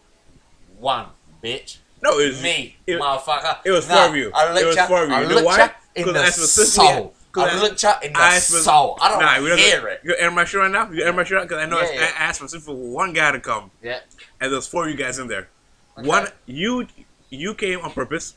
one, 0.79 1.07
bitch. 1.43 1.79
No, 2.03 2.19
it 2.19 2.29
was 2.29 2.43
Me, 2.43 2.77
It, 2.87 2.99
motherfucker. 2.99 3.59
it 3.65 3.71
was 3.71 3.87
Nah, 3.89 3.95
four 3.97 4.09
of 4.09 4.17
you. 4.17 4.31
I 4.35 4.49
looked 4.53 4.63
It 4.63 4.67
was 4.67 4.77
four 4.89 5.03
of 5.05 5.09
you. 5.11 5.15
I 5.15 5.21
You 5.23 5.29
know 5.29 5.43
why? 5.45 5.59
ya 5.59 5.69
in 5.95 6.05
'Cause 6.05 6.13
the 6.15 6.21
I 6.23 6.31
specifically-. 6.31 7.11
'cause 7.33 7.49
I 7.53 7.61
looked 7.61 7.83
ya 7.83 7.99
in 8.03 8.13
the 8.15 8.19
I 8.21 8.39
spec- 8.39 8.63
soul. 8.63 8.99
I 9.01 9.09
don't 9.11 9.21
Nah, 9.21 9.41
we 9.43 9.49
don't- 9.51 9.59
hear 9.59 9.87
it. 9.87 10.01
You 10.03 10.17
air 10.19 10.31
my 10.31 10.45
shit 10.45 10.61
right 10.61 10.71
now? 10.71 10.91
You 10.91 11.05
air 11.05 11.13
my 11.13 11.25
shit 11.25 11.37
out? 11.39 11.43
Because 11.47 11.63
I 11.63 11.67
know 11.67 11.79
Yeah, 11.81 11.89
I, 11.89 11.93
yeah. 11.93 12.01
I 12.19 12.23
asked 12.25 12.39
specifically 12.39 12.75
for 12.75 12.81
one 12.81 13.13
guy 13.13 13.33
to 13.33 13.39
come, 13.41 13.71
Yeah. 13.83 14.01
and 14.41 14.51
there's 14.53 14.67
four 14.67 14.85
of 14.85 14.91
you 14.91 14.97
guys 14.97 15.19
in 15.19 15.29
there. 15.29 15.49
Okay. 15.99 16.09
One, 16.09 16.29
you 16.47 16.87
you 17.29 17.55
came 17.55 17.81
on 17.83 17.93
purpose. 17.93 18.35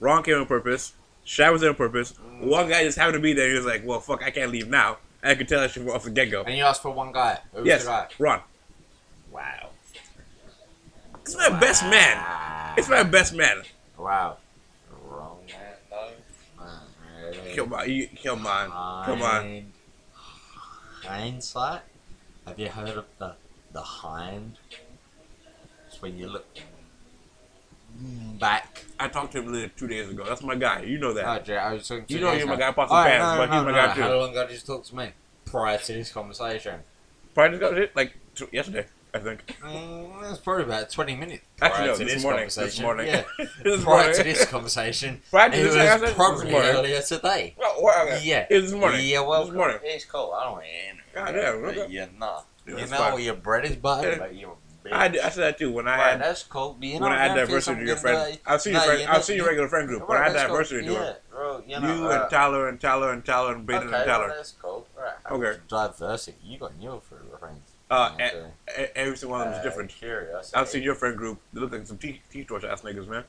Ron 0.00 0.22
came 0.22 0.36
on 0.36 0.46
purpose. 0.46 0.92
Shad 1.24 1.52
was 1.52 1.60
there 1.60 1.70
on 1.70 1.76
purpose. 1.76 2.14
One 2.40 2.68
guy 2.68 2.84
just 2.84 2.96
happened 2.98 3.14
to 3.14 3.20
be 3.20 3.32
there. 3.32 3.48
He 3.48 3.54
was 3.54 3.66
like, 3.66 3.82
"Well, 3.84 4.00
fuck, 4.00 4.22
I 4.22 4.30
can't 4.30 4.50
leave 4.50 4.68
now." 4.68 4.98
I 5.22 5.34
could 5.34 5.48
tell 5.48 5.60
that 5.60 5.72
shit 5.72 5.86
off 5.88 6.04
the 6.04 6.10
get 6.10 6.30
go. 6.30 6.42
And 6.42 6.56
you 6.56 6.64
asked 6.64 6.82
for 6.82 6.90
one 6.90 7.12
guy. 7.12 7.38
Who 7.52 7.58
was 7.58 7.66
Yes, 7.66 7.84
guy? 7.84 8.06
Ron. 8.18 8.40
Wow. 9.32 9.70
It's 11.22 11.36
my 11.36 11.60
best 11.60 11.82
man. 11.82 12.74
It's 12.78 12.88
my 12.88 13.02
best 13.02 13.34
man. 13.34 13.62
Wow. 13.98 14.36
Wrong 15.04 15.38
man, 15.48 15.74
though. 15.90 17.54
Come 17.56 17.72
on, 17.74 17.90
you, 17.90 18.08
come 18.24 18.46
on, 18.46 19.04
come 19.04 19.22
on. 19.22 19.72
Hindsight? 21.04 21.82
Have 22.46 22.58
you 22.58 22.68
heard 22.68 22.96
of 22.96 23.04
the 23.18 23.34
the 23.72 23.82
hind? 23.82 24.56
It's 25.86 26.00
when 26.00 26.16
you 26.16 26.28
look 26.28 26.46
back. 27.98 28.84
I 29.00 29.08
talked 29.08 29.32
to 29.32 29.42
him 29.42 29.70
two 29.76 29.86
days 29.86 30.08
ago. 30.08 30.24
That's 30.24 30.42
my 30.42 30.54
guy. 30.54 30.82
You 30.82 30.98
know 30.98 31.12
that. 31.12 31.26
Oh, 31.26 31.42
Jay, 31.42 31.56
I 31.56 31.72
was 31.74 31.86
talking 31.86 32.04
to 32.06 32.14
You 32.14 32.20
know 32.20 32.32
you're 32.32 32.46
my 32.46 32.56
guy, 32.56 32.68
Apostle 32.68 32.96
Alright, 32.96 33.18
Pants, 33.18 33.32
no, 33.32 33.38
but 33.38 33.50
no, 33.50 33.56
he's 33.56 33.64
my 33.64 33.70
no, 33.70 33.86
guy 33.86 33.94
too. 33.94 34.02
How 34.02 34.14
long 34.16 34.30
ago 34.30 34.46
did 34.46 34.54
you 34.54 34.60
talk 34.60 34.84
to 34.84 34.96
me? 34.96 35.10
Prior 35.44 35.78
to 35.78 35.92
this 35.92 36.12
conversation. 36.12 36.80
Probably 37.34 37.58
just 37.58 37.70
got 37.70 37.78
it 37.78 37.96
like 37.96 38.14
t- 38.34 38.46
yesterday, 38.52 38.86
I 39.14 39.18
think. 39.18 39.46
Mm, 39.62 40.22
that's 40.22 40.38
probably 40.38 40.64
about 40.64 40.90
20 40.90 41.16
minutes. 41.16 41.42
prior 41.56 41.70
Actually, 41.72 41.86
no, 41.86 41.96
to 41.96 42.04
this 42.04 42.22
morning. 42.22 42.44
This 42.54 42.80
morning. 42.80 43.06
Yeah. 43.06 43.24
this 43.62 43.82
prior 43.84 43.96
morning. 43.98 44.16
to 44.16 44.22
this 44.24 44.44
conversation, 44.46 45.22
Prior 45.30 45.50
to 45.50 45.56
this, 45.56 45.74
like 45.74 45.82
I 45.88 45.90
said, 45.92 46.00
was 46.00 46.10
this 46.10 46.14
probably 46.14 46.54
earlier 46.54 47.00
today. 47.00 47.54
Oh, 47.60 47.80
well, 47.82 48.06
okay. 48.06 48.20
Yeah. 48.24 48.46
It 48.50 48.62
was 48.62 48.70
this 48.72 48.80
morning. 48.80 49.06
Yeah, 49.06 49.20
well, 49.20 49.44
This 49.44 49.54
morning. 49.54 49.78
it's 49.82 50.04
cool. 50.04 50.32
I 50.38 50.44
don't 50.44 50.52
want 50.52 50.64
to. 50.64 51.14
God 51.14 51.32
damn, 51.32 51.62
But 51.62 51.78
okay. 51.78 51.92
You're 51.92 52.08
not. 52.18 52.46
Yeah, 52.66 52.74
you 52.74 52.80
that's 52.80 52.90
know, 52.90 53.16
your 53.16 53.34
bread 53.34 53.64
is 53.64 53.76
buttered, 53.76 54.18
but 54.18 54.34
you're 54.36 54.56
I, 54.92 55.08
did- 55.08 55.20
I 55.20 55.28
said 55.30 55.42
that 55.44 55.58
too. 55.58 55.70
When 55.72 55.86
I 55.88 55.96
Right, 55.96 56.10
had 56.12 56.20
that's 56.20 56.42
cool. 56.44 56.76
But 56.78 56.86
you 56.88 57.00
know, 57.00 57.06
when 57.06 57.12
I 57.12 57.26
had 57.28 57.34
diversity 57.34 57.80
to 57.80 57.86
your 57.86 57.96
friend, 57.96 58.16
about- 58.16 58.38
I've 58.54 58.60
seen 58.62 58.72
your 58.74 58.82
friend, 58.82 59.08
I've 59.08 59.24
seen 59.24 59.36
your 59.36 59.46
regular 59.46 59.68
friend 59.68 59.88
group. 59.88 60.00
Right, 60.02 60.08
When 60.08 60.18
I 60.18 60.24
had 60.24 60.46
cool. 60.48 60.56
diversity 60.56 60.86
to 60.86 60.92
Yeah, 60.92 61.02
it, 61.10 61.22
bro, 61.30 61.62
you 61.66 61.74
and 61.76 61.84
uh, 61.84 62.28
Tyler 62.28 62.68
and 62.68 62.80
Tyler 62.80 63.12
and 63.12 63.24
Tyler 63.24 63.54
and 63.54 63.66
Baden 63.66 63.88
okay, 63.88 63.96
and 63.96 64.06
well, 64.06 64.18
Tyler. 64.20 64.34
that's 64.36 64.52
cool. 64.60 64.86
Right. 64.98 65.12
Okay. 65.30 65.58
Diversity. 65.68 66.36
You 66.44 66.58
got 66.58 66.72
your 66.80 67.00
friends. 67.00 67.60
Uh, 67.90 68.14
every 68.94 69.16
single 69.16 69.38
one 69.38 69.46
of 69.46 69.52
them 69.52 69.54
is 69.54 69.60
uh, 69.60 69.62
different. 69.62 69.90
Curious. 69.90 70.52
I've 70.54 70.68
seen 70.68 70.82
your 70.82 70.94
friend 70.94 71.16
group. 71.16 71.38
They 71.52 71.60
look 71.60 71.72
like 71.72 71.86
some 71.86 71.96
tea 71.98 72.20
tea 72.30 72.44
torch 72.44 72.64
ass 72.64 72.82
niggas, 72.82 73.06
man. 73.08 73.24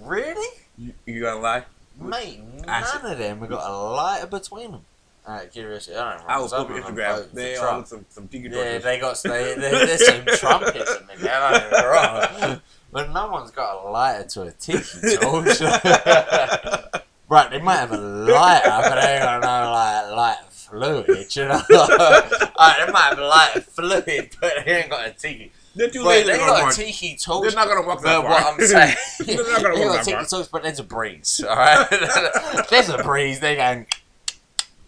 Really? 0.00 0.58
You, 0.78 0.92
you 1.06 1.20
gonna 1.22 1.40
lie? 1.40 1.64
Mate, 2.00 2.40
none 2.66 3.06
of 3.06 3.18
them 3.18 3.40
have 3.40 3.48
got 3.48 3.68
a 3.70 3.74
lighter 3.74 4.26
between 4.26 4.70
them. 4.72 4.84
Alright, 5.26 5.52
curiosity. 5.52 5.96
I 5.96 6.12
don't 6.12 6.20
know. 6.20 6.26
I 6.28 6.38
will 6.38 6.46
of 6.46 6.52
on 6.52 6.72
them 6.72 6.82
Instagram. 6.82 7.30
They 7.32 7.56
all 7.56 7.78
look 7.78 7.86
some 7.86 8.06
some 8.08 8.28
tiki 8.28 8.48
Yeah, 8.48 8.78
they 8.78 8.98
got 8.98 9.20
they, 9.24 9.54
they, 9.54 9.70
there's 9.70 10.06
some 10.06 10.24
trumpets 10.24 10.96
in 10.96 11.06
the 11.06 11.14
game. 11.16 11.24
Don't 11.24 11.52
get 11.52 11.70
me 11.72 11.86
wrong, 11.86 12.60
but 12.90 13.12
no 13.12 13.28
one's 13.30 13.50
got 13.50 13.84
a 13.84 13.90
lighter 13.90 14.26
to 14.28 14.42
a 14.42 14.50
tiki 14.52 15.16
torch. 15.16 15.60
right, 17.28 17.50
they 17.50 17.60
might 17.60 17.76
have 17.76 17.92
a 17.92 17.98
lighter, 17.98 18.68
but 18.68 19.00
they 19.00 19.14
ain't 19.14 19.22
got 19.24 19.42
no 19.42 19.72
like 19.72 20.16
light 20.16 20.38
fluid. 20.50 21.36
You 21.36 21.44
know, 21.44 21.60
Alright, 21.70 22.86
they 22.86 22.92
might 22.92 23.08
have 23.10 23.18
a 23.18 23.26
lighter 23.26 23.60
fluid, 23.60 24.30
but 24.40 24.52
they 24.64 24.80
ain't 24.80 24.90
got 24.90 25.06
a 25.06 25.10
tiki. 25.12 25.52
They're 25.74 25.88
too 25.88 26.02
lazy 26.02 26.32
they 26.32 26.38
got 26.38 26.58
a 26.58 26.62
march. 26.64 26.76
tiki 26.76 27.16
torch. 27.16 27.42
They're 27.42 27.54
not 27.54 27.68
gonna 27.68 27.86
walk 27.86 28.02
that 28.02 28.22
far. 28.22 28.30
what 28.30 28.54
I'm 28.54 28.60
saying, 28.66 28.96
They're 29.24 29.36
not 29.36 29.62
gonna 29.62 29.74
they 29.76 29.84
walk 29.84 29.88
got 29.88 29.96
that 29.98 30.04
tiki 30.04 30.16
far. 30.16 30.24
torch, 30.24 30.48
but 30.50 30.62
there's 30.64 30.80
a 30.80 30.84
breeze. 30.84 31.44
All 31.48 31.54
right, 31.54 32.66
there's 32.70 32.88
a 32.88 33.02
breeze. 33.04 33.38
They 33.38 33.54
going. 33.56 33.86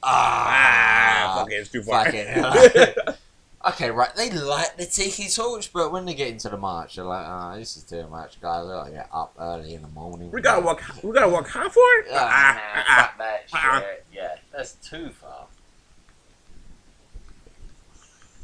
Ah, 0.03 1.35
Ah, 1.35 1.39
fuck 1.39 1.53
it, 1.53 1.55
it's 1.57 1.71
too 1.71 1.83
far. 1.83 2.05
fuck 2.05 2.15
it. 2.15 3.09
Okay, 3.65 3.93
right. 3.93 4.13
They 4.17 4.29
light 4.29 4.71
the 4.77 4.87
tiki 4.87 5.29
torch, 5.29 5.73
but 5.73 5.93
when 5.93 6.05
they 6.05 6.15
get 6.15 6.27
into 6.31 6.49
the 6.49 6.57
march, 6.57 6.97
they're 6.97 7.05
like, 7.05 7.25
"Ah, 7.25 7.55
this 7.55 7.77
is 7.77 7.85
too 7.85 8.09
much, 8.09 8.41
guys. 8.41 8.67
I 8.67 8.69
gotta 8.69 8.91
get 8.91 9.09
up 9.13 9.37
early 9.39 9.75
in 9.75 9.83
the 9.83 9.89
morning." 9.91 10.33
we 10.33 10.41
gotta 10.41 10.61
walk. 10.61 10.83
We 11.05 11.13
gotta 11.13 11.29
walk 11.29 11.47
how 11.47 11.69
far? 11.69 11.85
Ah, 12.11 12.17
Ah, 12.17 12.55
nah, 12.57 12.61
ah, 12.75 12.85
ah. 12.89 13.07
fuck 13.07 13.19
that 13.19 13.45
ah. 13.55 13.79
shit. 13.81 14.05
Yeah, 14.13 14.35
that's 14.53 14.73
too 14.83 15.11
far. 15.11 15.47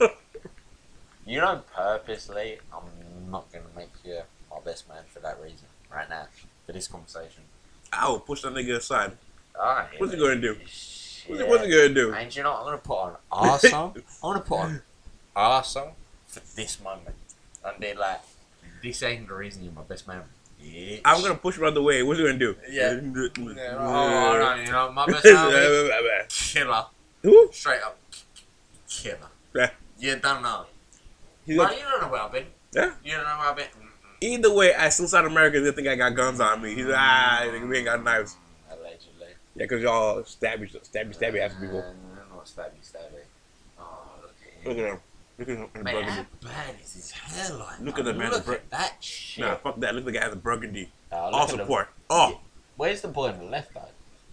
you 1.27 1.41
know, 1.41 1.63
purposely, 1.75 2.59
I'm 2.73 3.31
not 3.31 3.51
gonna 3.53 3.65
make 3.77 3.91
you 4.05 4.21
my 4.53 4.61
best 4.65 4.89
man 4.89 5.03
for 5.13 5.19
that 5.19 5.41
reason. 5.43 5.67
Right 5.93 6.09
now, 6.09 6.29
for 6.65 6.71
this 6.73 6.87
conversation. 6.87 7.43
I 7.93 8.09
will 8.09 8.21
push 8.21 8.43
that 8.43 8.55
nigga 8.55 8.77
aside. 8.77 9.17
Alright. 9.59 9.99
What's 9.99 10.13
he 10.13 10.19
gonna 10.21 10.41
do? 10.41 10.57
Shit. 11.37 11.49
What's, 11.49 11.65
he- 11.65 11.71
gonna 11.71 11.89
do? 11.95 12.13
And 12.15 12.35
you 12.35 12.43
know? 12.43 12.55
I'm 12.55 12.65
gonna 12.65 12.79
put 12.79 12.97
on 12.99 13.17
our 13.31 13.59
song. 13.59 13.95
I'm 13.97 14.33
gonna 14.33 14.41
put 14.41 14.59
on 14.59 14.83
our 15.37 15.63
song 15.65 15.93
for 16.27 16.41
this 16.57 16.81
moment. 16.81 17.15
And 17.65 17.79
be 17.81 17.93
like, 17.95 18.21
this 18.83 19.03
ain't 19.03 19.29
the 19.29 19.35
reason 19.35 19.65
you're 19.65 19.73
my 19.73 19.83
best 19.83 20.07
man. 20.09 20.23
bitch. 20.63 21.01
I'm 21.05 21.21
gonna 21.23 21.35
push 21.35 21.59
him 21.59 21.65
out 21.65 21.75
the 21.75 21.83
way. 21.83 22.03
What's 22.03 22.19
he 22.21 22.27
gonna 22.27 22.39
do? 22.39 22.57
Yeah. 22.71 22.93
Yeah, 22.95 23.77
oh, 23.79 24.39
no, 24.39 24.55
you 24.65 24.71
know, 24.73 24.93
my 24.93 25.07
best 25.07 25.25
man. 25.25 26.25
Killer. 26.29 26.87
Who? 27.23 27.51
Straight 27.53 27.83
up. 27.83 27.99
killer. 28.89 29.19
Yeah. 29.55 29.71
You 29.99 30.17
don't 30.17 30.43
know. 30.43 30.67
He's 31.45 31.59
Well, 31.59 31.67
got, 31.69 31.77
you 31.77 31.83
don't 31.85 32.01
know 32.03 32.09
where 32.09 32.23
I've 32.23 32.33
been. 32.33 32.47
yeah. 32.73 32.93
You 33.05 33.13
don't 33.13 33.25
know 33.25 33.39
where 33.39 33.49
I've 33.51 33.57
been. 33.57 33.67
Mm-mm. 33.67 33.89
Either 34.21 34.53
way, 34.55 34.75
I 34.75 34.89
still 34.91 35.09
South 35.09 35.27
Americans 35.27 35.65
they 35.65 35.73
think 35.73 35.89
I 35.89 35.97
got 35.97 36.15
guns 36.15 36.41
on 36.41 36.61
me. 36.63 36.75
He's 36.75 36.87
like, 36.87 36.97
ah, 36.99 37.49
we 37.69 37.77
ain't 37.79 37.87
got 37.87 38.03
knives. 38.05 38.37
Yeah, 39.59 39.65
because 39.65 39.83
y'all 39.83 40.23
stabby, 40.23 40.71
stabby, 40.71 41.17
stabby 41.17 41.41
ass 41.41 41.53
people. 41.61 41.81
Uh, 41.81 42.35
not 42.35 42.45
stabby, 42.47 42.79
stabby. 42.83 43.23
Oh, 43.79 44.09
look 44.23 44.35
at 44.63 44.67
Look 44.69 44.77
him. 44.77 44.85
at 44.85 44.91
him. 44.93 45.01
Look 45.39 45.49
at 45.49 45.57
him 45.57 45.69
Man, 45.75 45.85
burgundy. 45.85 46.11
how 46.13 46.27
bad 46.43 46.75
is 46.83 46.95
his 46.95 47.11
hairline? 47.11 47.85
Look 47.85 47.99
at 47.99 48.05
the 48.05 48.15
man 48.15 48.31
Look 48.31 48.47
in 48.47 48.55
at 48.55 48.71
that 48.71 48.97
shit. 49.01 49.45
Nah, 49.45 49.57
fuck 49.57 49.79
that. 49.81 49.95
Look 49.95 50.03
at 50.03 50.13
the 50.13 50.19
guy 50.19 50.25
in 50.25 50.31
the 50.31 50.37
burgundy. 50.37 50.91
Oh, 51.13 51.25
look 51.27 51.35
All 51.35 51.43
at 51.61 51.67
the- 51.69 51.87
Oh, 52.11 52.41
Where's 52.77 53.01
the 53.03 53.09
boy 53.09 53.29
on 53.29 53.39
the 53.39 53.45
left 53.45 53.75
though? 53.75 53.89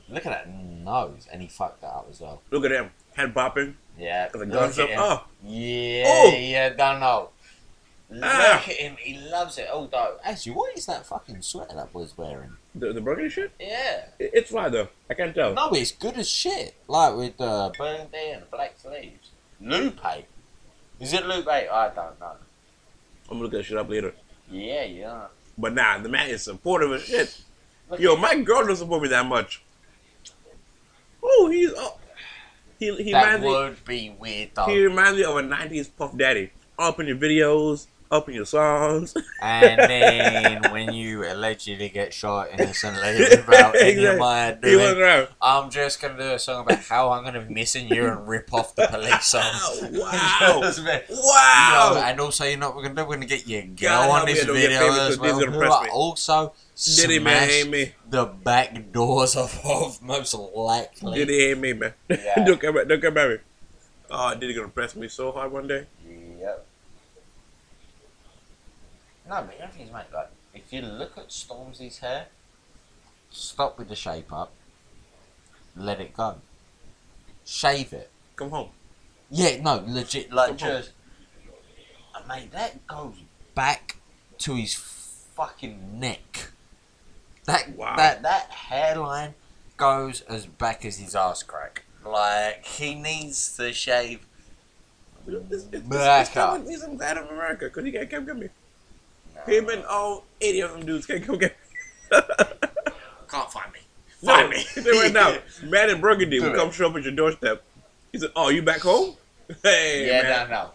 Look 0.10 0.26
at 0.28 0.32
that 0.32 0.48
nose, 0.50 1.28
and 1.32 1.42
he 1.42 1.48
fucked 1.48 1.82
that 1.82 1.88
up 1.88 2.08
as 2.12 2.22
well. 2.22 2.42
look 2.52 2.64
at 2.66 2.72
him. 2.72 2.92
Head 3.16 3.34
bopping. 3.34 3.74
Yeah, 3.98 4.30
Got 4.30 4.40
the 4.40 4.46
guns 4.46 4.78
up. 4.78 4.90
Oh, 4.98 5.24
Yeah, 5.44 6.04
Oh. 6.08 6.36
yeah, 6.38 6.70
don't 6.70 7.00
know. 7.00 7.30
Look 8.12 8.24
Ah. 8.24 8.58
at 8.58 8.62
him, 8.64 8.98
he 9.00 9.18
loves 9.18 9.58
it. 9.58 9.68
Although, 9.72 10.18
actually, 10.24 10.52
what 10.52 10.78
is 10.78 10.86
that 10.86 11.06
fucking 11.08 11.42
sweater 11.42 11.74
that 11.76 11.92
boy's 11.92 12.16
wearing? 12.18 12.58
The, 12.76 12.94
the 12.94 13.02
burgundy 13.02 13.30
shit? 13.30 13.52
Yeah. 13.60 14.06
It, 14.20 14.32
it's 14.34 14.50
fly 14.52 14.70
though. 14.70 14.90
I 15.10 15.14
can't 15.14 15.34
tell. 15.34 15.54
No, 15.54 15.70
it's 15.72 15.92
good 15.92 16.18
as 16.18 16.30
shit. 16.30 16.76
Like 16.88 17.16
with 17.16 17.40
uh, 17.40 17.72
burgundy 17.78 18.32
and 18.34 18.50
black 18.52 18.76
sleeves. 18.78 19.32
Lupe. 19.62 20.00
Is 21.00 21.14
it 21.14 21.26
Lupe? 21.26 21.48
I 21.48 21.92
don't 21.96 22.20
know. 22.20 22.36
I'm 23.30 23.38
gonna 23.38 23.44
look 23.44 23.52
that 23.54 23.64
shit 23.64 23.78
up 23.78 23.90
later. 23.90 24.14
Yeah, 24.52 24.84
yeah. 24.84 25.26
But 25.58 25.74
nah, 25.74 25.98
the 26.00 26.10
man 26.10 26.30
is 26.30 26.44
supportive 26.44 26.92
as 26.92 27.04
shit. 27.04 27.42
Look 27.90 28.00
Yo, 28.00 28.16
my 28.16 28.40
girl 28.40 28.62
doesn't 28.62 28.78
support 28.78 29.04
me 29.04 29.10
that 29.10 29.26
much. 29.26 29.64
Oh, 31.24 31.50
he's 31.52 31.72
oh, 31.76 31.98
he 32.80 32.96
he 33.04 33.12
that 33.12 33.40
reminds 33.40 33.44
me 33.44 33.50
would 33.50 33.86
be 33.86 34.16
weird 34.20 34.50
though. 34.54 34.66
he 34.66 34.84
reminds 34.86 35.18
me 35.18 35.24
of 35.24 35.36
a 35.38 35.42
'90s 35.42 35.90
Puff 35.98 36.16
Daddy. 36.16 36.52
Up 36.78 37.00
in 37.00 37.08
your 37.08 37.16
videos, 37.16 37.88
up 38.16 38.30
in 38.30 38.36
your 38.36 38.46
songs. 38.46 39.14
And 39.42 39.80
then 39.80 40.62
when 40.72 40.94
you 40.94 41.24
allegedly 41.24 41.90
get 41.90 42.14
shot 42.14 42.50
innocently 42.52 43.20
without 43.20 43.76
any 43.76 44.06
of 44.06 44.16
Exactly. 44.16 44.20
my 44.20 44.48
he 44.64 44.76
doing. 44.78 45.28
I'm 45.42 45.70
just 45.70 46.02
gonna 46.02 46.18
do 46.18 46.32
a 46.34 46.40
song 46.40 46.66
about 46.66 46.80
how 46.80 47.12
I'm 47.12 47.24
gonna 47.24 47.42
be 47.42 47.54
missing 47.54 47.88
you 47.88 48.08
and 48.08 48.28
rip 48.28 48.54
off 48.54 48.76
the 48.76 48.88
police 48.88 49.26
song. 49.36 49.44
Wow! 49.94 50.72
Wow! 51.10 51.92
Yo, 51.96 52.02
and 52.02 52.20
also, 52.20 52.46
you 52.46 52.58
know 52.58 52.68
what 52.70 52.78
we're 52.78 52.84
gonna 52.84 52.96
do? 52.96 53.06
We're 53.06 53.16
gonna 53.16 53.26
get 53.26 53.48
your 53.48 53.64
girl 53.64 54.08
God 54.08 54.22
on 54.22 54.26
this 54.26 54.44
video 54.44 54.92
as 54.92 55.18
well. 55.20 55.38
these 55.38 55.46
gonna 55.46 55.58
Who 55.58 55.72
are 55.72 55.84
me. 55.84 55.90
also 55.90 56.54
Diddy 56.98 57.20
man 57.20 57.48
smash 57.48 57.50
hate 57.50 57.70
me. 57.70 57.92
the 58.10 58.26
back 58.26 58.92
doors 58.92 59.36
of, 59.36 59.60
of 59.66 60.02
most 60.02 60.34
likely. 60.34 61.14
Diddy 61.20 61.40
hate 61.48 61.58
me, 61.58 61.74
man. 61.74 61.94
Yeah. 62.10 62.44
don't 62.46 62.60
come 62.60 62.76
back. 62.76 62.88
Don't 62.88 63.02
come 63.02 63.14
back. 63.14 63.40
Oh, 64.12 64.36
Diddy 64.36 64.54
gonna 64.54 64.68
press 64.70 64.96
me 64.96 65.08
so 65.08 65.32
hard 65.32 65.52
one 65.52 65.68
day. 65.68 65.86
Yep. 66.40 66.66
No, 69.28 69.42
but 69.42 69.58
the 69.58 69.64
other 69.64 69.74
thing 69.74 69.88
is, 69.88 69.94
mate, 69.94 70.04
like, 70.14 70.30
if 70.54 70.72
you 70.72 70.82
look 70.82 71.18
at 71.18 71.30
Stormzy's 71.30 72.00
hair, 72.00 72.28
stop 73.32 73.78
with 73.80 73.90
the 73.90 73.96
shape 73.96 74.32
up, 74.32 74.52
let 75.76 76.00
it 76.00 76.14
go. 76.16 76.36
Shave 77.44 77.94
it. 77.94 78.10
Come 78.36 78.52
home. 78.52 78.70
Yeah, 79.32 79.62
no, 79.62 79.84
legit, 79.88 80.32
like, 80.32 80.50
Come 80.50 80.58
just. 80.58 80.92
And 82.16 82.28
mate, 82.28 82.52
that 82.52 82.86
goes 82.88 83.16
back 83.56 83.98
to 84.40 84.56
his 84.56 84.76
fucking 84.76 86.00
neck. 86.00 86.50
That, 87.46 87.76
Wow. 87.76 87.96
that, 87.98 88.22
that 88.24 88.50
hairline 88.52 89.34
goes 89.78 90.22
as 90.22 90.46
back 90.46 90.86
as 90.86 90.98
his 90.98 91.16
ass 91.16 91.44
crack. 91.44 91.84
Like, 92.06 92.64
he 92.66 92.96
needs 92.96 93.56
to 93.58 93.74
shave. 93.74 94.26
This, 95.28 95.42
this, 95.50 95.64
this, 95.64 95.82
Back 95.82 96.28
this 96.28 96.36
guy 96.36 96.42
up. 96.42 96.60
with 96.60 96.68
me 96.68 96.76
some 96.78 96.98
glad 96.98 97.18
of 97.18 97.28
Him 99.46 99.70
and 99.70 99.84
all 99.86 100.24
80 100.42 100.60
of 100.62 100.72
them 100.74 100.86
dudes 100.86 101.06
can't 101.06 101.24
come 101.26 101.38
get 101.38 101.56
me. 102.12 102.18
Can't 103.28 103.52
find 103.52 103.72
me. 103.74 103.80
no, 104.22 104.34
Find 104.36 104.50
me. 104.50 104.64
they 104.76 104.92
right 105.00 105.12
now. 105.12 105.38
Man 105.64 105.90
in 105.90 106.00
Burgundy 106.00 106.38
Do 106.40 106.46
will 106.46 106.54
it. 106.54 106.56
come 106.56 106.72
show 106.72 106.88
up 106.90 106.96
at 106.96 107.04
your 107.04 107.12
doorstep. 107.14 107.64
He 108.12 108.20
said, 108.20 108.30
"Oh, 108.36 108.50
you 108.50 108.62
back 108.62 108.82
home? 108.82 109.16
Hey, 109.64 110.08
yeah, 110.08 110.22
man. 110.24 110.50
no, 110.50 110.56
no. 110.56 110.70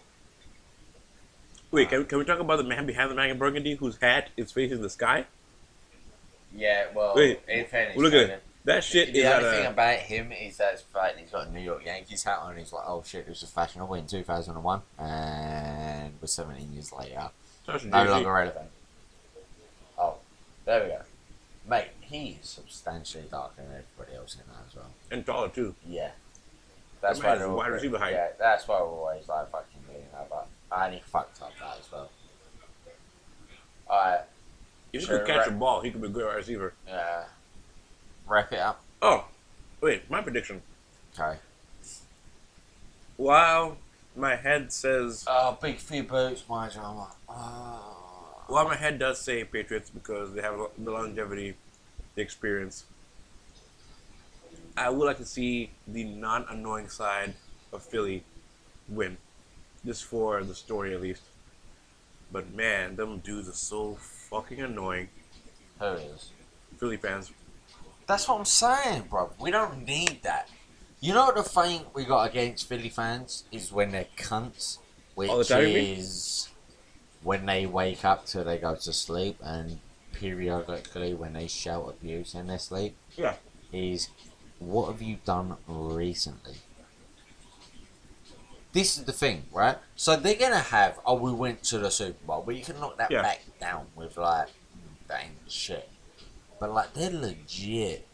Wait, 1.72 1.86
uh, 1.86 1.90
can, 1.90 2.04
can 2.04 2.18
we 2.18 2.24
talk 2.24 2.38
about 2.40 2.56
the 2.56 2.64
man 2.64 2.86
behind 2.86 3.10
the 3.10 3.14
man 3.14 3.30
in 3.30 3.38
Burgundy 3.38 3.74
whose 3.74 3.96
hat 3.98 4.30
is 4.36 4.52
facing 4.52 4.82
the 4.82 4.90
sky? 4.90 5.24
Yeah, 6.54 6.86
well, 6.94 7.14
Wait, 7.16 7.40
in 7.48 7.64
fairness, 7.66 7.96
Look 7.96 8.12
at 8.12 8.28
it. 8.30 8.42
That 8.64 8.84
shit 8.84 9.12
The 9.12 9.20
is 9.20 9.24
at 9.26 9.42
only 9.44 9.56
thing 9.56 9.66
a. 9.66 9.70
about 9.70 9.98
him 10.00 10.32
is 10.32 10.56
that 10.58 10.74
it's 10.74 10.82
fact 10.82 11.18
he's 11.18 11.30
got 11.30 11.46
a 11.46 11.50
New 11.52 11.60
York 11.60 11.84
Yankees 11.86 12.22
hat 12.24 12.38
on. 12.40 12.56
He's 12.56 12.72
like, 12.72 12.84
oh 12.86 13.02
shit, 13.06 13.26
this 13.26 13.40
was 13.40 13.50
fashionable 13.50 13.94
in 13.94 14.06
2001, 14.06 14.82
and 14.98 16.12
we're 16.20 16.26
17 16.26 16.72
years 16.72 16.92
later, 16.92 17.30
No 17.84 18.04
longer 18.04 18.32
relevant. 18.32 18.70
Oh, 19.98 20.14
there 20.64 20.82
we 20.82 20.88
go, 20.88 21.00
mate. 21.68 21.88
he's 22.00 22.38
substantially 22.42 23.24
darker 23.30 23.62
than 23.62 23.66
everybody 23.66 24.16
else 24.16 24.34
in 24.34 24.40
that 24.52 24.64
as 24.68 24.74
well. 24.76 24.90
And 25.10 25.24
taller 25.24 25.48
too. 25.48 25.74
Yeah, 25.86 26.10
that's 27.00 27.18
That 27.20 27.26
why 27.28 27.36
they're 27.38 27.50
wide 27.50 27.70
receiver 27.70 27.98
height. 27.98 28.12
Yeah, 28.12 28.28
that's 28.38 28.66
why 28.68 28.80
we're 28.80 28.86
always 28.88 29.28
like 29.28 29.50
fucking 29.50 29.80
doing 29.90 30.04
that. 30.12 30.28
But 30.30 30.46
and 30.72 30.94
he 30.94 31.00
fucked 31.00 31.40
up 31.42 31.52
that 31.60 31.78
as 31.80 31.90
well. 31.92 32.10
Alright, 33.88 34.20
If 34.92 35.00
he 35.02 35.06
could 35.08 35.26
catch 35.26 35.48
a 35.48 35.50
ball, 35.50 35.80
he 35.80 35.90
could 35.90 36.00
be 36.00 36.06
a 36.06 36.10
good 36.10 36.24
wide 36.26 36.36
receiver. 36.36 36.72
Yeah. 36.86 37.24
wrap 38.26 38.52
it 38.52 38.60
up. 38.60 38.80
Oh, 39.02 39.24
wait, 39.80 40.08
my 40.08 40.20
prediction. 40.22 40.62
Okay. 41.18 41.38
While 43.16 43.76
my 44.20 44.36
head 44.36 44.72
says, 44.72 45.24
Oh, 45.26 45.56
big 45.60 45.78
few 45.78 46.02
boots, 46.02 46.44
my 46.48 46.68
drama. 46.68 47.08
Oh. 47.28 48.42
while 48.48 48.64
my 48.66 48.76
head 48.76 48.98
does 48.98 49.20
say 49.20 49.44
Patriots 49.44 49.90
because 49.90 50.32
they 50.34 50.42
have 50.42 50.58
the 50.78 50.90
longevity, 50.90 51.54
the 52.14 52.22
experience, 52.22 52.84
I 54.76 54.90
would 54.90 55.04
like 55.04 55.18
to 55.18 55.26
see 55.26 55.70
the 55.86 56.04
non-annoying 56.04 56.88
side 56.88 57.34
of 57.72 57.82
Philly 57.82 58.24
win, 58.88 59.16
just 59.84 60.04
for 60.04 60.42
the 60.42 60.54
story 60.54 60.94
at 60.94 61.00
least. 61.00 61.22
But 62.32 62.52
man, 62.54 62.96
them 62.96 63.18
dudes 63.18 63.48
are 63.48 63.52
so 63.52 63.94
fucking 63.94 64.60
annoying. 64.60 65.08
Who 65.78 65.86
is? 65.86 66.30
Philly 66.78 66.96
fans. 66.96 67.32
That's 68.06 68.26
what 68.28 68.38
I'm 68.38 68.44
saying, 68.44 69.04
bro. 69.10 69.30
We 69.40 69.50
don't 69.50 69.84
need 69.86 70.20
that. 70.22 70.48
You 71.00 71.14
know 71.14 71.26
what 71.26 71.36
the 71.36 71.42
thing 71.42 71.82
we 71.94 72.04
got 72.04 72.28
against 72.28 72.68
Philly 72.68 72.90
fans 72.90 73.44
is 73.50 73.72
when 73.72 73.90
they're 73.90 74.06
cunts, 74.18 74.78
oh, 75.18 75.38
which 75.38 75.48
time, 75.48 75.62
you 75.66 75.74
mean? 75.74 75.98
is 75.98 76.48
when 77.22 77.46
they 77.46 77.64
wake 77.66 78.04
up 78.04 78.26
till 78.26 78.44
they 78.44 78.58
go 78.58 78.74
to 78.74 78.92
sleep, 78.92 79.38
and 79.42 79.80
periodically 80.12 81.14
when 81.14 81.32
they 81.32 81.46
shout 81.46 81.88
abuse 81.88 82.34
in 82.34 82.48
their 82.48 82.58
sleep. 82.58 82.96
Yeah. 83.16 83.34
Is 83.72 84.08
what 84.58 84.88
have 84.90 85.00
you 85.00 85.18
done 85.24 85.56
recently? 85.66 86.56
This 88.72 88.98
is 88.98 89.04
the 89.04 89.12
thing, 89.12 89.44
right? 89.52 89.78
So 89.96 90.16
they're 90.16 90.34
gonna 90.34 90.58
have, 90.58 91.00
oh, 91.06 91.14
we 91.14 91.32
went 91.32 91.62
to 91.64 91.78
the 91.78 91.90
Super 91.90 92.24
Bowl, 92.26 92.42
but 92.44 92.54
you 92.56 92.62
can 92.62 92.78
knock 92.78 92.98
that 92.98 93.10
Yeah. 93.10 93.22
back 93.22 93.40
down 93.58 93.86
with 93.96 94.16
like, 94.16 94.48
dang 95.08 95.36
shit. 95.48 95.88
But 96.60 96.72
like, 96.72 96.92
they're 96.92 97.10
legit. 97.10 98.06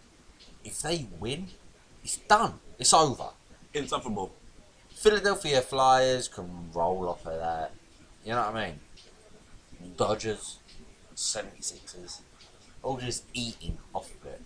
If 0.64 0.80
they 0.82 1.08
win, 1.18 1.48
it's 2.04 2.16
done. 2.18 2.60
It's 2.78 2.92
over. 2.92 3.30
Insufferable. 3.72 4.32
Philadelphia 4.90 5.60
Flyers 5.60 6.28
can 6.28 6.70
roll 6.72 7.08
off 7.08 7.26
of 7.26 7.38
that. 7.38 7.72
You 8.24 8.32
know 8.32 8.40
what 8.40 8.56
I 8.56 8.66
mean? 8.66 8.80
Dodgers, 9.96 10.58
76ers, 11.14 12.20
all 12.82 12.96
just 12.96 13.24
eating 13.34 13.78
off 13.94 14.10
of 14.10 14.26
it. 14.26 14.40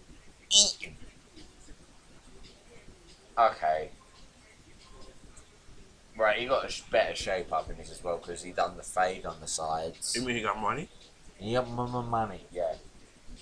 Eating. 0.50 0.96
Okay. 3.38 3.90
Right, 6.16 6.38
he 6.38 6.46
got 6.46 6.64
a 6.64 6.90
better 6.90 7.14
shape 7.14 7.52
up 7.52 7.70
in 7.70 7.78
this 7.78 7.90
as 7.90 8.04
well 8.04 8.18
because 8.18 8.42
he 8.42 8.52
done 8.52 8.76
the 8.76 8.82
fade 8.82 9.24
on 9.24 9.40
the 9.40 9.46
sides. 9.46 10.14
You 10.14 10.22
mean 10.22 10.36
he 10.36 10.42
got 10.42 10.60
money? 10.60 10.88
He 11.38 11.54
got 11.54 11.70
money, 11.70 12.40
yeah. 12.52 12.74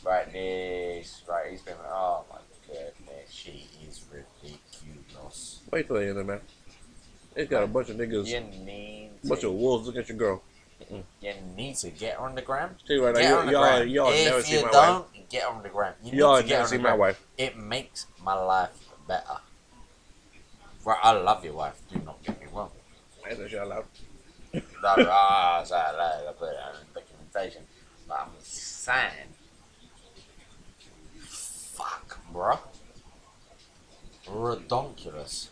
Right, 0.05 0.33
this, 0.33 1.23
right, 1.29 1.51
he's 1.51 1.63
been, 1.63 1.75
oh 1.85 2.25
my 2.31 2.39
goodness, 2.67 3.31
she. 3.31 3.67
Wait 5.71 5.87
till 5.87 5.97
the 5.97 6.09
end, 6.09 6.27
man. 6.27 6.41
It's 7.37 7.51
got 7.51 7.63
a 7.63 7.67
bunch 7.67 7.91
of 7.91 7.97
niggas, 7.97 8.27
You 8.27 8.41
need 8.65 9.11
bunch 9.25 9.45
of 9.45 9.53
wolves 9.53 9.87
looking 9.87 10.01
at 10.01 10.09
your 10.09 10.19
girl. 10.19 10.43
you 10.91 11.35
need 11.57 11.77
to 11.77 11.91
get 11.91 12.19
on 12.19 12.35
the 12.35 12.43
gram. 12.43 12.77
Tell 12.87 12.97
you 12.97 13.05
right 13.05 13.15
Get 13.15 13.31
now, 13.31 13.39
on 13.39 13.47
the 13.47 13.53
y'all, 13.53 13.85
y'all, 13.85 13.87
y'all 13.87 14.25
never 14.25 14.43
see 14.43 14.57
my 14.57 14.63
wife. 14.63 14.73
don't, 14.73 15.29
get 15.29 15.45
on 15.45 15.63
the 15.63 15.69
gram. 15.69 15.95
You 16.03 16.13
need 16.13 16.19
Y'all 16.19 16.41
to 16.41 16.47
get 16.49 16.61
on 16.63 16.69
see 16.69 16.77
the 16.77 16.83
my 16.83 16.95
wife. 16.95 17.25
It 17.37 17.57
makes 17.57 18.07
my 18.25 18.35
life 18.35 18.71
better. 19.07 19.39
Right, 20.85 20.99
I 21.03 21.13
love 21.13 21.45
your 21.45 21.55
wife. 21.55 21.81
Do 21.93 22.01
not 22.01 22.23
get 22.23 22.41
me 22.41 22.47
wrong. 22.53 22.71
I 23.27 23.35
said 23.35 23.51
shit 23.51 23.61
out 23.61 23.69
loud. 23.69 23.85
No, 24.55 24.63
ah, 24.83 25.63
sorry, 25.65 25.97
I 25.97 26.33
put 26.33 26.49
it 26.51 26.57
on 26.65 26.75
documentation. 26.95 27.63
But 28.09 28.21
I'm 28.23 28.31
saying, 28.41 29.29
fuck, 31.19 32.19
bro. 32.33 32.59
Redonkulous. 34.27 35.49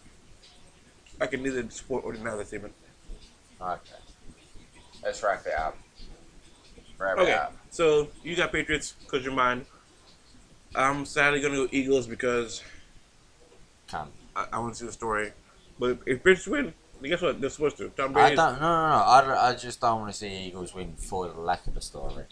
I 1.21 1.27
can 1.27 1.43
neither 1.43 1.69
support 1.71 2.05
or 2.05 2.13
deny 2.13 2.37
that 2.37 2.47
statement. 2.47 2.75
Okay. 3.61 3.81
Let's 5.03 5.23
wrap 5.23 5.47
it 5.47 5.55
up. 5.55 5.77
Wrap 6.99 7.19
Okay, 7.19 7.31
it 7.33 7.39
up. 7.39 7.55
so 7.71 8.09
you 8.23 8.35
got 8.37 8.53
Patriots 8.53 8.95
because 9.01 9.25
you're 9.25 9.35
mine. 9.35 9.67
I'm 10.75 11.05
sadly 11.07 11.41
gonna 11.41 11.57
go 11.57 11.69
Eagles 11.71 12.07
because 12.07 12.63
Come. 13.89 14.09
I, 14.35 14.47
I 14.53 14.59
want 14.59 14.75
to 14.75 14.81
see 14.81 14.87
the 14.87 14.93
story. 14.93 15.33
But 15.79 15.99
if 16.07 16.19
Patriots 16.19 16.47
win, 16.47 16.75
guess 17.03 17.23
what? 17.23 17.41
They're 17.41 17.51
supposed 17.51 17.77
to. 17.79 17.89
Tom 17.91 18.13
Brady. 18.13 18.33
I 18.33 18.35
don't. 18.35 18.61
No, 18.61 18.67
no, 18.69 18.89
no. 18.89 19.33
I, 19.33 19.51
I 19.51 19.55
just 19.55 19.81
don't 19.81 20.01
want 20.01 20.13
to 20.13 20.19
see 20.19 20.29
Eagles 20.29 20.75
win 20.75 20.95
for 20.97 21.29
the 21.29 21.41
lack 21.41 21.67
of 21.67 21.77
a 21.77 21.81
story. 21.81 22.25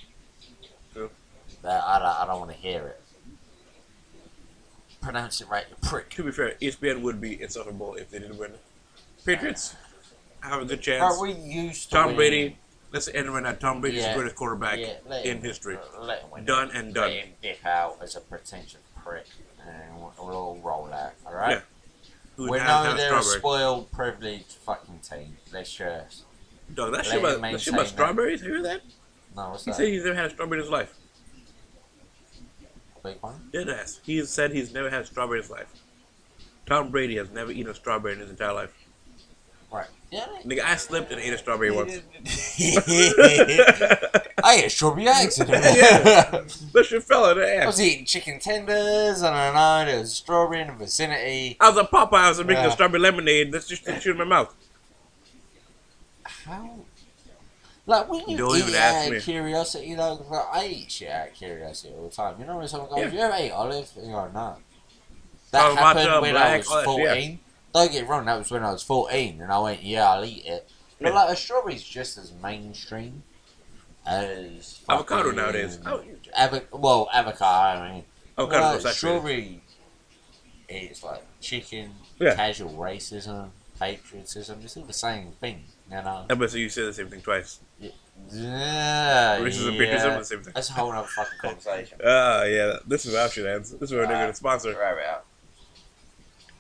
True. 0.93 1.11
That 1.63 1.83
I 1.85 1.99
don't. 1.99 2.09
I 2.23 2.27
don't 2.27 2.41
want 2.41 2.51
to 2.53 2.57
hear 2.57 2.87
it. 2.89 3.01
Pronounce 5.01 5.41
it 5.43 5.49
right, 5.49 5.65
you 5.69 5.77
prick. 5.89 6.09
To 6.11 6.25
be 6.25 6.33
fair, 6.33 6.55
ESPN 6.63 7.03
would 7.03 7.21
be 7.21 7.41
insufferable 7.41 7.95
if 7.95 8.11
they 8.11 8.19
didn't 8.19 8.39
win. 8.39 8.53
Patriots 9.25 9.75
have 10.41 10.63
a 10.63 10.65
good 10.65 10.81
chance. 10.83 11.17
Bro, 11.19 11.23
we 11.23 11.33
used 11.33 11.85
to 11.91 11.97
Tom. 11.97 12.15
Brady. 12.17 12.57
Let's 12.93 13.09
end 13.09 13.29
right 13.33 13.43
now. 13.43 13.53
Tom 13.53 13.81
Brady 13.81 13.99
is 13.99 14.05
Yeah. 14.05 14.11
the 14.13 14.19
greatest 14.19 14.37
quarterback 14.37 14.79
Yeah, 14.79 15.17
in 15.25 15.41
history. 15.41 15.77
Uh, 15.77 16.17
win. 16.33 16.45
Done 16.45 16.71
and 16.73 16.95
done. 16.95 17.11
Let 17.11 17.25
him 17.25 17.33
dip 17.43 17.67
out 17.67 17.99
as 18.01 18.15
a 18.15 18.21
pretentious 18.21 18.77
prick, 19.03 19.27
and 19.67 19.97
we'll, 19.99 20.13
all 20.19 20.61
roll 20.63 20.93
out. 20.93 21.13
All 21.27 21.35
right. 21.35 21.51
Yeah. 21.57 21.61
Who 22.37 22.51
We 22.51 22.59
know 22.59 22.95
they're 22.97 23.17
a 23.17 23.23
spoiled, 23.23 23.91
privileged 23.91 24.53
fucking 24.65 25.01
team. 25.01 25.37
Let's 25.53 25.73
just. 25.75 26.23
Dog, 26.73 26.93
that 26.95 27.05
shit 27.05 27.19
about, 27.19 27.41
that 27.41 27.61
shit 27.61 27.73
about 27.73 27.87
that. 27.87 27.93
strawberries. 27.93 28.43
You 28.43 28.55
hear 28.55 28.63
that? 28.63 28.83
No, 29.37 29.51
what's 29.51 29.65
He 29.65 29.71
that? 29.73 29.77
said 29.77 29.89
he's 29.89 30.05
never 30.05 30.15
had 30.17 30.27
a 30.27 30.31
strawberry 30.31 30.59
in 30.61 30.65
his 30.65 30.71
life. 30.73 30.95
Big 33.03 33.17
one. 33.21 33.51
Dead 33.53 33.69
ass. 33.69 34.01
He 34.05 34.25
said 34.25 34.53
he's 34.53 34.73
never 34.73 34.89
had 34.89 35.03
a 35.03 35.07
strawberry 35.07 35.39
in 35.39 35.43
his 35.43 35.51
life. 35.51 35.67
Tom 36.67 36.91
Brady 36.91 37.17
has 37.17 37.31
never 37.31 37.51
eaten 37.51 37.71
a 37.71 37.75
strawberry 37.75 38.15
in 38.15 38.21
his 38.21 38.31
entire 38.31 38.53
life. 38.55 38.73
Yeah. 40.15 40.27
Nigga, 40.45 40.61
I 40.63 40.77
slipped 40.77 41.11
and 41.11 41.21
ate 41.21 41.33
a 41.33 41.39
strawberry 41.39 41.73
once. 41.73 41.93
I 44.45 44.57
ate 44.59 44.67
a 44.67 44.71
strawberry 44.71 45.09
accident. 45.09 45.65
Yeah. 45.65 46.43
that 46.73 46.85
shit 46.87 47.03
fell 47.03 47.29
in 47.31 47.39
the 47.39 47.53
ass. 47.57 47.63
I 47.65 47.67
was 47.67 47.81
eating 47.81 48.05
chicken 48.05 48.39
tenders, 48.39 49.23
and 49.23 49.35
I 49.35 49.53
know 49.83 49.91
there 49.91 49.99
was 50.01 50.13
a 50.13 50.15
strawberry 50.15 50.61
in 50.61 50.69
the 50.69 50.75
vicinity. 50.75 51.57
I 51.61 51.69
was 51.69 51.79
a 51.79 51.81
at 51.81 51.91
Popeyes 51.91 52.39
and 52.39 52.47
making 52.47 52.63
Yeah. 52.63 52.69
a 52.69 52.73
strawberry 52.73 53.01
lemonade. 53.01 53.51
That's 53.53 53.67
just 53.67 53.85
shit 53.85 54.07
in 54.07 54.17
my 54.19 54.25
mouth. 54.25 54.55
How? 56.25 56.71
Like 57.87 58.09
when 58.09 58.29
you 58.29 58.37
Don't 58.39 58.57
eat 58.57 58.63
even 58.63 58.75
ask 58.77 59.07
out 59.07 59.11
me. 59.11 59.17
of 59.17 59.23
curiosity, 59.25 59.87
you 59.89 59.97
know, 59.97 60.17
'cause, 60.17 60.31
like, 60.31 60.47
I 60.53 60.67
eat 60.69 60.91
shit 60.93 61.11
out 61.11 61.29
of 61.29 61.35
curiosity 61.35 61.93
all 61.99 62.09
the 62.09 62.15
time. 62.15 62.37
You 62.39 62.47
know 62.47 62.57
when 62.59 62.69
someone 62.69 62.89
goes, 62.89 62.99
Yeah. 63.01 63.11
"You 63.13 63.19
ever 63.19 63.35
ate 63.35 63.51
olive?" 63.51 63.91
And 63.97 64.07
you 64.07 64.13
go, 64.13 64.29
"No." 64.33 64.57
That 65.51 65.65
Oh, 65.71 65.75
happened 65.77 66.23
when 66.23 66.37
I 66.37 66.57
was 66.59 66.67
all 66.69 66.77
that, 66.77 66.81
yeah. 66.81 66.85
fourteen. 67.13 67.41
Don't 67.75 67.91
get 67.93 68.07
wrong, 68.09 68.25
that 68.27 68.39
was 68.39 68.51
when 68.51 68.63
I 68.63 68.71
was 68.73 68.83
fourteen, 68.83 69.41
and 69.43 69.51
I 69.53 69.59
went, 69.59 69.83
"Yeah, 69.83 70.09
I'll 70.09 70.25
eat 70.25 70.45
it." 70.47 70.71
But 71.01 71.09
Yeah. 71.09 71.15
like 71.15 71.31
a 71.31 71.37
strawberry's 71.37 71.83
just 71.83 72.17
as 72.17 72.33
mainstream 72.33 73.25
as 74.07 74.81
Avocado 74.89 75.33
nowadays. 75.33 75.79
Oh, 75.85 76.03
Avo- 76.39 76.65
well, 76.73 77.09
avocado. 77.13 77.81
I 77.81 77.93
mean, 77.93 78.05
avocado 78.39 78.83
like, 78.85 78.95
strawberry. 78.95 79.61
It's 80.69 81.03
like 81.03 81.23
chicken, 81.41 81.95
Yeah. 82.21 82.35
casual 82.37 82.73
racism, 82.75 83.51
patriotism. 83.79 84.61
It's 84.65 84.77
all 84.77 84.85
the 84.85 84.93
same 84.93 85.33
thing, 85.41 85.65
you 85.91 85.97
know. 85.97 86.27
I 86.31 86.35
bet 86.35 86.51
so 86.51 86.57
you 86.59 86.69
say 86.69 86.83
the 86.85 86.93
same 86.95 87.09
thing 87.11 87.23
twice. 87.23 87.59
Yeah, 88.31 89.39
Racism, 89.41 89.73
yeah. 89.73 89.79
patriotism, 89.79 90.19
the 90.19 90.25
same 90.25 90.43
thing. 90.45 90.53
That's 90.55 90.71
a 90.71 90.73
whole 90.75 90.93
other 90.93 91.07
fucking 91.09 91.39
conversation. 91.41 91.99
Ah, 92.07 92.45
yeah. 92.45 92.77
This 92.87 93.05
is 93.07 93.15
our 93.15 93.29
shit 93.29 93.47
ends. 93.47 93.73
This 93.73 93.91
is 93.91 93.93
where 93.97 94.07
they're 94.07 94.17
Ah. 94.17 94.21
gonna 94.21 94.35
sponsor. 94.35 94.73
Right 94.73 95.05
out. 95.07 95.25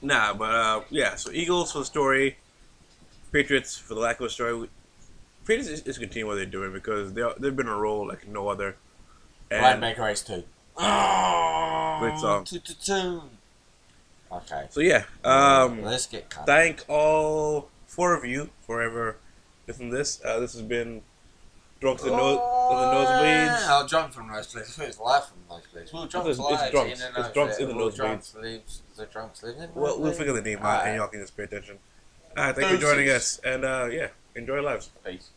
Nah, 0.04 0.34
but 0.34 0.54
uh, 0.54 0.80
yeah. 0.90 1.16
So 1.16 1.30
Eagles 1.32 1.72
for 1.72 1.78
the 1.78 1.84
story, 1.86 2.36
Patriots 3.32 3.76
for 3.76 3.94
the 3.94 4.00
lack 4.00 4.20
of 4.20 4.26
a 4.26 4.30
story. 4.30 4.68
Patriots 5.46 5.68
is, 5.68 5.80
is 5.82 5.98
continuing 5.98 6.28
what 6.28 6.36
they're 6.36 6.46
doing 6.46 6.72
because 6.72 7.14
they 7.14 7.22
are, 7.22 7.34
they've 7.38 7.56
been 7.56 7.68
a 7.68 7.76
role 7.76 8.06
like 8.06 8.28
no 8.28 8.48
other. 8.48 8.76
Black 9.48 9.72
And 9.72 9.80
Maker 9.80 10.02
Race 10.02 10.22
2. 10.22 10.34
Great 10.76 12.18
song. 12.18 12.46
Okay. 14.32 14.66
so 14.68 14.80
yeah, 14.80 15.04
um, 15.22 15.82
Let's 15.82 16.06
get 16.06 16.28
cut. 16.28 16.44
thank 16.44 16.84
all 16.88 17.68
four 17.86 18.14
of 18.14 18.24
you 18.24 18.50
for 18.66 18.82
ever 18.82 19.16
listening 19.66 19.90
this. 19.90 20.20
Uh, 20.24 20.40
this 20.40 20.52
has 20.54 20.62
been 20.62 21.02
drunks 21.84 22.02
and 22.02 22.12
nose 22.12 22.38
on 22.38 22.80
the 22.80 22.96
nosebleeds. 22.96 23.66
Oh, 23.68 23.86
drunk 23.86 24.12
from 24.14 24.28
nosebleeds. 24.28 24.80
Who's 24.82 24.98
live 24.98 25.26
from 25.28 25.36
nosebleeds? 25.50 25.92
Well, 25.92 26.06
drunks 26.06 26.28
It's- 26.30 26.38
it's 26.38 26.60
live 26.62 26.70
drunks. 26.72 27.02
in 27.04 27.12
the 27.12 27.20
It's 27.20 27.32
drunks 27.32 27.58
in 27.58 27.68
the 27.68 27.74
nosebleeds. 27.74 28.78
The 28.96 29.06
drunks 29.06 29.42
live 29.42 29.56
in 29.56 29.60
the 29.74 29.78
Well, 29.78 30.00
we'll 30.00 30.12
figure 30.12 30.32
the 30.32 30.40
name 30.40 30.60
out, 30.60 30.86
and 30.86 30.96
y'all 30.96 31.08
can 31.08 31.20
just 31.20 31.36
pay 31.36 31.42
attention. 31.42 31.78
All 32.36 32.44
right, 32.44 32.54
thank 32.56 32.70
you 32.70 32.76
for 32.78 32.82
joining 32.82 33.10
us, 33.10 33.38
and 33.44 33.64
uh, 33.66 33.88
yeah, 33.92 34.08
enjoy 34.34 34.54
your 34.54 34.62
lives. 34.62 34.90
Peace. 35.04 35.28